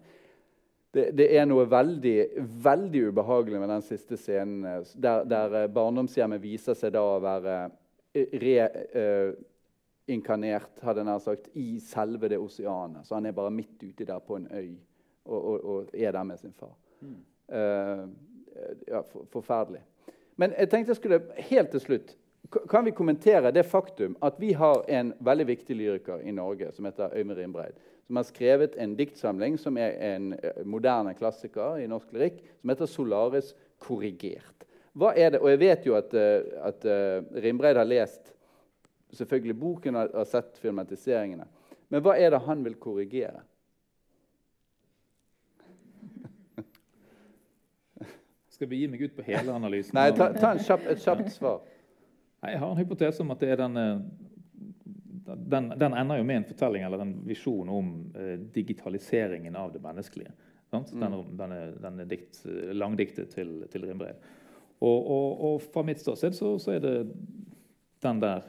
Det, 0.90 1.04
det, 1.14 1.28
er 1.38 1.46
noe 1.46 1.68
veldig, 1.70 2.16
veldig 2.64 3.04
ubehagelig 3.12 3.60
med 3.62 3.70
den 3.70 3.84
siste 3.86 4.18
scenen, 4.18 4.82
der, 4.98 5.22
der 5.30 5.54
eh, 5.60 5.68
barndomshjemmet 5.70 6.42
viser 6.42 6.74
seg 6.74 6.96
da 6.96 7.04
å 7.06 7.20
være 7.22 7.60
reinkarnert 8.10 9.46
eh, 10.08 10.62
hadde 10.82 11.04
nær 11.04 11.18
sagt, 11.18 11.48
i 11.54 11.80
selve 11.80 12.28
det 12.28 12.38
oseanet. 12.38 13.06
Så 13.06 13.14
han 13.14 13.26
er 13.26 13.32
bare 13.32 13.50
midt 13.50 13.82
uti 13.82 14.04
der 14.04 14.18
på 14.18 14.36
en 14.36 14.48
øy 14.52 14.76
og, 15.24 15.44
og, 15.44 15.64
og 15.64 15.86
er 15.94 16.12
der 16.12 16.22
med 16.22 16.38
sin 16.38 16.52
far. 16.52 16.76
Mm. 17.00 17.24
Uh, 17.48 18.08
ja, 18.88 19.00
for, 19.00 19.24
forferdelig. 19.32 19.80
Men 20.36 20.52
jeg 20.58 20.70
tenkte 20.70 20.90
jeg 20.90 20.96
skulle 20.96 21.22
helt 21.50 21.70
til 21.70 21.80
slutt 21.80 22.16
kan 22.70 22.84
vi 22.84 22.90
kommentere 22.90 23.50
det 23.50 23.62
faktum 23.62 24.16
at 24.22 24.38
vi 24.40 24.52
har 24.52 24.82
en 24.88 25.12
veldig 25.18 25.46
viktig 25.46 25.76
lyriker 25.76 26.22
i 26.26 26.32
Norge 26.34 26.72
som 26.72 26.84
heter 26.88 27.12
Øyvind 27.14 27.38
Rimbreid, 27.38 27.74
Som 28.06 28.16
har 28.16 28.22
skrevet 28.22 28.74
en 28.76 28.96
diktsamling 28.96 29.58
som 29.58 29.76
er 29.76 29.92
en 30.14 30.32
eh, 30.32 30.64
moderne 30.64 31.14
klassiker 31.14 31.78
i 31.78 31.86
norsk 31.86 32.12
lyrikk, 32.12 32.40
som 32.60 32.70
heter 32.70 32.86
'Solaris 32.86 33.54
korrigert'. 33.78 34.66
Hva 34.92 35.12
er 35.16 35.30
det? 35.30 35.40
Og 35.40 35.50
jeg 35.50 35.60
vet 35.60 35.86
jo 35.86 35.94
at, 35.94 36.14
eh, 36.14 36.42
at 36.58 36.84
Rimbreid 37.42 37.76
har 37.76 37.84
lest 37.84 38.32
selvfølgelig 39.16 39.56
boken 39.60 39.96
og 39.96 40.14
har 40.14 40.28
sett 40.28 40.58
filmatiseringene. 40.62 41.46
Men 41.90 42.02
hva 42.04 42.12
er 42.18 42.30
det 42.34 42.40
han 42.46 42.64
vil 42.64 42.76
korrigere? 42.80 43.40
Skal 48.54 48.68
vi 48.70 48.76
gi 48.82 48.88
meg 48.92 49.00
ut 49.02 49.16
på 49.16 49.26
hele 49.26 49.50
analysen? 49.54 49.94
Nei, 49.98 50.10
ta, 50.16 50.26
ta 50.36 50.54
kjapp, 50.58 50.84
et 50.92 51.02
kjapt 51.02 51.30
svar. 51.34 51.58
Nei, 52.40 52.50
jeg 52.54 52.60
har 52.62 52.70
en 52.70 52.80
hypotese 52.80 53.22
om 53.24 53.32
at 53.34 53.40
det 53.42 53.50
er 53.54 53.58
den, 53.64 53.74
den, 55.36 55.64
den 55.80 55.92
ender 55.92 56.16
jo 56.20 56.24
med 56.28 56.36
en 56.40 56.48
fortelling 56.48 56.82
eller 56.86 57.00
en 57.04 57.14
visjon 57.26 57.68
om 57.68 57.86
eh, 58.14 58.38
digitaliseringen 58.54 59.54
av 59.58 59.72
det 59.74 59.82
menneskelige. 59.84 60.32
Mm. 60.70 60.84
Denne, 61.00 61.24
denne, 61.34 61.72
denne 61.82 62.04
dikt, 62.06 62.44
langdiktet 62.72 63.32
til, 63.34 63.64
til 63.72 63.84
Rimbrev. 63.88 64.14
Og, 64.80 65.10
og, 65.10 65.40
og, 65.44 65.62
fra 65.74 65.82
mitt 65.84 66.00
ståsted 66.00 66.36
så, 66.36 66.54
så, 66.58 66.76
er 66.76 66.84
det 66.84 66.94
den 68.00 68.20
der 68.22 68.46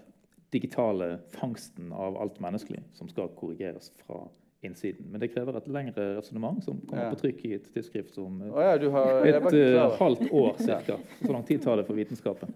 digitale 0.51 1.17
fangsten 1.35 1.91
av 1.95 2.17
alt 2.21 2.39
menneskelig 2.43 2.83
som 2.97 3.09
skal 3.09 3.31
korrigeres 3.37 3.91
fra 4.03 4.25
innsiden. 4.61 5.07
Men 5.09 5.21
det 5.23 5.31
krever 5.33 5.57
et 5.57 5.69
lengre 5.71 6.07
resonnement 6.17 6.61
som 6.63 6.79
kommer 6.87 7.07
ja. 7.07 7.13
på 7.13 7.21
trykk 7.23 7.45
i 7.47 7.53
et 7.57 7.69
tidsskrift 7.73 8.17
om 8.21 8.41
oh, 8.51 8.59
ja, 8.61 8.75
har, 8.93 9.23
et 9.25 9.47
uh, 9.55 9.95
halvt 9.97 10.27
år 10.29 10.59
ca. 10.59 10.97
Så 11.21 11.31
lang 11.31 11.45
tid 11.47 11.63
tar 11.63 11.81
det 11.81 11.87
for 11.87 11.97
vitenskapen. 11.97 12.53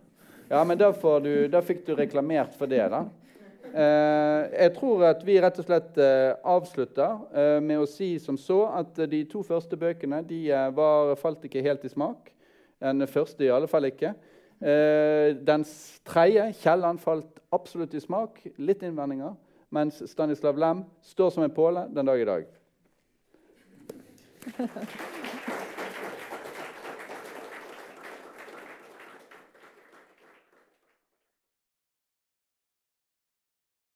Ja, 0.49 0.61
men 0.67 0.77
da, 0.77 0.91
fikk 1.65 1.85
du 1.87 1.95
reklamert 1.97 2.53
for 2.59 2.69
det, 2.69 2.83
da. 2.93 3.05
Uh, 3.75 4.45
jeg 4.53 4.71
tror 4.77 5.01
at 5.09 5.23
vi 5.25 5.39
rett 5.43 5.57
og 5.59 5.65
slett 5.67 5.97
uh, 5.99 6.37
avslutter 6.47 7.17
uh, 7.33 7.57
med 7.59 7.81
å 7.81 7.89
si 7.89 8.13
som 8.23 8.37
så 8.39 8.61
at 8.77 9.01
de 9.11 9.23
to 9.27 9.41
første 9.43 9.75
bøkene 9.79 10.21
de 10.29 10.45
var, 10.77 11.11
falt 11.19 11.43
ikke 11.47 11.65
helt 11.65 11.83
i 11.83 11.91
smak. 11.91 12.31
Den 12.79 13.07
første 13.09 13.43
i 13.43 13.51
alle 13.51 13.67
fall 13.71 13.87
ikke. 13.87 14.13
Den 14.59 15.65
tredje, 16.05 16.53
'Kielland', 16.53 16.99
falt 16.99 17.39
absolutt 17.51 17.93
i 17.93 17.99
smak. 17.99 18.39
Litt 18.57 18.83
innvendinger 18.83 19.35
mens 19.69 20.03
Stanislav 20.09 20.57
Lem 20.57 20.83
står 21.03 21.29
som 21.29 21.43
en 21.43 21.53
påle 21.53 21.87
den 21.91 22.05
dag 22.05 22.21
i 22.21 22.25
dag. 22.25 22.45